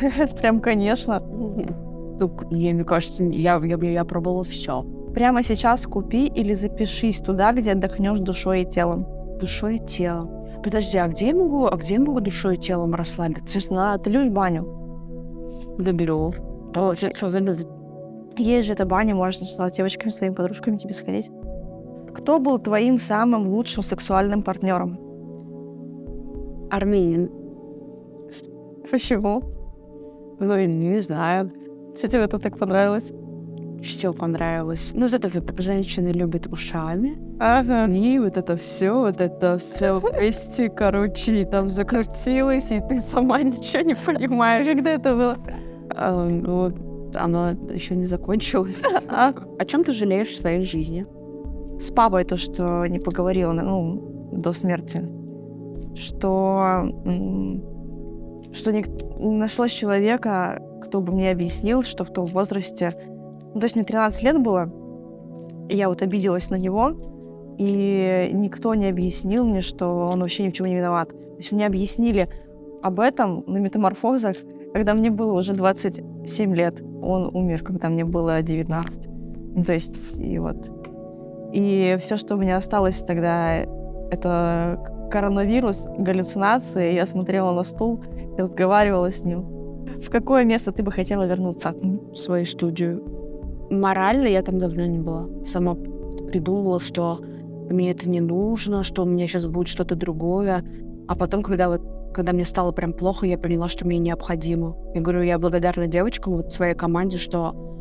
Прям, 0.40 0.60
конечно. 0.60 1.20
Ну, 1.20 2.30
я, 2.50 2.74
мне 2.74 2.84
кажется, 2.84 3.22
я, 3.24 3.56
я, 3.62 3.76
я 3.76 4.04
пробовала 4.04 4.44
все. 4.44 4.84
Прямо 5.14 5.42
сейчас 5.42 5.86
купи 5.86 6.26
или 6.26 6.52
запишись 6.52 7.20
туда, 7.20 7.52
где 7.52 7.72
отдохнешь 7.72 8.20
душой 8.20 8.62
и 8.62 8.66
телом. 8.66 9.06
Душой 9.40 9.76
и 9.76 9.86
телом. 9.86 10.30
Подожди, 10.62 10.98
а 10.98 11.08
где 11.08 11.28
я 11.28 11.34
могу, 11.34 11.66
а 11.66 11.76
где 11.76 11.94
я 11.94 12.00
могу 12.00 12.20
душой 12.20 12.56
и 12.56 12.58
телом 12.58 12.94
расслабиться? 12.94 13.60
Знаю, 13.60 13.98
ты 13.98 14.10
любишь 14.10 14.30
баню. 14.30 14.64
Что, 16.94 16.94
что, 16.94 17.30
Есть 18.36 18.66
же 18.66 18.74
эта 18.74 18.84
баня, 18.84 19.14
можно 19.14 19.46
с 19.46 19.70
девочками, 19.72 20.10
своими 20.10 20.34
подружками 20.34 20.76
тебе 20.76 20.92
сходить. 20.92 21.30
Кто 22.16 22.38
был 22.38 22.58
твоим 22.58 22.98
самым 22.98 23.46
лучшим 23.46 23.82
сексуальным 23.82 24.42
партнером? 24.42 24.98
Армянин. 26.70 27.30
Почему? 28.90 29.42
Ну, 30.40 30.64
не 30.64 31.00
знаю. 31.00 31.52
Что 31.94 32.08
тебе 32.08 32.26
тут 32.26 32.42
так 32.42 32.58
понравилось? 32.58 33.12
Все 33.82 34.14
понравилось. 34.14 34.92
Ну, 34.94 35.02
вот 35.02 35.12
это 35.12 35.28
вот 35.28 35.60
женщины 35.60 36.08
любят 36.08 36.46
ушами. 36.46 37.18
Ага. 37.38 37.86
И 37.92 38.18
вот 38.18 38.38
это 38.38 38.56
все, 38.56 38.92
вот 38.92 39.20
это 39.20 39.58
все 39.58 40.00
вместе, 40.00 40.70
короче, 40.70 41.42
и 41.42 41.44
там 41.44 41.70
закрутилось, 41.70 42.72
и 42.72 42.80
ты 42.80 43.00
сама 43.00 43.42
ничего 43.42 43.82
не 43.82 43.94
понимаешь. 43.94 44.66
Когда 44.66 44.92
это 44.92 45.14
было? 45.14 45.36
А, 45.90 46.26
ну, 46.26 46.72
оно 47.14 47.50
еще 47.70 47.94
не 47.94 48.06
закончилось. 48.06 48.82
А? 49.10 49.34
О 49.58 49.64
чем 49.66 49.84
ты 49.84 49.92
жалеешь 49.92 50.28
в 50.28 50.36
своей 50.36 50.62
жизни? 50.62 51.04
С 51.78 51.90
папой 51.90 52.24
то, 52.24 52.36
что 52.36 52.86
не 52.86 52.98
поговорила, 52.98 53.52
ну, 53.52 54.30
до 54.32 54.52
смерти. 54.52 55.02
Что... 55.94 56.88
Что 58.52 58.72
не 58.72 58.84
нашлось 59.18 59.72
человека, 59.72 60.62
кто 60.82 61.00
бы 61.00 61.12
мне 61.12 61.30
объяснил, 61.30 61.82
что 61.82 62.04
в 62.04 62.10
том 62.10 62.26
возрасте... 62.26 62.90
Ну, 63.54 63.60
то 63.60 63.64
есть 63.64 63.76
мне 63.76 63.84
13 63.84 64.22
лет 64.22 64.40
было, 64.40 64.70
и 65.68 65.76
я 65.76 65.88
вот 65.88 66.02
обиделась 66.02 66.50
на 66.50 66.56
него, 66.56 67.56
и 67.58 68.30
никто 68.32 68.74
не 68.74 68.86
объяснил 68.86 69.44
мне, 69.44 69.60
что 69.62 70.10
он 70.12 70.20
вообще 70.20 70.44
ни 70.44 70.50
в 70.50 70.52
чем 70.52 70.66
не 70.66 70.76
виноват. 70.76 71.08
То 71.08 71.36
есть 71.38 71.52
мне 71.52 71.66
объяснили 71.66 72.28
об 72.82 73.00
этом 73.00 73.44
на 73.46 73.58
метаморфозах, 73.58 74.36
когда 74.72 74.94
мне 74.94 75.10
было 75.10 75.32
уже 75.32 75.54
27 75.54 76.54
лет. 76.54 76.82
Он 77.02 77.34
умер, 77.34 77.62
когда 77.62 77.88
мне 77.88 78.04
было 78.04 78.42
19. 78.42 79.08
Ну, 79.56 79.64
то 79.64 79.72
есть, 79.72 80.20
и 80.20 80.38
вот. 80.38 80.70
И 81.56 81.96
все, 82.00 82.18
что 82.18 82.34
у 82.34 82.38
меня 82.38 82.58
осталось 82.58 82.98
тогда, 82.98 83.60
это 84.10 85.08
коронавирус, 85.10 85.86
галлюцинации. 85.96 86.92
Я 86.92 87.06
смотрела 87.06 87.50
на 87.52 87.62
стул 87.62 88.04
и 88.36 88.42
разговаривала 88.42 89.10
с 89.10 89.22
ним. 89.22 89.40
В 89.98 90.10
какое 90.10 90.44
место 90.44 90.70
ты 90.70 90.82
бы 90.82 90.92
хотела 90.92 91.26
вернуться? 91.26 91.72
В 91.72 92.16
свою 92.16 92.44
студию. 92.44 93.02
Морально 93.70 94.26
я 94.26 94.42
там 94.42 94.58
давно 94.58 94.84
не 94.84 94.98
была. 94.98 95.28
Сама 95.44 95.76
придумала, 96.28 96.78
что 96.78 97.20
мне 97.70 97.92
это 97.92 98.06
не 98.06 98.20
нужно, 98.20 98.82
что 98.82 99.04
у 99.04 99.06
меня 99.06 99.26
сейчас 99.26 99.46
будет 99.46 99.68
что-то 99.68 99.94
другое. 99.94 100.62
А 101.08 101.16
потом, 101.16 101.42
когда 101.42 101.70
вот 101.70 101.80
когда 102.12 102.32
мне 102.32 102.44
стало 102.44 102.72
прям 102.72 102.92
плохо, 102.92 103.24
я 103.24 103.38
поняла, 103.38 103.68
что 103.68 103.86
мне 103.86 103.98
необходимо. 103.98 104.76
Я 104.94 105.00
говорю, 105.00 105.22
я 105.22 105.38
благодарна 105.38 105.86
девочкам, 105.86 106.34
вот 106.34 106.52
своей 106.52 106.74
команде, 106.74 107.16
что 107.16 107.75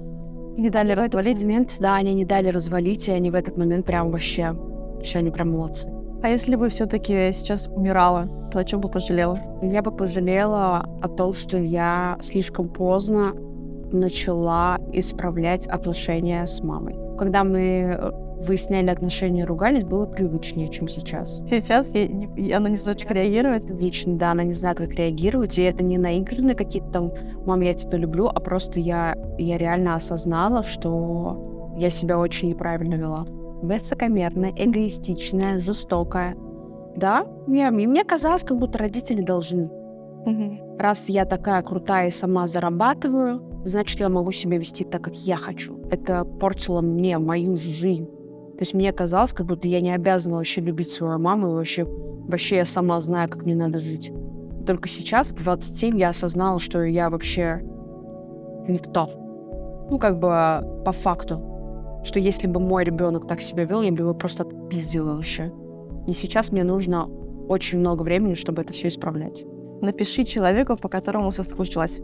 Не 0.58 0.70
дали 0.70 0.95
в 0.95 0.99
этот 0.99 1.16
развалить? 1.16 1.43
момент, 1.43 1.76
да, 1.80 1.95
они 1.95 2.14
не 2.14 2.26
дали 2.26 2.49
развалить, 2.49 3.08
и 3.08 3.12
они 3.12 3.30
в 3.30 3.36
этот 3.36 3.58
момент 3.58 3.86
прям 3.86 4.12
вообще, 4.12 4.51
вообще 4.51 5.20
они 5.20 5.32
прям 5.32 5.51
молодцы. 5.51 5.89
А 6.24 6.30
если 6.30 6.56
бы 6.56 6.70
все-таки 6.70 7.32
сейчас 7.34 7.68
умирала, 7.68 8.28
то 8.51 8.60
о 8.60 8.64
чем 8.64 8.82
бы 8.82 8.89
пожалела? 8.89 9.39
Я 9.62 9.82
бы 9.82 9.91
пожалела 9.91 10.84
о 11.01 11.08
том, 11.10 11.34
что 11.34 11.58
я 11.58 12.18
слишком 12.22 12.70
поздно 12.70 13.34
начала 13.91 14.80
исправлять 14.91 15.68
отношения 15.68 16.45
с 16.45 16.62
мамой. 16.64 16.95
Когда 17.18 17.43
мы 17.43 17.60
э, 17.60 18.12
выясняли 18.45 18.89
отношения 18.89 19.41
и 19.41 19.45
ругались, 19.45 19.83
было 19.83 20.05
привычнее, 20.05 20.69
чем 20.69 20.87
сейчас. 20.87 21.41
Сейчас 21.49 21.93
ей 21.93 22.07
не- 22.07 22.51
она 22.51 22.69
не 22.69 22.75
знает, 22.75 23.01
как 23.01 23.11
реагировать. 23.11 23.65
Лично, 23.69 24.15
да, 24.17 24.31
она 24.31 24.43
не 24.43 24.53
знает, 24.53 24.77
как 24.77 24.91
реагировать, 24.93 25.57
и 25.57 25.63
это 25.63 25.83
не 25.83 25.97
наигранные 25.97 26.55
какие-то 26.55 26.89
там 26.89 27.11
«мам, 27.45 27.61
я 27.61 27.73
тебя 27.73 27.97
люблю», 27.97 28.27
а 28.27 28.39
просто 28.39 28.79
я, 28.79 29.15
я 29.37 29.57
реально 29.57 29.95
осознала, 29.95 30.63
что 30.63 31.73
я 31.77 31.89
себя 31.89 32.17
очень 32.19 32.49
неправильно 32.49 32.95
вела. 32.95 33.25
Высокомерная, 33.61 34.53
эгоистичная, 34.55 35.59
жестокая. 35.59 36.35
Да, 36.95 37.25
мне, 37.47 37.67
и 37.67 37.87
мне 37.87 38.03
казалось, 38.03 38.43
как 38.43 38.57
будто 38.57 38.77
родители 38.77 39.21
должны. 39.21 39.69
Раз 40.79 41.07
я 41.09 41.25
такая 41.25 41.61
крутая 41.61 42.07
и 42.07 42.11
сама 42.11 42.47
зарабатываю, 42.47 43.41
значит, 43.65 43.99
я 43.99 44.09
могу 44.09 44.31
себя 44.31 44.57
вести 44.57 44.83
так, 44.83 45.01
как 45.01 45.15
я 45.15 45.35
хочу. 45.37 45.77
Это 45.91 46.25
портило 46.25 46.81
мне 46.81 47.17
мою 47.17 47.55
жизнь. 47.55 48.07
То 48.58 48.62
есть 48.62 48.74
мне 48.74 48.93
казалось, 48.93 49.34
как 49.34 49.45
будто 49.45 49.68
я 49.68 49.82
не 49.82 49.93
обязана 49.93 50.36
вообще 50.38 50.62
любить 50.62 50.89
свою 50.89 51.20
маму, 51.20 51.51
и 51.51 51.53
вообще, 51.56 51.84
вообще 51.86 52.58
я 52.58 52.66
сама 52.66 53.01
знаю, 53.01 53.30
как 53.30 53.45
мне 53.45 53.56
надо 53.56 53.80
жить. 53.80 54.14
Только 54.66 54.88
сейчас, 54.88 55.32
в 55.32 55.43
27, 55.43 55.99
я 55.99 56.10
осознала, 56.10 56.60
что 56.60 56.82
я 56.84 57.10
вообще 57.10 57.62
никто. 58.68 59.10
Ну, 59.89 59.99
как 59.99 60.20
бы 60.20 60.84
по 60.86 60.91
факту. 60.93 61.41
Что 62.06 62.20
если 62.20 62.47
бы 62.47 62.60
мой 62.60 62.86
ребенок 62.86 63.28
так 63.28 63.41
себя 63.41 63.66
вел, 63.66 63.82
я 63.82 63.91
бы 63.91 63.99
его 63.99 64.14
просто 64.14 64.43
отпиздила 64.43 65.16
вообще. 65.16 65.51
И 66.08 66.14
сейчас 66.14 66.51
мне 66.51 66.64
нужно 66.64 67.08
очень 67.49 67.80
много 67.80 68.03
времени, 68.03 68.36
чтобы 68.36 68.62
это 68.62 68.72
все 68.74 68.88
исправлять. 68.88 69.43
Напиши 69.82 70.24
человеку, 70.24 70.78
по 70.78 70.88
которому 70.88 71.32
соскучилась. 71.32 72.01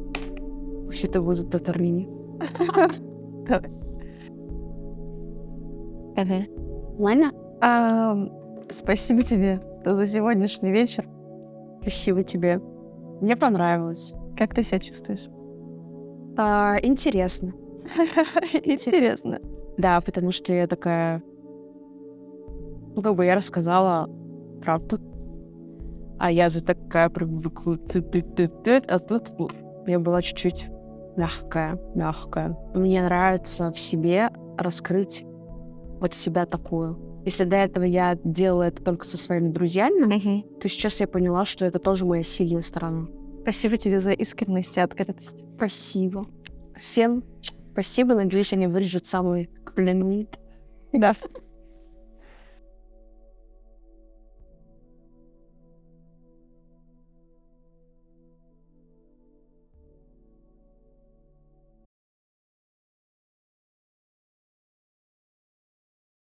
Пусть 0.85 1.05
это 1.05 1.21
будет 1.21 1.49
Татармини. 1.49 2.09
Ладно? 6.97 7.31
Ам, 7.61 8.41
Спасибо 8.71 9.21
тебе 9.23 9.61
за 9.83 10.05
сегодняшний 10.05 10.71
вечер. 10.71 11.05
Спасибо 11.81 12.23
тебе. 12.23 12.61
Мне 13.19 13.35
понравилось. 13.35 14.13
Как 14.37 14.53
ты 14.55 14.63
себя 14.63 14.79
чувствуешь? 14.79 15.27
А, 16.37 16.77
интересно. 16.81 17.53
Интересно. 18.63 19.39
Да, 19.77 19.99
потому 20.01 20.31
что 20.31 20.53
я 20.53 20.67
такая... 20.67 21.21
Ну, 22.95 23.01
как 23.01 23.15
бы 23.15 23.25
я 23.25 23.35
рассказала 23.35 24.09
правду. 24.61 24.99
А 26.17 26.31
я 26.31 26.49
же 26.49 26.61
такая 26.61 27.09
привыкла. 27.09 27.77
А 28.87 28.99
тут 28.99 29.33
я 29.85 29.99
была 29.99 30.21
чуть-чуть 30.21 30.69
мягкая, 31.17 31.77
мягкая. 31.95 32.57
Мне 32.73 33.03
нравится 33.03 33.71
в 33.71 33.79
себе 33.79 34.29
раскрыть 34.57 35.25
вот 36.01 36.15
себя 36.15 36.45
такую. 36.45 37.21
Если 37.23 37.43
до 37.45 37.55
этого 37.55 37.83
я 37.83 38.17
делала 38.23 38.63
это 38.63 38.83
только 38.83 39.05
со 39.05 39.17
своими 39.17 39.49
друзьями, 39.49 40.43
то 40.59 40.67
сейчас 40.67 40.99
я 40.99 41.07
поняла, 41.07 41.45
что 41.45 41.63
это 41.63 41.79
тоже 41.79 42.05
моя 42.05 42.23
сильная 42.23 42.63
сторона. 42.63 43.07
Спасибо 43.43 43.77
тебе 43.77 43.99
за 43.99 44.11
искренность 44.11 44.75
и 44.75 44.81
открытость. 44.81 45.45
Спасибо. 45.55 46.25
Всем 46.79 47.23
спасибо. 47.71 48.15
Надеюсь, 48.15 48.53
они 48.53 48.67
вырежут 48.67 49.05
самый 49.05 49.49
комплимент. 49.63 50.39
Да. 50.91 51.15